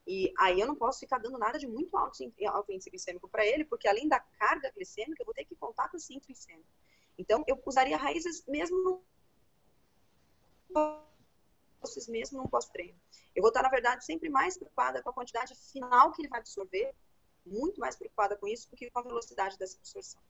E 0.06 0.34
aí 0.38 0.60
eu 0.60 0.68
não 0.68 0.76
posso 0.76 1.00
ficar 1.00 1.20
dando 1.20 1.38
nada 1.38 1.58
de 1.58 1.66
muito 1.66 1.96
alto, 1.96 2.18
alto 2.50 2.72
índice 2.74 2.90
glicêmico 2.90 3.30
para 3.30 3.46
ele, 3.46 3.64
porque 3.64 3.88
além 3.88 4.10
da 4.10 4.20
carga 4.20 4.70
glicêmica, 4.72 5.22
eu 5.22 5.26
vou 5.26 5.34
ter 5.34 5.46
que 5.46 5.56
contar 5.56 5.88
com 5.88 5.96
esse 5.96 6.14
índice 6.14 6.28
glicêmico. 6.28 6.68
Então, 7.18 7.46
eu 7.48 7.58
usaria 7.66 7.96
raízes 7.96 8.46
mesmo 8.46 9.02
no 10.70 11.02
mesmo 12.10 12.40
num 12.40 12.48
pós-treino. 12.50 13.00
Eu 13.34 13.42
vou 13.42 13.52
estar, 13.52 13.64
na 13.64 13.70
verdade, 13.70 14.04
sempre 14.04 14.28
mais 14.28 14.58
preocupada 14.58 15.02
com 15.02 15.12
a 15.12 15.14
quantidade 15.14 15.56
final 15.56 16.12
que 16.12 16.24
ele 16.24 16.28
vai 16.28 16.42
absorver, 16.42 16.94
muito 17.46 17.80
mais 17.80 17.96
preocupada 17.96 18.36
com 18.36 18.50
isso 18.50 18.70
do 18.70 18.76
que 18.76 18.92
com 18.92 19.00
a 19.00 19.04
velocidade 19.04 19.58
dessa 19.58 19.78
absorção. 19.78 20.22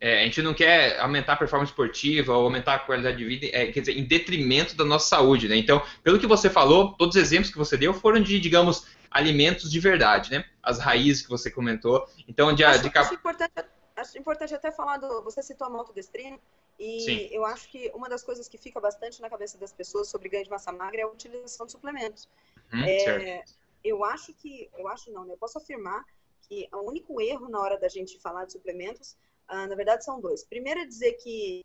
É, 0.00 0.20
a 0.20 0.24
gente 0.24 0.42
não 0.42 0.52
quer 0.52 0.98
aumentar 1.00 1.34
a 1.34 1.36
performance 1.36 1.70
esportiva 1.70 2.36
ou 2.36 2.44
aumentar 2.44 2.74
a 2.74 2.78
qualidade 2.78 3.16
de 3.16 3.24
vida, 3.24 3.46
é, 3.46 3.72
quer 3.72 3.80
dizer, 3.80 3.96
em 3.96 4.04
detrimento 4.04 4.74
da 4.76 4.84
nossa 4.84 5.08
saúde, 5.08 5.48
né? 5.48 5.56
Então, 5.56 5.82
pelo 6.02 6.18
que 6.18 6.26
você 6.26 6.50
falou, 6.50 6.92
todos 6.94 7.16
os 7.16 7.22
exemplos 7.22 7.50
que 7.50 7.56
você 7.56 7.76
deu 7.76 7.94
foram 7.94 8.20
de, 8.20 8.38
digamos, 8.38 8.86
alimentos 9.10 9.70
de 9.70 9.80
verdade, 9.80 10.30
né? 10.30 10.44
As 10.62 10.78
raízes 10.78 11.22
que 11.22 11.30
você 11.30 11.50
comentou. 11.50 12.06
Então, 12.28 12.52
de, 12.52 12.64
acho, 12.64 12.82
de... 12.82 12.98
acho, 12.98 13.14
importante, 13.14 13.52
acho 13.96 14.18
importante 14.18 14.54
até 14.54 14.70
falar 14.70 14.98
do. 14.98 15.22
Você 15.22 15.42
citou 15.42 15.66
a 15.66 15.70
maltodestrina, 15.70 16.38
e 16.78 17.00
Sim. 17.00 17.28
eu 17.30 17.44
acho 17.44 17.68
que 17.70 17.90
uma 17.94 18.08
das 18.08 18.22
coisas 18.22 18.48
que 18.48 18.58
fica 18.58 18.80
bastante 18.80 19.20
na 19.22 19.30
cabeça 19.30 19.56
das 19.58 19.72
pessoas 19.72 20.08
sobre 20.08 20.28
ganho 20.28 20.44
de 20.44 20.50
massa 20.50 20.72
magra 20.72 21.00
é 21.00 21.04
a 21.04 21.08
utilização 21.08 21.66
de 21.66 21.72
suplementos. 21.72 22.28
Hum, 22.72 22.82
é, 22.84 23.44
eu 23.82 24.04
acho 24.04 24.34
que, 24.34 24.68
eu 24.76 24.88
acho 24.88 25.12
não, 25.12 25.24
né? 25.24 25.34
Eu 25.34 25.38
posso 25.38 25.58
afirmar 25.58 26.04
que 26.48 26.68
o 26.72 26.80
único 26.80 27.20
erro 27.20 27.48
na 27.48 27.60
hora 27.60 27.78
da 27.78 27.88
gente 27.88 28.18
falar 28.18 28.44
de 28.44 28.52
suplementos 28.52 29.16
ah, 29.48 29.66
na 29.66 29.74
verdade, 29.74 30.04
são 30.04 30.20
dois. 30.20 30.44
Primeiro 30.44 30.80
é 30.80 30.86
dizer 30.86 31.12
que 31.14 31.64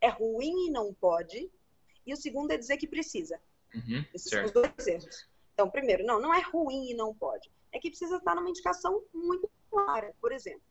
é 0.00 0.08
ruim 0.08 0.66
e 0.66 0.70
não 0.70 0.92
pode, 0.94 1.50
e 2.06 2.12
o 2.12 2.16
segundo 2.16 2.50
é 2.52 2.56
dizer 2.56 2.76
que 2.76 2.86
precisa. 2.86 3.40
Uhum, 3.74 4.04
Esses 4.14 4.30
são 4.30 4.44
os 4.44 4.50
dois 4.50 4.86
erros. 4.86 5.28
Então, 5.52 5.68
primeiro, 5.68 6.04
não, 6.04 6.20
não 6.20 6.32
é 6.32 6.40
ruim 6.40 6.90
e 6.90 6.94
não 6.94 7.14
pode. 7.14 7.50
É 7.72 7.78
que 7.78 7.90
precisa 7.90 8.16
estar 8.16 8.34
numa 8.34 8.48
indicação 8.48 9.04
muito 9.12 9.50
clara. 9.70 10.14
Por 10.20 10.32
exemplo, 10.32 10.62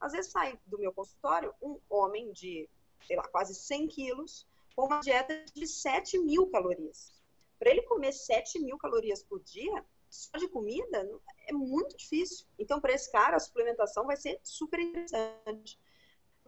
às 0.00 0.12
vezes 0.12 0.30
sai 0.30 0.58
do 0.66 0.78
meu 0.78 0.92
consultório 0.92 1.52
um 1.60 1.78
homem 1.90 2.32
de, 2.32 2.68
sei 3.06 3.16
lá, 3.16 3.26
quase 3.28 3.54
100 3.54 3.88
quilos, 3.88 4.46
com 4.74 4.86
uma 4.86 5.00
dieta 5.00 5.44
de 5.52 5.66
7 5.66 6.18
mil 6.20 6.46
calorias. 6.46 7.12
Para 7.58 7.70
ele 7.70 7.82
comer 7.82 8.12
7 8.12 8.60
mil 8.60 8.78
calorias 8.78 9.22
por 9.24 9.42
dia, 9.42 9.84
só 10.08 10.38
de 10.38 10.48
comida, 10.48 11.06
é 11.48 11.52
muito 11.52 11.96
difícil. 11.96 12.46
Então, 12.58 12.80
para 12.80 12.92
esse 12.92 13.10
cara, 13.10 13.36
a 13.36 13.40
suplementação 13.40 14.06
vai 14.06 14.16
ser 14.16 14.38
super 14.42 14.78
interessante. 14.80 15.78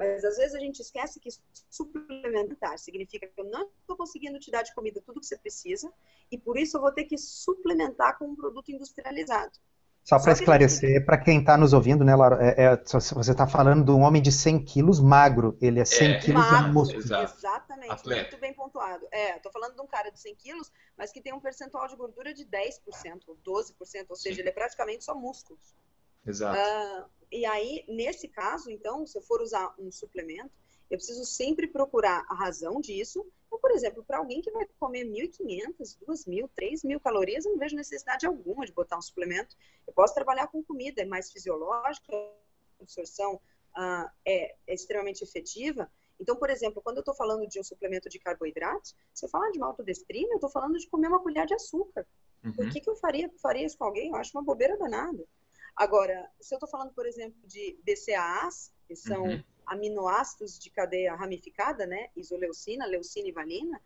Mas 0.01 0.25
às 0.25 0.39
vezes 0.39 0.55
a 0.55 0.59
gente 0.59 0.81
esquece 0.81 1.21
que 1.21 1.29
suplementar 1.69 2.79
significa 2.79 3.27
que 3.27 3.39
eu 3.39 3.45
não 3.45 3.69
estou 3.83 3.99
conseguindo 3.99 4.39
te 4.39 4.51
dar 4.51 4.63
de 4.63 4.75
comida 4.75 5.03
tudo 5.05 5.21
que 5.21 5.27
você 5.27 5.37
precisa 5.37 5.93
e 6.33 6.39
por 6.39 6.57
isso 6.57 6.79
eu 6.79 6.81
vou 6.81 6.91
ter 6.91 7.05
que 7.05 7.19
suplementar 7.19 8.19
com 8.19 8.25
um 8.25 8.35
produto 8.35 8.73
industrializado. 8.73 9.53
Só 10.03 10.19
para 10.19 10.33
esclarecer, 10.33 10.95
gente... 10.95 11.05
para 11.05 11.19
quem 11.19 11.41
está 11.41 11.59
nos 11.59 11.75
ouvindo, 11.75 12.03
né, 12.03 12.17
Laura, 12.17 12.39
é, 12.41 12.65
é, 12.65 12.77
você 12.83 13.31
está 13.31 13.47
falando 13.47 13.85
de 13.85 13.91
um 13.91 14.01
homem 14.01 14.23
de 14.23 14.33
100 14.33 14.65
quilos 14.65 14.99
magro, 14.99 15.59
ele 15.61 15.79
é 15.79 15.85
100 15.85 16.13
é, 16.13 16.19
quilos 16.19 16.51
magro, 16.51 16.67
de 16.67 16.73
músculo. 16.73 17.03
Exatamente, 17.03 17.93
Atleta. 17.93 18.23
muito 18.23 18.41
bem 18.41 18.55
pontuado. 18.55 19.07
É, 19.13 19.37
estou 19.37 19.53
falando 19.53 19.75
de 19.75 19.83
um 19.83 19.87
cara 19.87 20.09
de 20.09 20.19
100 20.19 20.35
quilos, 20.37 20.73
mas 20.97 21.13
que 21.13 21.21
tem 21.21 21.35
um 21.35 21.41
percentual 21.41 21.87
de 21.87 21.95
gordura 21.95 22.33
de 22.33 22.47
10%, 22.47 22.81
12%, 23.47 24.07
ou 24.09 24.17
seja, 24.17 24.37
Sim. 24.37 24.41
ele 24.41 24.49
é 24.49 24.53
praticamente 24.53 25.05
só 25.05 25.15
músculos. 25.15 25.75
Exato. 26.27 26.59
Uh, 26.59 27.11
e 27.33 27.47
aí, 27.47 27.85
nesse 27.89 28.29
caso, 28.29 28.71
então, 28.71 29.07
se 29.07 29.17
eu 29.17 29.23
for 29.23 29.41
usar 29.41 29.75
um 29.79 29.91
suplemento, 29.91 30.51
eu 30.91 30.99
preciso 30.99 31.25
sempre 31.25 31.69
procurar 31.69 32.27
a 32.29 32.35
razão 32.35 32.81
disso. 32.81 33.25
Então, 33.47 33.61
por 33.61 33.71
exemplo, 33.71 34.03
para 34.03 34.19
alguém 34.19 34.43
que 34.43 34.51
vai 34.51 34.67
comer 34.79 35.05
1.500, 35.05 35.99
2.000, 36.07 36.51
3.000 36.59 37.01
calorias, 37.01 37.45
eu 37.45 37.53
não 37.53 37.59
vejo 37.59 37.77
necessidade 37.77 38.27
alguma 38.27 38.67
de 38.67 38.73
botar 38.73 38.99
um 38.99 39.03
suplemento. 39.03 39.57
Eu 39.87 39.93
posso 39.93 40.15
trabalhar 40.15 40.49
com 40.49 40.63
comida, 40.63 41.03
é 41.03 41.05
mais 41.05 41.31
fisiológica, 41.31 42.13
a 42.13 42.83
absorção 42.83 43.37
uh, 43.37 44.11
é, 44.25 44.57
é, 44.67 44.75
extremamente 44.75 45.23
efetiva. 45.23 45.91
Então, 46.19 46.37
por 46.37 46.51
exemplo, 46.51 46.83
quando 46.83 46.97
eu 46.97 47.03
estou 47.03 47.15
falando 47.15 47.47
de 47.47 47.61
um 47.61 47.65
suplemento 47.65 48.09
de 48.09 48.19
carboidratos, 48.19 48.95
se 49.15 49.25
eu 49.25 49.31
falar 49.31 49.51
de 49.53 49.59
maltodestrina, 49.59 50.33
eu 50.33 50.37
estou 50.37 50.51
falando 50.51 50.77
de 50.77 50.89
comer 50.89 51.09
uma 51.09 51.21
colher 51.21 51.47
de 51.47 51.55
açúcar. 51.55 52.07
Uhum. 52.45 52.53
Por 52.53 52.71
que, 52.71 52.81
que 52.81 52.91
eu 52.91 52.97
faria, 52.97 53.31
faria 53.41 53.65
isso 53.65 53.79
com 53.79 53.85
alguém? 53.85 54.09
Eu 54.09 54.17
acho 54.17 54.37
uma 54.37 54.45
bobeira 54.45 54.77
danada. 54.77 55.25
Agora, 55.77 56.31
se 56.41 56.55
eu 56.55 56.57
estou 56.57 56.69
falando, 56.69 56.93
por 56.93 57.07
exemplo, 57.07 57.41
de 57.47 57.79
BCAAs, 57.85 58.73
que 58.87 58.97
são 58.97 59.25
uhum. 59.25 59.45
aminoácidos 59.67 60.59
de 60.59 60.71
cadeia 60.71 61.15
ramificada, 61.15 61.87
né? 61.87 62.11
Isoleucina, 62.17 62.87
leucina 62.87 63.29
e 63.29 63.33
valina, 63.33 63.81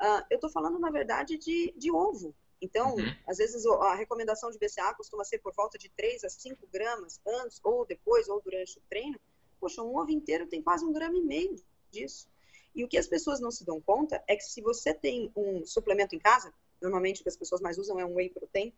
uh, 0.00 0.24
eu 0.30 0.36
estou 0.36 0.50
falando, 0.50 0.78
na 0.78 0.90
verdade, 0.90 1.36
de, 1.36 1.74
de 1.76 1.90
ovo. 1.90 2.34
Então, 2.60 2.94
uhum. 2.94 3.14
às 3.26 3.38
vezes 3.38 3.66
a 3.66 3.94
recomendação 3.94 4.50
de 4.50 4.58
BCA 4.58 4.94
costuma 4.94 5.24
ser 5.24 5.38
por 5.38 5.54
volta 5.54 5.76
de 5.76 5.88
3 5.90 6.24
a 6.24 6.30
5 6.30 6.66
gramas 6.72 7.20
antes, 7.26 7.60
ou 7.62 7.84
depois, 7.84 8.28
ou 8.28 8.40
durante 8.40 8.78
o 8.78 8.82
treino. 8.88 9.20
Poxa, 9.60 9.82
um 9.82 9.96
ovo 9.96 10.10
inteiro 10.10 10.46
tem 10.46 10.62
quase 10.62 10.84
um 10.84 10.92
grama 10.92 11.16
e 11.16 11.22
meio 11.22 11.56
disso. 11.90 12.28
E 12.74 12.84
o 12.84 12.88
que 12.88 12.98
as 12.98 13.06
pessoas 13.06 13.40
não 13.40 13.50
se 13.50 13.64
dão 13.64 13.80
conta 13.80 14.22
é 14.26 14.36
que 14.36 14.44
se 14.44 14.60
você 14.60 14.92
tem 14.92 15.32
um 15.34 15.64
suplemento 15.64 16.14
em 16.14 16.18
casa, 16.18 16.52
normalmente 16.80 17.20
o 17.20 17.22
que 17.22 17.28
as 17.28 17.36
pessoas 17.36 17.60
mais 17.60 17.78
usam 17.78 17.98
é 17.98 18.04
um 18.04 18.14
whey 18.14 18.28
protein, 18.28 18.72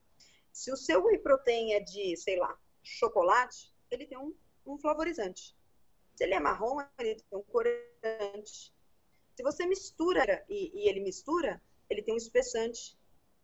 se 0.58 0.72
o 0.72 0.76
seu 0.76 1.04
whey 1.04 1.18
protein 1.18 1.74
é 1.74 1.78
de, 1.78 2.16
sei 2.16 2.36
lá, 2.36 2.58
chocolate, 2.82 3.72
ele 3.92 4.04
tem 4.06 4.18
um, 4.18 4.34
um 4.66 4.76
flavorizante. 4.76 5.56
Se 6.16 6.24
ele 6.24 6.34
é 6.34 6.40
marrom, 6.40 6.80
ele 6.98 7.14
tem 7.14 7.38
um 7.38 7.44
corante. 7.44 8.74
Se 9.36 9.42
você 9.44 9.64
mistura 9.66 10.44
e, 10.48 10.72
e 10.74 10.88
ele 10.88 10.98
mistura, 10.98 11.62
ele 11.88 12.02
tem 12.02 12.12
um 12.12 12.16
espessante. 12.16 12.98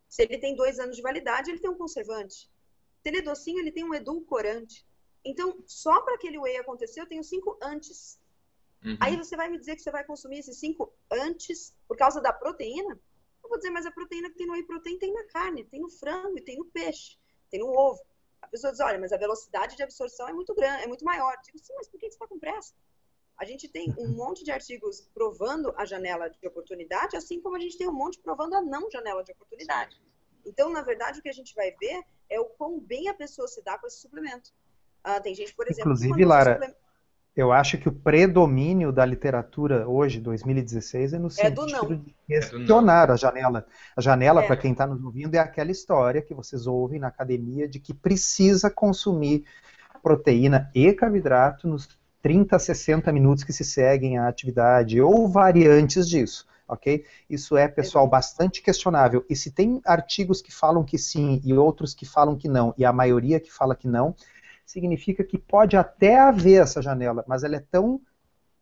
Se 0.08 0.24
ele 0.24 0.38
tem 0.38 0.56
dois 0.56 0.80
anos 0.80 0.96
de 0.96 1.02
validade, 1.02 1.52
ele 1.52 1.60
tem 1.60 1.70
um 1.70 1.78
conservante. 1.78 2.50
Se 3.00 3.08
ele 3.08 3.18
é 3.18 3.22
docinho, 3.22 3.60
ele 3.60 3.70
tem 3.70 3.84
um 3.84 3.94
edulcorante. 3.94 4.84
Então, 5.24 5.62
só 5.68 6.00
para 6.00 6.16
aquele 6.16 6.36
whey 6.36 6.56
acontecer, 6.56 7.00
eu 7.00 7.06
tenho 7.06 7.22
cinco 7.22 7.56
antes. 7.62 8.18
Uhum. 8.84 8.96
Aí 8.98 9.16
você 9.16 9.36
vai 9.36 9.48
me 9.48 9.56
dizer 9.56 9.76
que 9.76 9.82
você 9.82 9.92
vai 9.92 10.04
consumir 10.04 10.40
esses 10.40 10.58
cinco 10.58 10.92
antes 11.08 11.76
por 11.86 11.96
causa 11.96 12.20
da 12.20 12.32
proteína? 12.32 12.98
Eu 13.44 13.48
vou 13.50 13.58
dizer, 13.58 13.70
mas 13.70 13.84
a 13.84 13.90
proteína 13.92 14.30
que 14.30 14.36
tem 14.36 14.46
no 14.46 14.54
whey 14.54 14.62
protein 14.62 14.98
tem 14.98 15.12
na 15.12 15.24
carne, 15.24 15.64
tem 15.64 15.80
no 15.80 15.90
frango, 15.90 16.40
tem 16.40 16.56
no 16.56 16.64
peixe, 16.64 17.18
tem 17.50 17.60
no 17.60 17.68
ovo. 17.68 18.00
A 18.40 18.48
pessoa 18.48 18.72
diz, 18.72 18.80
olha, 18.80 18.98
mas 18.98 19.12
a 19.12 19.16
velocidade 19.16 19.76
de 19.76 19.82
absorção 19.82 20.26
é 20.28 20.32
muito 20.32 20.54
grande, 20.54 20.84
é 20.84 20.86
muito 20.86 21.04
maior. 21.04 21.34
Eu 21.34 21.42
digo, 21.42 21.58
sim, 21.58 21.74
mas 21.74 21.86
por 21.88 22.00
que 22.00 22.06
você 22.06 22.14
está 22.14 22.26
com 22.26 22.38
pressa? 22.38 22.74
A 23.36 23.44
gente 23.44 23.68
tem 23.68 23.94
um 23.98 24.08
monte 24.08 24.44
de 24.44 24.50
artigos 24.50 25.00
provando 25.12 25.74
a 25.76 25.84
janela 25.84 26.28
de 26.28 26.46
oportunidade, 26.46 27.16
assim 27.16 27.40
como 27.40 27.56
a 27.56 27.58
gente 27.58 27.76
tem 27.76 27.88
um 27.88 27.92
monte 27.92 28.18
provando 28.20 28.54
a 28.54 28.62
não 28.62 28.90
janela 28.90 29.22
de 29.22 29.32
oportunidade. 29.32 30.00
Então, 30.44 30.70
na 30.70 30.82
verdade, 30.82 31.18
o 31.18 31.22
que 31.22 31.28
a 31.28 31.32
gente 31.32 31.54
vai 31.54 31.70
ver 31.72 32.02
é 32.30 32.40
o 32.40 32.44
quão 32.44 32.78
bem 32.80 33.08
a 33.08 33.14
pessoa 33.14 33.48
se 33.48 33.62
dá 33.62 33.78
com 33.78 33.86
esse 33.86 34.00
suplemento. 34.00 34.52
Ah, 35.02 35.20
tem 35.20 35.34
gente, 35.34 35.54
por 35.54 35.66
exemplo... 35.68 35.92
Inclusive, 35.92 36.24
Lara, 36.24 36.76
Eu 37.36 37.52
acho 37.52 37.78
que 37.78 37.88
o 37.88 37.92
predomínio 37.92 38.92
da 38.92 39.04
literatura 39.04 39.88
hoje, 39.88 40.20
2016, 40.20 41.14
é 41.14 41.18
no 41.18 41.28
É 41.36 41.50
do 41.50 41.62
sentido 41.62 41.90
não. 41.90 41.96
de 41.96 42.14
questionar 42.28 43.10
a 43.10 43.16
janela. 43.16 43.66
A 43.96 44.00
janela, 44.00 44.42
para 44.44 44.56
quem 44.56 44.70
está 44.70 44.86
nos 44.86 45.02
ouvindo, 45.02 45.34
é 45.34 45.38
aquela 45.38 45.72
história 45.72 46.22
que 46.22 46.32
vocês 46.32 46.66
ouvem 46.66 47.00
na 47.00 47.08
academia 47.08 47.68
de 47.68 47.80
que 47.80 47.92
precisa 47.92 48.70
consumir 48.70 49.44
proteína 50.00 50.70
e 50.74 50.92
carboidrato 50.92 51.66
nos 51.66 51.88
30 52.22 52.54
a 52.54 52.58
60 52.58 53.12
minutos 53.12 53.42
que 53.42 53.52
se 53.52 53.64
seguem 53.64 54.16
à 54.16 54.28
atividade, 54.28 55.00
ou 55.00 55.28
variantes 55.28 56.08
disso, 56.08 56.46
ok? 56.68 57.04
Isso 57.28 57.56
é, 57.56 57.66
pessoal, 57.66 58.06
bastante 58.06 58.62
questionável. 58.62 59.24
E 59.28 59.34
se 59.34 59.50
tem 59.50 59.80
artigos 59.84 60.40
que 60.40 60.54
falam 60.54 60.84
que 60.84 60.96
sim 60.98 61.40
e 61.44 61.52
outros 61.52 61.94
que 61.94 62.06
falam 62.06 62.36
que 62.36 62.48
não, 62.48 62.72
e 62.78 62.84
a 62.84 62.92
maioria 62.92 63.40
que 63.40 63.52
fala 63.52 63.74
que 63.74 63.88
não, 63.88 64.14
significa 64.64 65.22
que 65.22 65.38
pode 65.38 65.76
até 65.76 66.18
haver 66.18 66.62
essa 66.62 66.80
janela, 66.80 67.24
mas 67.26 67.44
ela 67.44 67.56
é 67.56 67.64
tão 67.70 68.00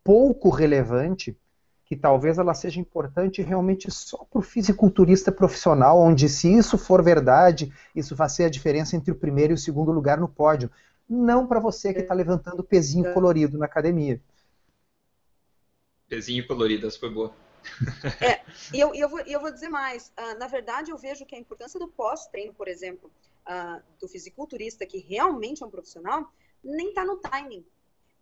pouco 0.03 0.49
relevante 0.49 1.37
que 1.85 1.95
talvez 1.95 2.37
ela 2.37 2.53
seja 2.53 2.79
importante 2.79 3.41
realmente 3.41 3.91
só 3.91 4.25
para 4.25 4.39
o 4.39 4.41
fisiculturista 4.41 5.31
profissional, 5.31 5.99
onde 5.99 6.27
se 6.29 6.51
isso 6.51 6.77
for 6.77 7.03
verdade, 7.03 7.71
isso 7.95 8.15
vai 8.15 8.29
ser 8.29 8.45
a 8.45 8.49
diferença 8.49 8.95
entre 8.95 9.11
o 9.11 9.15
primeiro 9.15 9.53
e 9.53 9.55
o 9.55 9.57
segundo 9.57 9.91
lugar 9.91 10.19
no 10.19 10.27
pódio. 10.27 10.71
Não 11.07 11.45
para 11.45 11.59
você 11.59 11.93
que 11.93 11.99
está 11.99 12.13
levantando 12.13 12.63
pezinho 12.63 13.13
colorido 13.13 13.57
na 13.57 13.65
academia. 13.65 14.19
Pezinho 16.07 16.47
colorido, 16.47 16.87
essa 16.87 16.99
foi 16.99 17.09
boa. 17.09 17.33
É, 18.21 18.41
e 18.73 18.79
eu, 18.79 18.93
eu, 18.93 19.09
vou, 19.09 19.19
eu 19.21 19.39
vou 19.39 19.51
dizer 19.51 19.69
mais. 19.69 20.11
Ah, 20.15 20.35
na 20.35 20.47
verdade, 20.47 20.91
eu 20.91 20.97
vejo 20.97 21.25
que 21.25 21.35
a 21.35 21.39
importância 21.39 21.79
do 21.79 21.87
pós-treino, 21.87 22.53
por 22.53 22.67
exemplo, 22.67 23.11
ah, 23.45 23.81
do 23.99 24.07
fisiculturista, 24.07 24.85
que 24.85 24.99
realmente 24.99 25.63
é 25.63 25.65
um 25.65 25.69
profissional, 25.69 26.31
nem 26.63 26.89
está 26.89 27.03
no 27.05 27.17
timing. 27.17 27.65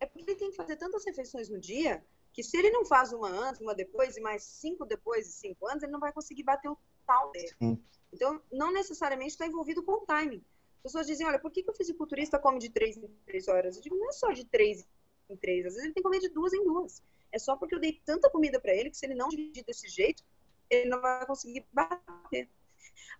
É 0.00 0.06
porque 0.06 0.30
ele 0.30 0.38
tem 0.38 0.50
que 0.50 0.56
fazer 0.56 0.76
tantas 0.76 1.04
refeições 1.04 1.48
no 1.48 1.58
dia 1.58 2.04
que 2.32 2.42
se 2.42 2.56
ele 2.56 2.70
não 2.70 2.84
faz 2.84 3.12
uma 3.12 3.28
antes, 3.28 3.60
uma 3.60 3.74
depois 3.74 4.16
e 4.16 4.20
mais 4.20 4.42
cinco 4.42 4.86
depois 4.86 5.28
e 5.28 5.32
cinco 5.32 5.68
antes, 5.68 5.82
ele 5.82 5.92
não 5.92 6.00
vai 6.00 6.12
conseguir 6.12 6.42
bater 6.42 6.68
o 6.68 6.78
tal 7.06 7.30
dele. 7.30 7.54
Sim. 7.58 7.82
Então, 8.12 8.40
não 8.50 8.72
necessariamente 8.72 9.30
está 9.32 9.46
envolvido 9.46 9.82
com 9.82 9.92
o 9.92 10.06
timing. 10.06 10.42
As 10.78 10.82
pessoas 10.82 11.06
dizem, 11.06 11.26
olha, 11.26 11.38
por 11.38 11.50
que, 11.50 11.62
que 11.62 11.70
o 11.70 11.74
fisiculturista 11.74 12.38
come 12.38 12.58
de 12.58 12.70
três 12.70 12.96
em 12.96 13.06
três 13.24 13.48
horas? 13.48 13.76
Eu 13.76 13.82
digo, 13.82 13.96
não 13.96 14.08
é 14.08 14.12
só 14.12 14.32
de 14.32 14.44
três 14.44 14.86
em 15.30 15.36
três, 15.36 15.64
às 15.64 15.74
vezes 15.74 15.84
ele 15.84 15.94
tem 15.94 16.02
que 16.02 16.08
comer 16.08 16.18
de 16.18 16.28
duas 16.28 16.52
em 16.52 16.64
duas. 16.64 17.02
É 17.30 17.38
só 17.38 17.56
porque 17.56 17.74
eu 17.74 17.80
dei 17.80 18.00
tanta 18.04 18.28
comida 18.28 18.60
para 18.60 18.74
ele 18.74 18.90
que 18.90 18.96
se 18.96 19.06
ele 19.06 19.14
não 19.14 19.28
dividir 19.28 19.64
desse 19.64 19.88
jeito, 19.88 20.22
ele 20.68 20.88
não 20.88 21.00
vai 21.00 21.24
conseguir 21.26 21.64
bater. 21.72 22.48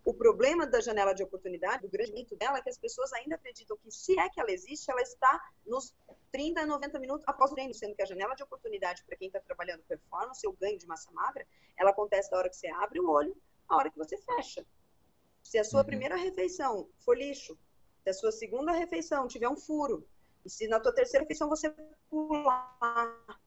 O 0.04 0.12
problema 0.14 0.66
da 0.66 0.80
janela 0.80 1.12
de 1.12 1.22
oportunidade, 1.22 1.82
do 1.82 1.88
grande 1.88 2.12
mito 2.12 2.34
dela, 2.36 2.58
é 2.58 2.62
que 2.62 2.70
as 2.70 2.78
pessoas 2.78 3.12
ainda 3.12 3.36
acreditam 3.36 3.76
que 3.76 3.90
se 3.90 4.18
é 4.18 4.28
que 4.28 4.40
ela 4.40 4.50
existe, 4.50 4.90
ela 4.90 5.00
está 5.02 5.40
nos 5.66 5.94
30 6.32 6.60
a 6.62 6.66
90 6.66 6.98
minutos 6.98 7.24
após 7.28 7.50
o 7.50 7.54
treino, 7.54 7.74
sendo 7.74 7.94
que 7.94 8.02
a 8.02 8.06
janela 8.06 8.34
de 8.34 8.42
oportunidade 8.42 9.04
para 9.04 9.16
quem 9.16 9.28
está 9.28 9.40
trabalhando 9.40 9.82
performance, 9.84 10.46
o 10.46 10.52
ganho 10.52 10.78
de 10.78 10.86
massa 10.86 11.10
magra, 11.12 11.46
ela 11.78 11.90
acontece 11.90 12.30
da 12.30 12.38
hora 12.38 12.48
que 12.50 12.56
você 12.56 12.68
abre 12.68 13.00
o 13.00 13.08
olho, 13.08 13.36
a 13.68 13.76
hora 13.76 13.90
que 13.90 13.98
você 13.98 14.16
fecha. 14.18 14.66
Se 15.42 15.58
a 15.58 15.64
sua 15.64 15.80
Uhum. 15.80 15.86
primeira 15.86 16.16
refeição 16.16 16.88
for 17.00 17.16
lixo, 17.16 17.58
se 18.02 18.10
a 18.10 18.14
sua 18.14 18.32
segunda 18.32 18.72
refeição 18.72 19.28
tiver 19.28 19.48
um 19.48 19.56
furo, 19.56 20.06
e 20.44 20.50
se 20.50 20.66
na 20.66 20.80
tua 20.80 20.92
terceira 20.94 21.22
refeição 21.24 21.48
você 21.48 21.70
pular, 22.10 23.38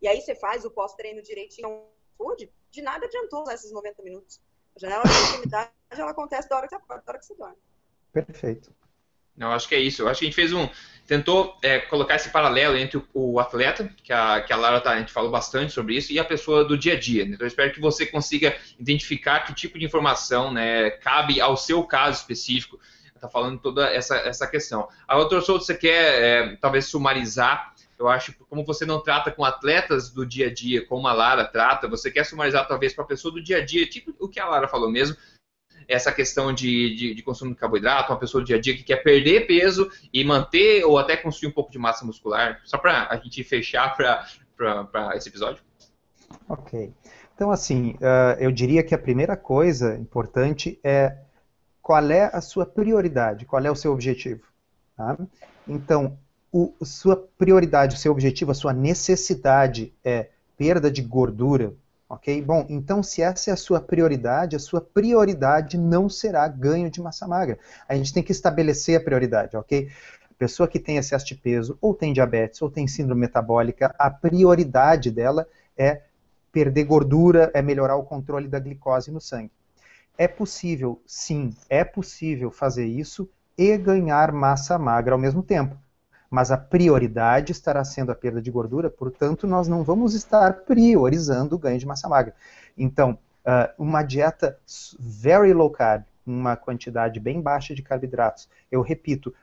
e 0.00 0.08
aí 0.08 0.20
você 0.20 0.34
faz 0.34 0.64
o 0.64 0.70
pós-treino 0.70 1.22
direitinho, 1.22 1.86
food, 2.16 2.52
de 2.70 2.82
nada 2.82 3.06
adiantou 3.06 3.42
usar 3.42 3.54
esses 3.54 3.72
90 3.72 4.02
minutos. 4.02 4.40
A 4.76 4.80
janela 4.80 5.02
de 5.04 5.10
oportunidade, 5.10 5.70
ela 5.90 6.10
acontece 6.10 6.48
da 6.48 6.56
hora 6.56 6.66
que 6.66 6.74
você 6.74 6.82
acorda, 6.82 7.02
da 7.04 7.12
hora 7.12 7.18
que 7.18 7.26
você 7.26 7.34
dorme. 7.34 7.56
Perfeito. 8.12 8.74
Não, 9.36 9.52
acho 9.52 9.68
que 9.68 9.74
é 9.74 9.80
isso. 9.80 10.02
Eu 10.02 10.08
acho 10.08 10.20
que 10.20 10.26
a 10.26 10.28
gente 10.28 10.34
fez 10.34 10.52
um. 10.52 10.68
Tentou 11.06 11.56
é, 11.62 11.80
colocar 11.80 12.16
esse 12.16 12.30
paralelo 12.30 12.76
entre 12.76 12.98
o, 12.98 13.04
o 13.14 13.40
atleta, 13.40 13.90
que 14.02 14.12
a, 14.12 14.40
que 14.42 14.52
a 14.52 14.56
Lara 14.56 14.80
tá, 14.80 14.92
a 14.92 14.98
gente 14.98 15.12
falou 15.12 15.30
bastante 15.30 15.72
sobre 15.72 15.96
isso, 15.96 16.12
e 16.12 16.18
a 16.18 16.24
pessoa 16.24 16.64
do 16.64 16.76
dia 16.76 16.94
a 16.94 16.98
dia. 16.98 17.24
Então, 17.24 17.38
eu 17.40 17.46
espero 17.46 17.72
que 17.72 17.80
você 17.80 18.06
consiga 18.06 18.56
identificar 18.78 19.40
que 19.40 19.54
tipo 19.54 19.78
de 19.78 19.84
informação 19.84 20.52
né, 20.52 20.90
cabe 20.90 21.40
ao 21.40 21.56
seu 21.56 21.82
caso 21.84 22.20
específico. 22.20 22.78
Está 23.14 23.28
falando 23.28 23.58
toda 23.58 23.86
essa, 23.88 24.16
essa 24.16 24.46
questão. 24.46 24.88
A 25.06 25.16
doutora 25.16 25.40
Souto, 25.40 25.64
você 25.64 25.76
quer 25.76 26.22
é, 26.22 26.56
talvez 26.56 26.86
sumarizar? 26.86 27.71
Eu 28.02 28.08
acho 28.08 28.32
que 28.32 28.44
como 28.44 28.64
você 28.64 28.84
não 28.84 29.00
trata 29.00 29.30
com 29.30 29.44
atletas 29.44 30.10
do 30.10 30.26
dia 30.26 30.48
a 30.48 30.52
dia, 30.52 30.86
como 30.86 31.06
a 31.06 31.12
Lara 31.12 31.44
trata, 31.44 31.88
você 31.88 32.10
quer 32.10 32.24
sumarizar 32.24 32.66
talvez 32.66 32.92
para 32.92 33.04
a 33.04 33.06
pessoa 33.06 33.32
do 33.32 33.42
dia 33.42 33.58
a 33.58 33.64
dia, 33.64 33.88
tipo 33.88 34.14
o 34.18 34.28
que 34.28 34.40
a 34.40 34.48
Lara 34.48 34.68
falou 34.68 34.90
mesmo, 34.90 35.16
essa 35.88 36.12
questão 36.12 36.52
de, 36.52 36.94
de, 36.94 37.14
de, 37.14 37.22
consumo 37.22 37.52
de 37.52 37.56
carboidrato, 37.56 38.12
uma 38.12 38.18
pessoa 38.18 38.42
do 38.42 38.46
dia 38.46 38.56
a 38.56 38.60
dia 38.60 38.76
que 38.76 38.82
quer 38.82 39.02
perder 39.02 39.46
peso 39.46 39.90
e 40.12 40.24
manter 40.24 40.84
ou 40.84 40.98
até 40.98 41.16
construir 41.16 41.50
um 41.50 41.54
pouco 41.54 41.70
de 41.70 41.78
massa 41.78 42.04
muscular, 42.04 42.60
só 42.64 42.78
para 42.78 43.08
a 43.08 43.16
gente 43.16 43.42
fechar 43.44 43.96
para 43.96 45.16
esse 45.16 45.28
episódio? 45.28 45.62
Ok. 46.48 46.92
Então, 47.34 47.50
assim, 47.50 47.92
uh, 47.94 48.38
eu 48.38 48.52
diria 48.52 48.82
que 48.82 48.94
a 48.94 48.98
primeira 48.98 49.36
coisa 49.36 49.96
importante 49.96 50.78
é 50.84 51.18
qual 51.80 52.10
é 52.10 52.30
a 52.32 52.40
sua 52.40 52.64
prioridade, 52.64 53.44
qual 53.44 53.64
é 53.64 53.70
o 53.70 53.76
seu 53.76 53.92
objetivo. 53.92 54.42
Tá? 54.96 55.18
Então, 55.66 56.18
o, 56.52 56.74
sua 56.84 57.16
prioridade, 57.38 57.96
o 57.96 57.98
seu 57.98 58.12
objetivo, 58.12 58.50
a 58.50 58.54
sua 58.54 58.72
necessidade 58.72 59.92
é 60.04 60.28
perda 60.56 60.90
de 60.90 61.00
gordura, 61.00 61.74
Ok? 62.12 62.42
Bom, 62.42 62.66
então 62.68 63.02
se 63.02 63.22
essa 63.22 63.48
é 63.48 63.54
a 63.54 63.56
sua 63.56 63.80
prioridade, 63.80 64.54
a 64.54 64.58
sua 64.58 64.82
prioridade 64.82 65.78
não 65.78 66.10
será 66.10 66.46
ganho 66.46 66.90
de 66.90 67.00
massa 67.00 67.26
magra. 67.26 67.58
A 67.88 67.96
gente 67.96 68.12
tem 68.12 68.22
que 68.22 68.32
estabelecer 68.32 69.00
a 69.00 69.02
prioridade, 69.02 69.56
ok? 69.56 69.90
Pessoa 70.36 70.68
que 70.68 70.78
tem 70.78 70.98
excesso 70.98 71.24
de 71.24 71.34
peso, 71.34 71.78
ou 71.80 71.94
tem 71.94 72.12
diabetes, 72.12 72.60
ou 72.60 72.70
tem 72.70 72.86
síndrome 72.86 73.22
metabólica, 73.22 73.94
a 73.98 74.10
prioridade 74.10 75.10
dela 75.10 75.48
é 75.74 76.02
perder 76.52 76.84
gordura, 76.84 77.50
é 77.54 77.62
melhorar 77.62 77.96
o 77.96 78.04
controle 78.04 78.46
da 78.46 78.58
glicose 78.58 79.10
no 79.10 79.18
sangue. 79.18 79.50
É 80.18 80.28
possível, 80.28 81.00
sim, 81.06 81.56
é 81.66 81.82
possível 81.82 82.50
fazer 82.50 82.84
isso 82.84 83.26
e 83.56 83.74
ganhar 83.78 84.32
massa 84.32 84.78
magra 84.78 85.14
ao 85.14 85.18
mesmo 85.18 85.42
tempo 85.42 85.81
mas 86.32 86.50
a 86.50 86.56
prioridade 86.56 87.52
estará 87.52 87.84
sendo 87.84 88.10
a 88.10 88.14
perda 88.14 88.40
de 88.40 88.50
gordura, 88.50 88.88
portanto, 88.88 89.46
nós 89.46 89.68
não 89.68 89.84
vamos 89.84 90.14
estar 90.14 90.60
priorizando 90.64 91.56
o 91.56 91.58
ganho 91.58 91.78
de 91.78 91.84
massa 91.84 92.08
magra. 92.08 92.34
Então, 92.76 93.18
uh, 93.44 93.70
uma 93.76 94.02
dieta 94.02 94.58
very 94.98 95.52
low 95.52 95.68
carb, 95.68 96.04
uma 96.24 96.56
quantidade 96.56 97.20
bem 97.20 97.38
baixa 97.38 97.74
de 97.74 97.82
carboidratos. 97.82 98.48
Eu 98.70 98.80
repito, 98.80 99.34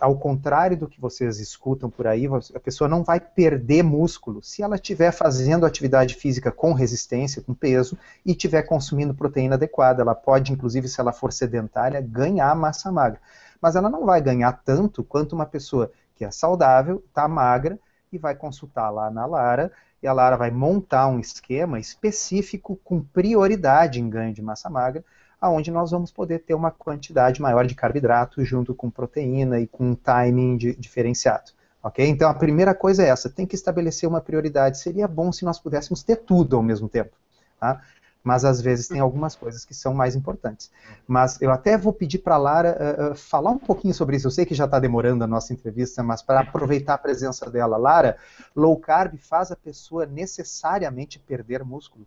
ao 0.00 0.16
contrário 0.16 0.74
do 0.74 0.88
que 0.88 0.98
vocês 0.98 1.38
escutam 1.38 1.90
por 1.90 2.06
aí, 2.06 2.26
a 2.54 2.60
pessoa 2.60 2.88
não 2.88 3.04
vai 3.04 3.20
perder 3.20 3.82
músculo 3.82 4.42
se 4.42 4.62
ela 4.62 4.76
estiver 4.76 5.12
fazendo 5.12 5.66
atividade 5.66 6.14
física 6.14 6.50
com 6.50 6.72
resistência, 6.72 7.42
com 7.42 7.52
peso, 7.52 7.98
e 8.24 8.30
estiver 8.30 8.62
consumindo 8.62 9.12
proteína 9.12 9.56
adequada. 9.56 10.00
Ela 10.00 10.14
pode, 10.14 10.50
inclusive, 10.50 10.88
se 10.88 10.98
ela 10.98 11.12
for 11.12 11.30
sedentária, 11.30 12.00
ganhar 12.00 12.54
massa 12.54 12.90
magra. 12.90 13.20
Mas 13.60 13.76
ela 13.76 13.90
não 13.90 14.06
vai 14.06 14.22
ganhar 14.22 14.52
tanto 14.64 15.04
quanto 15.04 15.34
uma 15.34 15.44
pessoa 15.44 15.92
que 16.18 16.24
é 16.24 16.30
saudável, 16.32 17.02
está 17.08 17.28
magra, 17.28 17.78
e 18.12 18.18
vai 18.18 18.34
consultar 18.34 18.90
lá 18.90 19.08
na 19.10 19.24
Lara, 19.24 19.70
e 20.02 20.08
a 20.08 20.12
Lara 20.12 20.36
vai 20.36 20.50
montar 20.50 21.06
um 21.06 21.20
esquema 21.20 21.78
específico 21.78 22.78
com 22.82 23.00
prioridade 23.00 24.00
em 24.00 24.10
ganho 24.10 24.34
de 24.34 24.42
massa 24.42 24.68
magra, 24.68 25.04
aonde 25.40 25.70
nós 25.70 25.92
vamos 25.92 26.10
poder 26.10 26.40
ter 26.40 26.54
uma 26.54 26.72
quantidade 26.72 27.40
maior 27.40 27.64
de 27.64 27.74
carboidrato 27.74 28.44
junto 28.44 28.74
com 28.74 28.90
proteína 28.90 29.60
e 29.60 29.66
com 29.68 29.90
um 29.90 29.94
timing 29.94 30.56
de, 30.56 30.74
diferenciado. 30.74 31.52
Ok? 31.80 32.04
Então 32.04 32.28
a 32.28 32.34
primeira 32.34 32.74
coisa 32.74 33.04
é 33.04 33.08
essa, 33.08 33.30
tem 33.30 33.46
que 33.46 33.54
estabelecer 33.54 34.08
uma 34.08 34.20
prioridade. 34.20 34.78
Seria 34.78 35.06
bom 35.06 35.30
se 35.30 35.44
nós 35.44 35.60
pudéssemos 35.60 36.02
ter 36.02 36.16
tudo 36.16 36.56
ao 36.56 36.62
mesmo 36.62 36.88
tempo. 36.88 37.16
Tá? 37.60 37.80
Mas 38.28 38.44
às 38.44 38.60
vezes 38.60 38.88
tem 38.88 39.00
algumas 39.00 39.34
coisas 39.34 39.64
que 39.64 39.72
são 39.72 39.94
mais 39.94 40.14
importantes. 40.14 40.70
Mas 41.06 41.40
eu 41.40 41.50
até 41.50 41.78
vou 41.78 41.94
pedir 41.94 42.18
para 42.18 42.34
a 42.34 42.38
Lara 42.38 42.76
uh, 42.78 43.12
uh, 43.12 43.14
falar 43.14 43.50
um 43.52 43.58
pouquinho 43.58 43.94
sobre 43.94 44.16
isso. 44.16 44.26
Eu 44.26 44.30
sei 44.30 44.44
que 44.44 44.54
já 44.54 44.66
está 44.66 44.78
demorando 44.78 45.24
a 45.24 45.26
nossa 45.26 45.54
entrevista, 45.54 46.02
mas 46.02 46.20
para 46.20 46.40
aproveitar 46.40 46.92
a 46.92 46.98
presença 46.98 47.48
dela. 47.48 47.78
Lara, 47.78 48.18
low 48.54 48.78
carb 48.78 49.16
faz 49.16 49.50
a 49.50 49.56
pessoa 49.56 50.04
necessariamente 50.04 51.18
perder 51.18 51.64
músculo? 51.64 52.06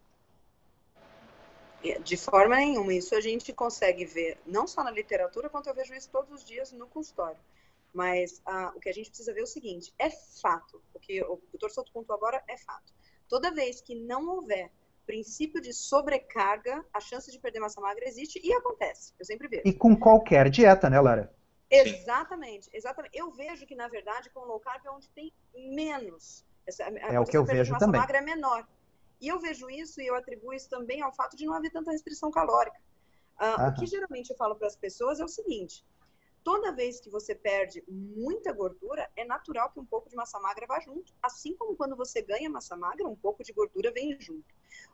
De 2.04 2.16
forma 2.16 2.56
nenhuma. 2.56 2.94
Isso 2.94 3.16
a 3.16 3.22
gente 3.22 3.52
consegue 3.52 4.06
ver 4.06 4.38
não 4.46 4.68
só 4.68 4.84
na 4.84 4.92
literatura, 4.92 5.50
quanto 5.50 5.70
eu 5.70 5.74
vejo 5.74 5.96
isso 5.96 6.10
todos 6.12 6.32
os 6.32 6.46
dias 6.46 6.72
no 6.72 6.86
consultório. 6.86 7.40
Mas 7.92 8.44
uh, 8.48 8.78
o 8.78 8.80
que 8.80 8.90
a 8.90 8.94
gente 8.94 9.10
precisa 9.10 9.34
ver 9.34 9.40
é 9.40 9.44
o 9.44 9.48
seguinte: 9.48 9.92
é 9.98 10.12
fato. 10.12 10.80
O 10.94 11.00
que 11.00 11.20
o 11.24 11.42
doutor 11.52 11.72
Souto 11.72 11.92
pontuou 11.92 12.16
agora 12.16 12.44
é 12.48 12.58
fato. 12.58 12.94
Toda 13.28 13.50
vez 13.50 13.82
que 13.82 13.96
não 13.96 14.30
houver 14.30 14.70
princípio 15.12 15.60
de 15.60 15.74
sobrecarga, 15.74 16.86
a 16.94 17.02
chance 17.02 17.30
de 17.30 17.38
perder 17.38 17.60
massa 17.60 17.82
magra 17.82 18.08
existe 18.08 18.40
e 18.42 18.54
acontece. 18.54 19.14
Eu 19.20 19.26
sempre 19.26 19.50
vejo. 19.50 19.64
E 19.66 19.74
com 19.74 19.94
qualquer 19.94 20.50
dieta, 20.50 20.90
né, 20.90 21.02
Lara? 21.02 21.30
Exatamente, 21.70 22.70
exatamente. 22.72 23.18
Eu 23.18 23.30
vejo 23.32 23.66
que, 23.66 23.76
na 23.76 23.90
verdade, 23.90 24.30
com 24.30 24.40
low 24.46 24.60
carb 24.62 24.86
é 24.86 24.90
onde 24.90 25.10
tem 25.10 25.34
menos. 25.54 26.46
Essa, 26.66 26.84
é 26.84 27.20
o 27.20 27.26
que 27.26 27.36
eu 27.36 27.44
vejo 27.44 27.74
massa 27.74 27.86
também. 27.86 28.00
magra 28.00 28.20
é 28.20 28.22
menor. 28.22 28.66
E 29.20 29.28
eu 29.28 29.38
vejo 29.38 29.70
isso 29.70 30.02
e 30.02 30.08
eu 30.08 30.16
atribuo 30.16 30.54
isso 30.54 30.70
também 30.70 31.02
ao 31.02 31.14
fato 31.14 31.36
de 31.36 31.46
não 31.46 31.56
haver 31.56 31.72
tanta 31.72 31.92
restrição 31.92 32.32
calórica. 32.32 32.80
Uh, 33.38 33.68
o 33.68 33.74
que 33.74 33.86
geralmente 33.86 34.30
eu 34.30 34.38
falo 34.38 34.56
para 34.56 34.68
as 34.68 34.78
pessoas 34.78 35.20
é 35.20 35.26
o 35.26 35.28
seguinte: 35.28 35.84
toda 36.44 36.72
vez 36.72 37.00
que 37.00 37.10
você 37.10 37.36
perde 37.36 37.84
muita 37.88 38.52
gordura, 38.52 39.10
é 39.16 39.24
natural 39.24 39.72
que 39.72 39.80
um 39.80 39.86
pouco 39.86 40.10
de 40.10 40.16
massa 40.16 40.40
magra 40.40 40.66
vá 40.68 40.80
junto. 40.80 41.14
Assim 41.22 41.56
como 41.56 41.76
quando 41.76 41.96
você 41.96 42.22
ganha 42.22 42.50
massa 42.50 42.76
magra, 42.76 43.08
um 43.08 43.16
pouco 43.16 43.44
de 43.44 43.54
gordura 43.54 43.92
vem 43.92 44.20
junto. 44.20 44.46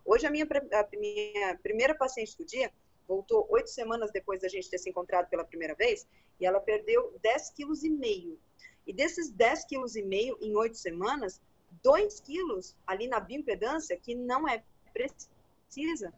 Hoje, 0.06 0.26
a 0.26 0.32
minha, 0.32 0.46
a 0.46 0.98
minha 0.98 1.58
primeira 1.58 1.96
paciente 1.96 2.38
do 2.38 2.46
dia 2.46 2.72
voltou 3.08 3.48
oito 3.50 3.70
semanas 3.70 4.12
depois 4.12 4.42
da 4.42 4.50
gente 4.50 4.70
ter 4.70 4.78
se 4.78 4.90
encontrado 4.90 5.30
pela 5.30 5.46
primeira 5.46 5.74
vez, 5.74 6.08
e 6.40 6.46
ela 6.46 6.60
perdeu 6.60 7.18
10,5 7.24 7.74
kg. 8.00 8.38
E 8.86 8.94
desses 8.94 9.32
10,5 9.32 9.66
kg 9.68 10.46
em 10.46 10.56
oito 10.56 10.78
semanas, 10.78 11.42
2 11.84 12.20
quilos 12.22 12.76
ali 12.86 13.08
na 13.08 13.20
bioimpedância, 13.20 13.98
que 13.98 14.14
não 14.16 14.48
é 14.48 14.64
precisa, 14.94 16.14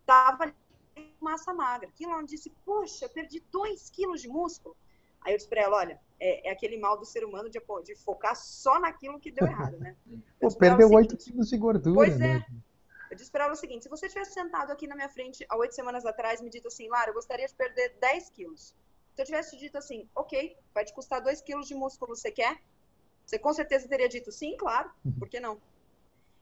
estava 0.00 0.54
massa 1.24 1.52
magra. 1.52 1.88
Aquilo 1.88 2.12
ela 2.12 2.22
disse, 2.22 2.50
poxa, 2.64 3.08
perdi 3.08 3.42
2 3.50 3.90
quilos 3.90 4.20
de 4.20 4.28
músculo. 4.28 4.76
Aí 5.22 5.32
eu 5.32 5.38
disse 5.38 5.48
para 5.48 5.62
ela, 5.62 5.76
olha, 5.78 6.00
é, 6.20 6.48
é, 6.48 6.52
aquele 6.52 6.78
mal 6.78 6.98
do 6.98 7.04
ser 7.04 7.24
humano 7.24 7.48
de, 7.48 7.58
de, 7.84 7.96
focar 7.96 8.36
só 8.36 8.78
naquilo 8.78 9.18
que 9.18 9.32
deu 9.32 9.46
errado, 9.46 9.78
né? 9.78 9.96
Pô, 10.38 10.54
perdeu 10.54 10.90
8 10.90 11.16
quilos 11.16 11.48
de 11.48 11.56
gordura. 11.56 11.94
Pois 11.94 12.20
é. 12.20 12.34
Mesmo. 12.34 12.62
Eu 13.10 13.16
disse 13.16 13.30
para 13.30 13.44
ela 13.44 13.52
o 13.52 13.56
seguinte, 13.56 13.84
se 13.84 13.88
você 13.88 14.08
tivesse 14.08 14.32
sentado 14.32 14.70
aqui 14.70 14.86
na 14.86 14.94
minha 14.94 15.08
frente 15.08 15.46
há 15.48 15.56
oito 15.56 15.74
semanas 15.74 16.04
atrás 16.04 16.40
me 16.40 16.50
dito 16.50 16.68
assim, 16.68 16.88
Lara, 16.88 17.10
eu 17.10 17.14
gostaria 17.14 17.46
de 17.46 17.54
perder 17.54 17.96
10 18.00 18.30
quilos. 18.30 18.74
Se 19.14 19.22
eu 19.22 19.24
tivesse 19.24 19.56
dito 19.56 19.78
assim, 19.78 20.08
ok, 20.14 20.56
vai 20.74 20.84
te 20.84 20.92
custar 20.92 21.22
2 21.22 21.40
quilos 21.40 21.68
de 21.68 21.74
músculo, 21.74 22.16
você 22.16 22.30
quer? 22.30 22.60
Você 23.24 23.38
com 23.38 23.52
certeza 23.52 23.88
teria 23.88 24.08
dito 24.08 24.30
sim, 24.30 24.56
claro, 24.56 24.90
uhum. 25.04 25.12
por 25.12 25.28
que 25.28 25.40
não? 25.40 25.60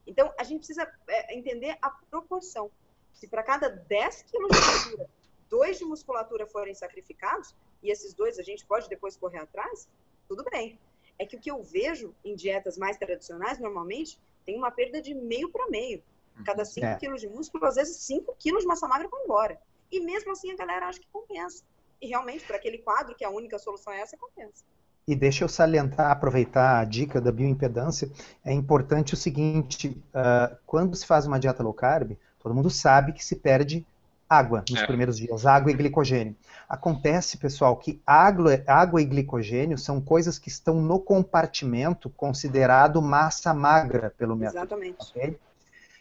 Então, 0.06 0.32
a 0.38 0.44
gente 0.44 0.58
precisa 0.58 0.90
é, 1.06 1.36
entender 1.36 1.76
a 1.80 1.90
proporção. 1.90 2.70
Se 3.12 3.28
para 3.28 3.42
cada 3.42 3.68
10 3.68 4.22
quilos 4.22 4.50
de 4.50 4.60
gordura, 4.60 5.10
dois 5.48 5.78
de 5.78 5.84
musculatura 5.84 6.46
forem 6.46 6.74
sacrificados, 6.74 7.54
e 7.82 7.90
esses 7.90 8.14
dois 8.14 8.38
a 8.38 8.42
gente 8.42 8.64
pode 8.64 8.88
depois 8.88 9.16
correr 9.16 9.38
atrás, 9.38 9.88
tudo 10.28 10.44
bem. 10.50 10.78
É 11.18 11.26
que 11.26 11.36
o 11.36 11.40
que 11.40 11.50
eu 11.50 11.62
vejo 11.62 12.14
em 12.24 12.34
dietas 12.34 12.78
mais 12.78 12.96
tradicionais, 12.96 13.58
normalmente, 13.58 14.18
tem 14.44 14.56
uma 14.56 14.70
perda 14.70 15.00
de 15.00 15.14
meio 15.14 15.50
para 15.50 15.68
meio. 15.68 16.02
Cada 16.44 16.64
5 16.64 16.86
é. 16.86 16.96
quilos 16.96 17.20
de 17.20 17.28
músculo, 17.28 17.66
às 17.66 17.76
vezes 17.76 17.96
5 17.98 18.34
quilos 18.38 18.62
de 18.62 18.66
massa 18.66 18.88
magra 18.88 19.08
vão 19.08 19.24
embora. 19.24 19.60
E 19.90 20.00
mesmo 20.00 20.32
assim 20.32 20.50
a 20.50 20.56
galera 20.56 20.86
acha 20.88 20.98
que 20.98 21.08
compensa. 21.12 21.62
E 22.00 22.08
realmente, 22.08 22.44
para 22.44 22.56
aquele 22.56 22.78
quadro, 22.78 23.14
que 23.14 23.24
a 23.24 23.30
única 23.30 23.58
solução 23.58 23.92
é 23.92 24.00
essa, 24.00 24.16
compensa. 24.16 24.64
E 25.06 25.14
deixa 25.14 25.44
eu 25.44 25.48
salientar, 25.48 26.10
aproveitar 26.10 26.80
a 26.80 26.84
dica 26.84 27.20
da 27.20 27.30
bioimpedância, 27.30 28.10
é 28.44 28.52
importante 28.52 29.14
o 29.14 29.16
seguinte, 29.16 29.88
uh, 29.88 30.56
quando 30.64 30.96
se 30.96 31.04
faz 31.04 31.26
uma 31.26 31.38
dieta 31.38 31.62
low 31.62 31.74
carb, 31.74 32.16
todo 32.42 32.54
mundo 32.54 32.70
sabe 32.70 33.12
que 33.12 33.24
se 33.24 33.36
perde 33.36 33.86
água 34.28 34.64
nos 34.70 34.80
é. 34.80 34.86
primeiros 34.86 35.18
dias, 35.18 35.44
água 35.44 35.70
e 35.70 35.74
glicogênio. 35.74 36.34
Acontece, 36.68 37.36
pessoal, 37.36 37.76
que 37.76 38.00
água, 38.06 38.62
água 38.66 39.02
e 39.02 39.04
glicogênio 39.04 39.76
são 39.76 40.00
coisas 40.00 40.38
que 40.38 40.48
estão 40.48 40.80
no 40.80 40.98
compartimento 40.98 42.08
considerado 42.10 43.02
massa 43.02 43.52
magra 43.52 44.12
pelo 44.16 44.34
método. 44.34 44.58
Exatamente. 44.58 45.10
Okay? 45.10 45.38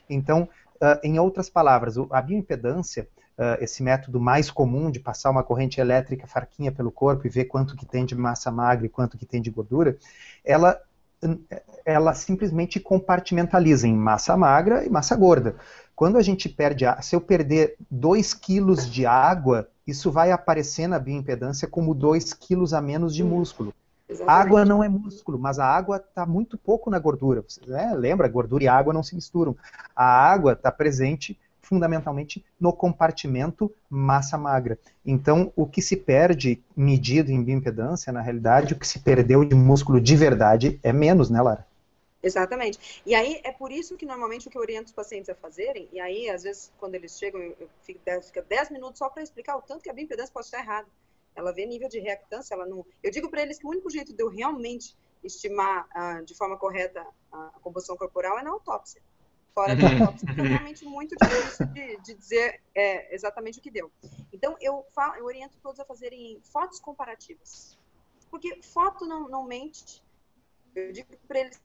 Então, 0.10 0.48
uh, 0.76 1.00
em 1.04 1.20
outras 1.20 1.50
palavras, 1.50 1.96
a 2.10 2.22
bioimpedância 2.22 3.08
uh, 3.38 3.62
esse 3.62 3.84
método 3.84 4.20
mais 4.20 4.50
comum 4.50 4.90
de 4.90 5.00
passar 5.00 5.30
uma 5.30 5.44
corrente 5.44 5.82
elétrica 5.82 6.28
farquinha 6.28 6.72
pelo 6.72 6.92
corpo 6.92 7.26
e 7.26 7.30
ver 7.30 7.46
quanto 7.46 7.76
que 7.76 7.86
tem 7.86 8.06
de 8.06 8.16
massa 8.16 8.52
magra 8.52 8.86
e 8.86 8.90
quanto 8.90 9.18
que 9.18 9.26
tem 9.26 9.42
de 9.42 9.50
gordura, 9.50 9.98
ela, 10.46 10.80
ela 11.84 12.14
simplesmente 12.14 12.80
compartimentaliza 12.80 13.88
em 13.88 13.96
massa 13.96 14.38
magra 14.38 14.86
e 14.86 14.90
massa 14.90 15.16
gorda. 15.16 15.56
Quando 16.02 16.18
a 16.18 16.24
gente 16.24 16.50
perde, 16.50 16.84
se 17.04 17.16
eu 17.16 17.22
perder 17.22 17.76
2 17.92 18.34
quilos 18.34 18.90
de 18.90 19.06
água, 19.06 19.70
isso 19.86 20.10
vai 20.10 20.32
aparecer 20.32 20.88
na 20.88 20.98
bioimpedância 20.98 21.68
como 21.68 21.94
2 21.94 22.34
quilos 22.34 22.74
a 22.74 22.82
menos 22.82 23.14
de 23.14 23.24
músculo. 23.24 23.72
Exatamente. 24.10 24.48
Água 24.48 24.66
não 24.66 24.84
é 24.84 24.90
músculo, 24.90 25.38
mas 25.38 25.60
a 25.60 25.66
água 25.68 25.98
está 25.98 26.26
muito 26.26 26.58
pouco 26.58 26.90
na 26.90 26.98
gordura. 26.98 27.46
Né? 27.68 27.94
Lembra, 27.94 28.28
gordura 28.28 28.64
e 28.64 28.68
água 28.68 28.92
não 28.92 29.04
se 29.04 29.14
misturam. 29.14 29.56
A 29.96 30.04
água 30.04 30.54
está 30.54 30.72
presente 30.72 31.40
fundamentalmente 31.62 32.44
no 32.60 32.74
compartimento 32.74 33.72
massa 33.88 34.40
magra. 34.40 34.80
Então, 35.06 35.54
o 35.56 35.68
que 35.68 35.84
se 35.84 35.96
perde 35.96 36.60
medido 36.76 37.32
em 37.32 37.44
bioimpedância, 37.44 38.12
na 38.12 38.22
realidade, 38.22 38.74
o 38.74 38.76
que 38.76 38.88
se 38.88 38.98
perdeu 38.98 39.46
de 39.46 39.54
músculo 39.54 40.02
de 40.02 40.16
verdade 40.16 40.80
é 40.82 40.92
menos, 40.92 41.30
né, 41.30 41.40
Lara? 41.40 41.70
Exatamente. 42.24 43.02
E 43.06 43.16
aí 43.16 43.42
é 43.44 43.52
por 43.52 43.72
isso 43.72 43.98
que 43.98 44.06
normalmente 44.06 44.48
o 44.48 44.52
que 44.52 44.58
eu 44.58 44.62
oriento 44.62 44.88
os 44.88 44.92
pacientes 44.92 45.30
a 45.30 45.36
fazerem, 45.36 45.90
e 45.92 46.00
aí 46.00 46.30
às 46.30 46.44
vezes 46.44 46.72
quando 46.78 46.96
eles 46.96 47.18
chegam, 47.18 47.42
eu 47.42 47.70
fico 47.82 48.00
10 48.48 48.70
minutos 48.70 49.00
só 49.00 49.10
para 49.10 49.24
explicar 49.24 49.58
o 49.58 49.62
tanto 49.62 49.84
que 49.84 49.90
a 49.90 49.94
bioimpedância 49.94 50.32
pode 50.34 50.46
estar 50.46 50.60
errada. 50.60 50.88
Ela 51.36 51.52
vê 51.52 51.66
nível 51.66 51.90
de 51.90 52.00
reactância, 52.00 52.54
ela 52.54 52.66
não. 52.66 52.86
Eu 53.02 53.10
digo 53.10 53.30
para 53.30 53.42
eles 53.42 53.58
que 53.58 53.66
o 53.66 53.70
único 53.70 53.90
jeito 53.90 54.14
de 54.14 54.22
eu 54.22 54.30
realmente 54.30 54.96
estimar 55.24 55.88
uh, 55.96 56.26
de 56.26 56.36
forma 56.36 56.58
correta 56.58 57.06
a 57.32 57.60
composição 57.62 57.96
corporal 57.96 58.38
é 58.38 58.44
na 58.44 58.52
autópsia 58.52 59.02
fora 59.54 59.76
da 59.76 59.88
autópsia, 59.88 60.28
é 60.30 60.42
realmente 60.42 60.86
muito 60.86 61.16
difícil 61.16 61.66
de, 61.68 61.98
de 61.98 62.14
dizer 62.14 62.62
é, 62.74 63.14
exatamente 63.14 63.60
o 63.60 63.62
que 63.62 63.70
deu. 63.70 63.92
Então, 64.32 64.56
eu, 64.60 64.86
falo, 64.94 65.16
eu 65.16 65.26
oriento 65.26 65.58
todos 65.62 65.80
a 65.80 65.86
fazerem 65.86 66.40
fotos 66.44 66.80
comparativas. 66.80 67.78
Porque 68.30 68.62
foto 68.62 69.06
não, 69.06 69.28
não 69.28 69.44
mente. 69.44 70.02
Eu 70.74 70.92
digo 70.92 71.10
para 71.28 71.40
eles. 71.42 71.62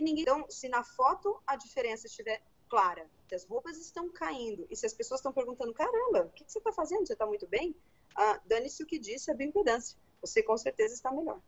Ninguém, 0.00 0.22
então, 0.22 0.44
se 0.48 0.68
na 0.68 0.82
foto 0.82 1.40
a 1.46 1.56
diferença 1.56 2.06
estiver 2.06 2.42
clara, 2.68 3.06
que 3.28 3.34
as 3.34 3.44
roupas 3.44 3.76
estão 3.76 4.08
caindo, 4.08 4.66
e 4.70 4.76
se 4.76 4.86
as 4.86 4.94
pessoas 4.94 5.20
estão 5.20 5.32
perguntando, 5.32 5.74
caramba, 5.74 6.22
o 6.22 6.30
que, 6.30 6.44
você 6.46 6.58
está 6.58 6.72
fazendo? 6.72 7.06
Você 7.06 7.12
está 7.12 7.26
muito 7.26 7.46
bem? 7.46 7.74
Ah, 8.16 8.40
Dane-se 8.46 8.82
o 8.82 8.86
que 8.86 8.98
disse 8.98 9.30
a 9.30 9.34
bioimpedância. 9.34 9.98
Você 10.20 10.42
com 10.42 10.56
certeza 10.56 10.94
está 10.94 11.10
melhor. 11.10 11.40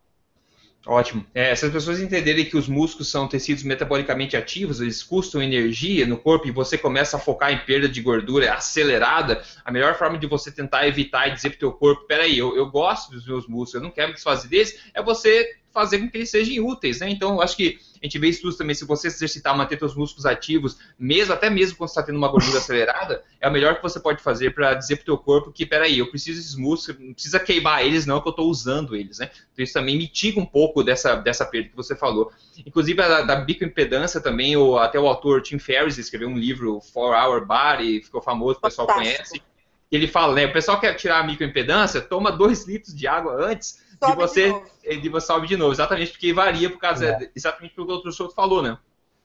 Ótimo. 0.85 1.25
É, 1.33 1.55
se 1.55 1.65
as 1.65 1.73
pessoas 1.73 2.01
entenderem 2.01 2.45
que 2.45 2.57
os 2.57 2.67
músculos 2.67 3.09
são 3.09 3.29
tecidos 3.29 3.63
metabolicamente 3.63 4.37
ativos, 4.37 4.81
eles 4.81 5.01
custam 5.01 5.41
energia 5.41 6.07
no 6.07 6.19
corpo 6.19 6.49
e 6.49 6.51
você 6.51 6.77
começa 6.77 7.17
a 7.17 7.21
focar 7.21 7.53
em 7.53 7.65
perda 7.65 7.89
de 7.89 8.01
gordura 8.01 8.53
acelerada, 8.53 9.45
a 9.65 9.71
melhor 9.71 9.97
forma 9.97 10.19
de 10.19 10.27
você 10.27 10.51
tentar 10.51 10.89
evitar 10.89 11.29
e 11.29 11.35
dizer 11.35 11.51
para 11.51 11.57
o 11.57 11.61
teu 11.61 11.73
corpo, 11.73 12.05
peraí, 12.09 12.37
eu, 12.37 12.57
eu 12.57 12.69
gosto 12.69 13.13
dos 13.13 13.25
meus 13.25 13.47
músculos, 13.47 13.75
eu 13.75 13.81
não 13.81 13.93
quero 13.93 14.09
me 14.09 14.15
desfazer 14.15 14.49
deles, 14.49 14.81
é 14.93 15.01
você 15.01 15.57
fazer 15.73 15.99
com 15.99 16.09
que 16.09 16.19
eles 16.19 16.31
sejam 16.31 16.67
úteis, 16.67 17.01
né? 17.01 17.09
Então, 17.09 17.35
eu 17.35 17.43
acho 17.43 17.57
que 17.57 17.79
a 18.03 18.07
gente 18.07 18.19
vê 18.19 18.29
estudos 18.29 18.57
também, 18.57 18.75
se 18.75 18.85
você 18.85 19.09
se 19.09 19.17
exercitar, 19.17 19.57
manter 19.57 19.79
seus 19.79 19.95
músculos 19.95 20.27
ativos, 20.27 20.77
mesmo 20.99 21.33
até 21.33 21.49
mesmo 21.49 21.77
quando 21.77 21.89
você 21.89 21.93
está 21.93 22.03
tendo 22.03 22.19
uma 22.19 22.29
gordura 22.29 22.59
acelerada, 22.59 23.23
é 23.41 23.49
o 23.49 23.53
melhor 23.53 23.77
que 23.77 23.83
você 23.83 24.01
pode 24.01 24.21
fazer 24.21 24.53
para 24.53 24.75
dizer 24.75 24.97
para 24.97 25.03
o 25.03 25.05
teu 25.07 25.19
corpo 25.19 25.53
que, 25.53 25.65
peraí, 25.65 25.99
eu 25.99 26.11
preciso 26.11 26.39
desses 26.39 26.57
músculos, 26.57 27.01
não 27.01 27.15
precisa 27.15 27.39
queimar 27.39 27.87
eles, 27.87 28.05
não, 28.05 28.21
que 28.21 28.27
eu 28.27 28.31
estou 28.31 28.51
usando 28.51 28.97
eles, 28.97 29.19
né? 29.19 29.31
Então, 29.53 29.63
isso 29.63 29.73
também 29.73 29.97
mitiga 29.97 30.41
um 30.41 30.47
pouco 30.47 30.83
dessa, 30.83 31.15
dessa 31.15 31.47
perda 31.47 31.69
que 31.69 31.77
você 31.77 31.95
falou. 31.95 32.33
Inclusive, 32.67 33.01
a, 33.01 33.23
da 33.23 33.37
bicoimpedância 33.37 34.21
também, 34.21 34.57
o, 34.57 34.77
até 34.79 34.99
o 34.99 35.07
autor 35.07 35.41
Tim 35.41 35.61
Ferriss 35.61 35.97
escreveu 35.97 36.29
um 36.29 36.37
livro, 36.37 36.81
For 36.81 37.15
Hour 37.15 37.47
Body, 37.47 38.03
ficou 38.03 38.21
famoso, 38.21 38.59
o 38.59 38.63
pessoal 38.63 38.89
Fantástico. 38.89 39.17
conhece. 39.17 39.43
Ele 39.93 40.09
fala, 40.09 40.35
né, 40.35 40.47
o 40.47 40.53
pessoal 40.53 40.81
quer 40.81 40.95
tirar 40.95 41.21
a 41.21 41.23
microimpedância, 41.23 42.01
toma 42.01 42.33
2 42.33 42.67
litros 42.67 42.97
de 42.97 43.07
água 43.07 43.35
antes 43.45 43.79
de 44.07 44.17
você 44.17 44.63
de, 44.83 45.01
de 45.01 45.09
você 45.09 45.27
sobe 45.27 45.47
de 45.47 45.57
novo, 45.57 45.73
exatamente 45.73 46.13
porque 46.13 46.33
varia 46.33 46.69
por 46.71 46.79
causa 46.79 47.07
é. 47.07 47.31
exatamente 47.35 47.75
pelo 47.75 47.87
que 47.87 47.93
o 47.93 47.97
outro 47.97 48.13
Souto 48.13 48.35
falou, 48.35 48.63
né? 48.63 48.77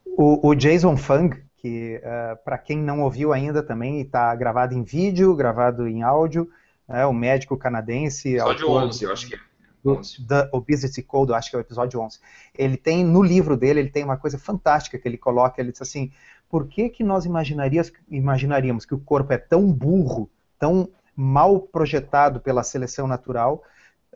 O, 0.05 0.49
o 0.49 0.55
Jason 0.55 0.95
Fung, 0.95 1.29
que 1.57 1.97
uh, 1.97 2.07
é, 2.07 2.35
para 2.35 2.57
quem 2.57 2.77
não 2.77 3.01
ouviu 3.01 3.33
ainda 3.33 3.61
também 3.61 4.01
está 4.01 4.33
gravado 4.35 4.73
em 4.73 4.83
vídeo, 4.83 5.35
gravado 5.35 5.87
em 5.87 6.01
áudio, 6.01 6.49
é 6.87 7.05
o 7.05 7.13
médico 7.13 7.57
canadense. 7.57 8.35
Episódio 8.35 8.69
11, 8.69 9.03
eu 9.03 9.11
acho 9.11 9.27
que 9.27 9.35
é. 9.35 9.39
Do, 9.83 10.01
The 10.27 10.49
Obesity 10.51 11.03
Code, 11.03 11.33
acho 11.33 11.49
que 11.49 11.55
é 11.55 11.59
o 11.59 11.61
episódio 11.61 11.99
11. 11.99 12.19
Ele 12.57 12.77
tem, 12.77 13.05
no 13.05 13.21
livro 13.21 13.55
dele, 13.55 13.79
ele 13.79 13.89
tem 13.89 14.03
uma 14.03 14.17
coisa 14.17 14.37
fantástica 14.37 14.97
que 14.97 15.07
ele 15.07 15.17
coloca, 15.17 15.61
ele 15.61 15.71
diz 15.71 15.81
assim, 15.81 16.11
por 16.49 16.67
que 16.67 16.89
que 16.89 17.03
nós 17.03 17.25
imaginaríamos 17.25 18.85
que 18.85 18.95
o 18.95 18.99
corpo 18.99 19.31
é 19.33 19.37
tão 19.37 19.71
burro, 19.71 20.29
tão 20.57 20.89
mal 21.15 21.59
projetado 21.59 22.39
pela 22.39 22.63
seleção 22.63 23.07
natural, 23.07 23.63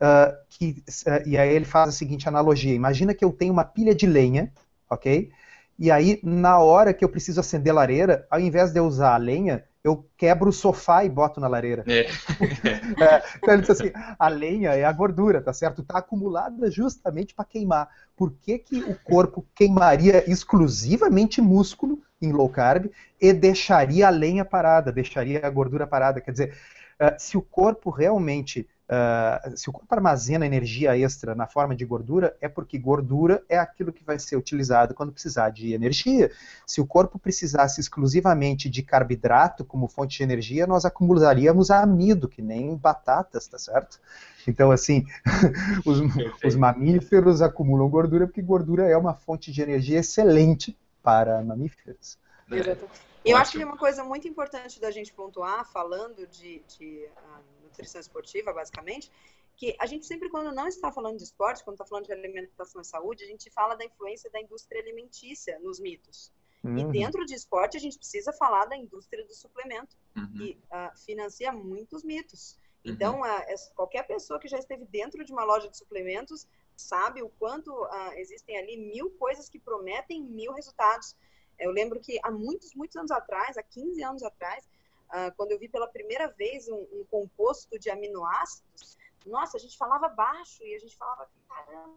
uh, 0.02 0.36
que, 0.48 0.82
uh, 1.06 1.28
e 1.28 1.38
aí 1.38 1.54
ele 1.54 1.64
faz 1.64 1.88
a 1.88 1.92
seguinte 1.92 2.28
analogia: 2.28 2.74
imagina 2.74 3.14
que 3.14 3.24
eu 3.24 3.32
tenho 3.32 3.52
uma 3.52 3.64
pilha 3.64 3.94
de 3.94 4.06
lenha, 4.06 4.52
ok? 4.90 5.30
E 5.78 5.90
aí, 5.90 6.20
na 6.22 6.58
hora 6.58 6.92
que 6.92 7.04
eu 7.04 7.08
preciso 7.08 7.40
acender 7.40 7.72
a 7.72 7.76
lareira, 7.76 8.26
ao 8.30 8.38
invés 8.38 8.72
de 8.72 8.78
eu 8.78 8.84
usar 8.84 9.14
a 9.14 9.16
lenha, 9.16 9.64
eu 9.82 10.08
quebro 10.16 10.50
o 10.50 10.52
sofá 10.52 11.04
e 11.04 11.08
boto 11.08 11.40
na 11.40 11.48
lareira. 11.48 11.84
É. 11.88 12.02
é, 13.02 13.22
então 13.36 13.54
ele 13.54 13.62
diz 13.62 13.70
assim, 13.70 13.90
a 14.16 14.28
lenha 14.28 14.70
é 14.74 14.84
a 14.84 14.92
gordura, 14.92 15.40
tá 15.40 15.52
certo? 15.52 15.82
Está 15.82 15.98
acumulada 15.98 16.70
justamente 16.70 17.34
para 17.34 17.44
queimar. 17.44 17.88
Por 18.16 18.32
que, 18.32 18.58
que 18.58 18.80
o 18.80 18.96
corpo 19.02 19.44
queimaria 19.54 20.30
exclusivamente 20.30 21.40
músculo 21.40 22.00
em 22.20 22.30
low 22.30 22.48
carb 22.48 22.86
e 23.20 23.32
deixaria 23.32 24.06
a 24.06 24.10
lenha 24.10 24.44
parada, 24.44 24.92
deixaria 24.92 25.44
a 25.44 25.50
gordura 25.50 25.86
parada? 25.86 26.20
Quer 26.20 26.30
dizer, 26.30 26.54
uh, 27.00 27.14
se 27.18 27.36
o 27.36 27.42
corpo 27.42 27.90
realmente 27.90 28.68
Uh, 28.92 29.56
se 29.56 29.70
o 29.70 29.72
corpo 29.72 29.94
armazena 29.94 30.44
energia 30.44 30.98
extra 30.98 31.34
na 31.34 31.46
forma 31.46 31.74
de 31.74 31.82
gordura, 31.82 32.36
é 32.42 32.48
porque 32.48 32.76
gordura 32.78 33.42
é 33.48 33.56
aquilo 33.58 33.90
que 33.90 34.04
vai 34.04 34.18
ser 34.18 34.36
utilizado 34.36 34.92
quando 34.92 35.12
precisar 35.12 35.48
de 35.48 35.72
energia. 35.72 36.30
Se 36.66 36.78
o 36.78 36.86
corpo 36.86 37.18
precisasse 37.18 37.80
exclusivamente 37.80 38.68
de 38.68 38.82
carboidrato 38.82 39.64
como 39.64 39.88
fonte 39.88 40.18
de 40.18 40.22
energia, 40.22 40.66
nós 40.66 40.84
acumularíamos 40.84 41.70
amido, 41.70 42.28
que 42.28 42.42
nem 42.42 42.76
batatas, 42.76 43.46
tá 43.46 43.58
certo? 43.58 43.98
Então, 44.46 44.70
assim, 44.70 45.06
os, 45.86 45.98
os 46.44 46.54
mamíferos 46.54 47.40
acumulam 47.40 47.88
gordura 47.88 48.26
porque 48.26 48.42
gordura 48.42 48.86
é 48.86 48.96
uma 48.96 49.14
fonte 49.14 49.50
de 49.50 49.62
energia 49.62 50.00
excelente 50.00 50.76
para 51.02 51.42
mamíferos. 51.42 52.18
Exatamente. 52.50 53.11
Eu 53.24 53.36
acho 53.36 53.52
que 53.52 53.62
é 53.62 53.66
uma 53.66 53.78
coisa 53.78 54.02
muito 54.02 54.26
importante 54.26 54.80
da 54.80 54.90
gente 54.90 55.12
pontuar, 55.12 55.70
falando 55.70 56.26
de, 56.26 56.60
de 56.60 57.06
uh, 57.06 57.62
nutrição 57.62 58.00
esportiva, 58.00 58.52
basicamente, 58.52 59.10
que 59.56 59.76
a 59.78 59.86
gente 59.86 60.06
sempre, 60.06 60.28
quando 60.28 60.52
não 60.52 60.66
está 60.66 60.90
falando 60.90 61.18
de 61.18 61.24
esporte, 61.24 61.62
quando 61.62 61.74
está 61.74 61.86
falando 61.86 62.06
de 62.06 62.12
alimentação 62.12 62.80
e 62.80 62.84
saúde, 62.84 63.24
a 63.24 63.26
gente 63.26 63.50
fala 63.50 63.76
da 63.76 63.84
influência 63.84 64.30
da 64.30 64.40
indústria 64.40 64.80
alimentícia 64.80 65.58
nos 65.60 65.78
mitos. 65.78 66.32
Uhum. 66.64 66.78
E 66.78 66.84
dentro 66.92 67.24
de 67.24 67.34
esporte, 67.34 67.76
a 67.76 67.80
gente 67.80 67.98
precisa 67.98 68.32
falar 68.32 68.66
da 68.66 68.76
indústria 68.76 69.24
do 69.24 69.34
suplemento, 69.34 69.96
uhum. 70.16 70.32
que 70.32 70.58
uh, 70.66 70.98
financia 71.04 71.52
muitos 71.52 72.02
mitos. 72.02 72.58
Uhum. 72.84 72.92
Então, 72.92 73.20
uh, 73.20 73.74
qualquer 73.74 74.04
pessoa 74.04 74.40
que 74.40 74.48
já 74.48 74.58
esteve 74.58 74.84
dentro 74.86 75.24
de 75.24 75.32
uma 75.32 75.44
loja 75.44 75.68
de 75.68 75.76
suplementos 75.76 76.46
sabe 76.76 77.22
o 77.22 77.28
quanto 77.28 77.70
existem 78.16 78.58
ali 78.58 78.76
mil 78.76 79.10
coisas 79.10 79.48
que 79.48 79.58
prometem 79.58 80.22
mil 80.22 80.52
resultados. 80.52 81.14
Eu 81.62 81.70
lembro 81.70 82.00
que 82.00 82.18
há 82.22 82.30
muitos, 82.30 82.74
muitos 82.74 82.96
anos 82.96 83.10
atrás, 83.10 83.56
há 83.56 83.62
15 83.62 84.02
anos 84.02 84.22
atrás, 84.22 84.68
uh, 85.10 85.34
quando 85.36 85.52
eu 85.52 85.58
vi 85.58 85.68
pela 85.68 85.86
primeira 85.86 86.26
vez 86.28 86.68
um, 86.68 86.86
um, 86.92 87.04
composto 87.08 87.78
de 87.78 87.88
aminoácidos, 87.88 88.98
nossa, 89.24 89.56
a 89.56 89.60
gente 89.60 89.78
falava 89.78 90.08
baixo 90.08 90.64
e 90.64 90.74
a 90.74 90.78
gente 90.78 90.96
falava, 90.96 91.30
caramba, 91.48 91.94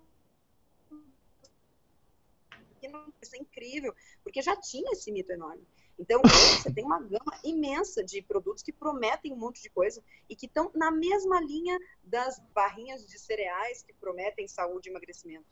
isso 3.20 3.36
é 3.36 3.39
incrível, 3.39 3.95
porque 4.24 4.43
já 4.43 4.55
tinha 4.55 4.91
esse 4.91 5.11
mito 5.11 5.32
enorme. 5.32 5.66
Então, 5.97 6.22
você 6.22 6.72
tem 6.72 6.84
uma 6.84 6.99
gama 6.99 7.39
imensa 7.43 8.03
de 8.03 8.22
produtos 8.22 8.61
que 8.61 8.72
prometem 8.72 9.34
um 9.34 9.38
monte 9.38 9.61
de 9.61 9.70
coisa 9.72 10.03
e 10.30 10.36
que 10.36 10.45
estão 10.45 10.70
na 10.76 10.91
mesma 10.91 11.39
linha 11.39 11.80
das 12.03 12.39
barrinhas 12.53 13.07
de 13.07 13.18
cereais 13.18 13.82
que 13.82 13.93
prometem 13.93 14.47
saúde 14.47 14.89
e 14.89 14.91
emagrecimento. 14.91 15.45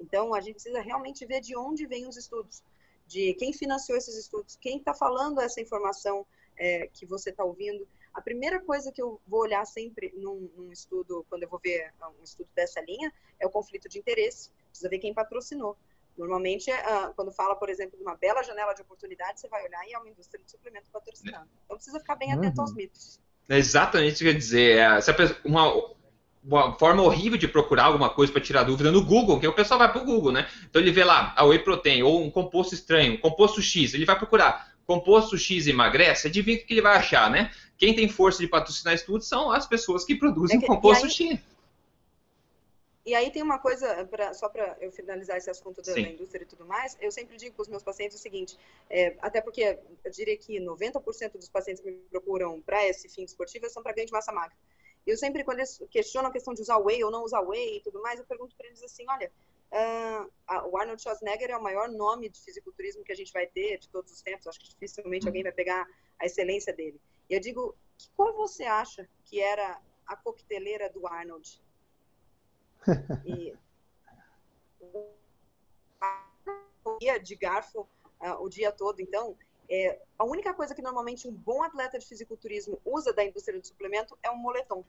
Então, 0.00 0.34
a 0.34 0.40
gente 0.40 0.54
precisa 0.54 0.80
realmente 0.80 1.24
ver 1.26 1.40
de 1.40 1.54
onde 1.56 1.86
vêm 1.86 2.08
os 2.08 2.16
estudos 2.16 2.64
de 3.10 3.34
quem 3.34 3.52
financiou 3.52 3.98
esses 3.98 4.16
estudos, 4.16 4.56
quem 4.60 4.78
está 4.78 4.94
falando 4.94 5.40
essa 5.40 5.60
informação 5.60 6.24
é, 6.56 6.86
que 6.92 7.04
você 7.04 7.30
está 7.30 7.42
ouvindo. 7.42 7.86
A 8.14 8.20
primeira 8.20 8.60
coisa 8.60 8.92
que 8.92 9.02
eu 9.02 9.20
vou 9.26 9.40
olhar 9.40 9.64
sempre 9.66 10.12
num, 10.16 10.48
num, 10.56 10.70
estudo, 10.70 11.26
quando 11.28 11.42
eu 11.42 11.48
vou 11.48 11.58
ver 11.58 11.92
um 12.20 12.22
estudo 12.22 12.48
dessa 12.54 12.80
linha, 12.80 13.12
é 13.40 13.46
o 13.46 13.50
conflito 13.50 13.88
de 13.88 13.98
interesse. 13.98 14.50
Precisa 14.68 14.88
ver 14.88 15.00
quem 15.00 15.12
patrocinou. 15.12 15.76
Normalmente, 16.16 16.70
uh, 16.70 17.12
quando 17.16 17.32
fala, 17.32 17.56
por 17.56 17.68
exemplo, 17.68 17.96
de 17.96 18.02
uma 18.02 18.14
bela 18.14 18.44
janela 18.44 18.74
de 18.74 18.82
oportunidade, 18.82 19.40
você 19.40 19.48
vai 19.48 19.64
olhar 19.64 19.84
e 19.88 19.92
é 19.92 19.98
uma 19.98 20.08
indústria 20.08 20.42
de 20.44 20.48
suplemento 20.48 20.88
patrocinando. 20.92 21.48
Então, 21.64 21.76
precisa 21.76 21.98
ficar 21.98 22.14
bem 22.14 22.32
atento 22.32 22.58
uhum. 22.58 22.62
aos 22.62 22.74
mitos. 22.74 23.20
É 23.48 23.58
exatamente 23.58 24.16
o 24.16 24.18
que 24.18 24.24
eu 24.24 24.32
ia 24.32 24.38
dizer. 24.38 24.78
É, 24.78 25.00
se 25.00 25.12
pessoa, 25.12 25.40
uma, 25.44 25.66
uma 26.42 26.72
forma 26.78 27.02
horrível 27.02 27.38
de 27.38 27.46
procurar 27.46 27.84
alguma 27.84 28.08
coisa 28.08 28.32
para 28.32 28.40
tirar 28.40 28.62
dúvida 28.62 28.90
no 28.90 29.04
Google, 29.04 29.38
que 29.38 29.46
o 29.46 29.52
pessoal 29.52 29.78
vai 29.78 29.92
para 29.92 30.02
o 30.02 30.04
Google, 30.04 30.32
né? 30.32 30.48
Então 30.68 30.80
ele 30.80 30.90
vê 30.90 31.04
lá 31.04 31.34
a 31.36 31.44
whey 31.44 31.58
protein 31.58 32.02
ou 32.02 32.22
um 32.22 32.30
composto 32.30 32.74
estranho, 32.74 33.14
um 33.14 33.18
composto 33.18 33.60
X, 33.60 33.94
ele 33.94 34.06
vai 34.06 34.16
procurar 34.16 34.70
composto 34.86 35.38
X 35.38 35.68
emagrece, 35.68 36.26
adivinha 36.26 36.56
o 36.56 36.66
que 36.66 36.74
ele 36.74 36.82
vai 36.82 36.96
achar, 36.96 37.30
né? 37.30 37.52
Quem 37.78 37.94
tem 37.94 38.08
força 38.08 38.40
de 38.40 38.48
patrocinar 38.48 38.92
estudos 38.92 39.28
são 39.28 39.52
as 39.52 39.66
pessoas 39.66 40.04
que 40.04 40.16
produzem 40.16 40.56
é 40.56 40.60
que, 40.60 40.66
composto 40.66 41.04
aí, 41.04 41.10
X. 41.12 41.38
E 43.06 43.14
aí 43.14 43.30
tem 43.30 43.42
uma 43.42 43.58
coisa, 43.58 44.04
pra, 44.06 44.34
só 44.34 44.48
para 44.48 44.76
eu 44.80 44.90
finalizar 44.90 45.36
esse 45.36 45.48
assunto 45.48 45.80
da, 45.80 45.92
da, 45.92 46.00
indústria 46.00 46.42
e 46.42 46.46
tudo 46.46 46.66
mais, 46.66 46.96
eu 47.00 47.10
sempre 47.10 47.36
digo 47.36 47.54
para 47.54 47.62
os 47.62 47.68
meus 47.68 47.82
pacientes 47.82 48.18
o 48.18 48.20
seguinte, 48.20 48.58
é, 48.90 49.16
até 49.20 49.40
porque 49.40 49.78
eu 50.04 50.10
diria 50.10 50.36
que 50.36 50.60
90% 50.60 51.32
dos 51.32 51.48
pacientes 51.48 51.82
que 51.82 51.90
me 51.90 51.98
procuram 52.10 52.60
para 52.60 52.84
esse 52.86 53.08
fim 53.08 53.22
esportivo 53.22 53.70
são 53.70 53.82
para 53.82 53.92
ganho 53.92 54.06
de 54.06 54.12
massa 54.12 54.32
magra. 54.32 54.56
Eu 55.06 55.16
sempre, 55.16 55.44
quando 55.44 55.58
eles 55.58 55.82
questionam 55.90 56.30
a 56.30 56.32
questão 56.32 56.54
de 56.54 56.60
usar 56.60 56.78
whey 56.78 57.02
ou 57.02 57.10
não 57.10 57.24
usar 57.24 57.40
whey 57.40 57.78
e 57.78 57.80
tudo 57.80 58.00
mais, 58.02 58.18
eu 58.18 58.26
pergunto 58.26 58.54
para 58.56 58.66
eles 58.66 58.82
assim, 58.82 59.04
olha, 59.08 59.32
uh, 59.72 60.68
o 60.68 60.76
Arnold 60.78 61.02
Schwarzenegger 61.02 61.50
é 61.50 61.56
o 61.56 61.62
maior 61.62 61.88
nome 61.88 62.28
de 62.28 62.40
fisiculturismo 62.40 63.04
que 63.04 63.12
a 63.12 63.16
gente 63.16 63.32
vai 63.32 63.46
ter 63.46 63.78
de 63.78 63.88
todos 63.88 64.12
os 64.12 64.22
tempos, 64.22 64.46
acho 64.46 64.60
que 64.60 64.68
dificilmente 64.68 65.26
alguém 65.26 65.42
vai 65.42 65.52
pegar 65.52 65.86
a 66.18 66.26
excelência 66.26 66.72
dele. 66.72 67.00
E 67.28 67.34
eu 67.34 67.40
digo, 67.40 67.74
que 67.96 68.10
cor 68.16 68.32
você 68.34 68.64
acha 68.64 69.08
que 69.24 69.40
era 69.40 69.80
a 70.06 70.16
coqueteleira 70.16 70.90
do 70.90 71.06
Arnold? 71.06 71.62
e 73.26 73.54
de 77.22 77.36
garfo 77.36 77.82
uh, 78.20 78.42
o 78.42 78.48
dia 78.48 78.72
todo, 78.72 79.00
então 79.00 79.36
é, 79.70 80.00
a 80.18 80.24
única 80.24 80.52
coisa 80.52 80.74
que 80.74 80.82
normalmente 80.82 81.28
um 81.28 81.32
bom 81.32 81.62
atleta 81.62 81.98
de 81.98 82.06
fisiculturismo 82.06 82.80
usa 82.84 83.12
da 83.12 83.24
indústria 83.24 83.58
do 83.58 83.66
suplemento 83.66 84.18
é 84.22 84.30
um 84.30 84.36
moletom. 84.36 84.84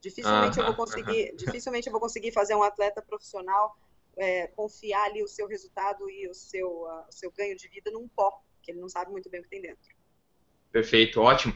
Dificilmente, 0.00 0.58
eu, 0.58 0.66
vou 0.66 0.74
conseguir, 0.74 1.34
dificilmente 1.36 1.86
eu 1.86 1.92
vou 1.92 2.00
conseguir 2.00 2.32
fazer 2.32 2.54
um 2.54 2.62
atleta 2.62 3.00
profissional 3.00 3.78
é, 4.16 4.48
confiar 4.48 5.04
ali 5.04 5.22
o 5.22 5.28
seu 5.28 5.46
resultado 5.46 6.08
e 6.10 6.28
o 6.28 6.34
seu, 6.34 6.68
uh, 6.68 7.08
o 7.08 7.12
seu 7.12 7.30
ganho 7.30 7.56
de 7.56 7.68
vida 7.68 7.90
num 7.90 8.08
pó, 8.08 8.42
que 8.62 8.70
ele 8.70 8.80
não 8.80 8.88
sabe 8.88 9.10
muito 9.10 9.30
bem 9.30 9.40
o 9.40 9.42
que 9.44 9.48
tem 9.48 9.62
dentro. 9.62 9.94
Perfeito, 10.70 11.20
ótimo. 11.20 11.54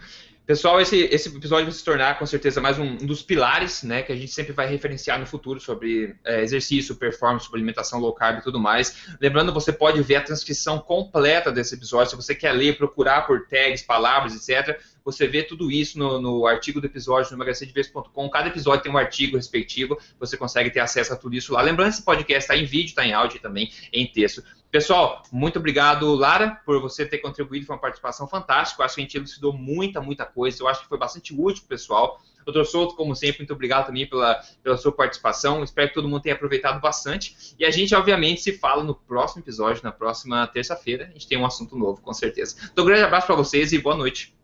Pessoal, 0.48 0.80
esse, 0.80 0.96
esse 1.12 1.28
episódio 1.28 1.66
vai 1.66 1.74
se 1.74 1.84
tornar 1.84 2.18
com 2.18 2.24
certeza 2.24 2.58
mais 2.58 2.78
um, 2.78 2.84
um, 2.84 2.96
dos 2.96 3.22
pilares, 3.22 3.82
né, 3.82 4.02
que 4.02 4.10
a 4.10 4.16
gente 4.16 4.32
sempre 4.32 4.54
vai 4.54 4.66
referenciar 4.66 5.20
no 5.20 5.26
futuro 5.26 5.60
sobre 5.60 6.16
é, 6.24 6.40
exercício, 6.40 6.96
performance, 6.96 7.44
sobre 7.44 7.58
alimentação 7.58 8.00
low 8.00 8.14
carb 8.14 8.38
e 8.38 8.42
tudo 8.42 8.58
mais. 8.58 9.08
Lembrando, 9.20 9.52
você 9.52 9.70
pode 9.70 10.00
ver 10.00 10.16
a 10.16 10.22
transcrição 10.22 10.78
completa 10.78 11.52
desse 11.52 11.74
episódio, 11.74 12.12
se 12.12 12.16
você 12.16 12.34
quer 12.34 12.52
ler, 12.52 12.78
procurar 12.78 13.26
por 13.26 13.46
tags, 13.46 13.82
palavras, 13.82 14.34
etc. 14.34 14.80
Você 15.04 15.26
vê 15.26 15.42
tudo 15.42 15.70
isso 15.70 15.98
no, 15.98 16.18
no 16.18 16.46
artigo 16.46 16.80
do 16.80 16.86
episódio 16.86 17.30
no 17.30 17.36
emagrecerdevez.com. 17.36 18.30
Cada 18.30 18.48
episódio 18.48 18.82
tem 18.82 18.90
um 18.92 18.96
artigo 18.96 19.36
respectivo, 19.36 19.98
você 20.18 20.34
consegue 20.38 20.70
ter 20.70 20.80
acesso 20.80 21.12
a 21.12 21.16
tudo 21.16 21.36
isso 21.36 21.52
lá. 21.52 21.60
Lembrando, 21.60 21.90
esse 21.90 22.02
podcast 22.02 22.44
está 22.44 22.56
em 22.56 22.64
vídeo, 22.64 22.88
está 22.88 23.04
em 23.04 23.12
áudio 23.12 23.38
também 23.38 23.70
em 23.92 24.06
texto. 24.06 24.42
Pessoal, 24.70 25.22
muito 25.32 25.58
obrigado, 25.58 26.14
Lara, 26.14 26.60
por 26.66 26.78
você 26.78 27.06
ter 27.06 27.18
contribuído 27.18 27.66
com 27.66 27.72
uma 27.72 27.78
participação 27.78 28.28
fantástica. 28.28 28.84
Acho 28.84 28.96
que 28.96 29.00
a 29.00 29.04
gente 29.04 29.16
elucidou 29.16 29.50
muita, 29.50 29.98
muita 29.98 30.26
coisa. 30.26 30.37
Eu 30.46 30.68
acho 30.68 30.82
que 30.82 30.88
foi 30.88 30.98
bastante 30.98 31.34
útil, 31.34 31.64
pessoal. 31.68 32.20
Doutor 32.44 32.64
Souto, 32.64 32.96
como 32.96 33.14
sempre, 33.14 33.40
muito 33.40 33.52
obrigado 33.52 33.86
também 33.86 34.06
pela, 34.08 34.40
pela 34.62 34.76
sua 34.78 34.90
participação. 34.90 35.62
Espero 35.62 35.88
que 35.88 35.94
todo 35.94 36.08
mundo 36.08 36.22
tenha 36.22 36.34
aproveitado 36.34 36.80
bastante. 36.80 37.54
E 37.58 37.64
a 37.64 37.70
gente, 37.70 37.94
obviamente, 37.94 38.40
se 38.40 38.56
fala 38.56 38.82
no 38.82 38.94
próximo 38.94 39.42
episódio, 39.42 39.84
na 39.84 39.92
próxima 39.92 40.46
terça-feira. 40.46 41.08
A 41.08 41.10
gente 41.10 41.28
tem 41.28 41.36
um 41.36 41.44
assunto 41.44 41.76
novo, 41.76 42.00
com 42.00 42.12
certeza. 42.14 42.56
Então, 42.72 42.84
um 42.84 42.86
grande 42.86 43.02
abraço 43.02 43.26
para 43.26 43.36
vocês 43.36 43.72
e 43.72 43.78
boa 43.78 43.94
noite. 43.94 44.34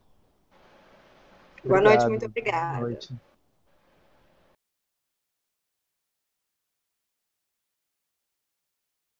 Boa 1.65 1.81
noite, 1.81 2.07
muito 2.07 2.27
obrigada. 2.27 2.77
Boa 2.77 2.91
noite. 2.91 3.15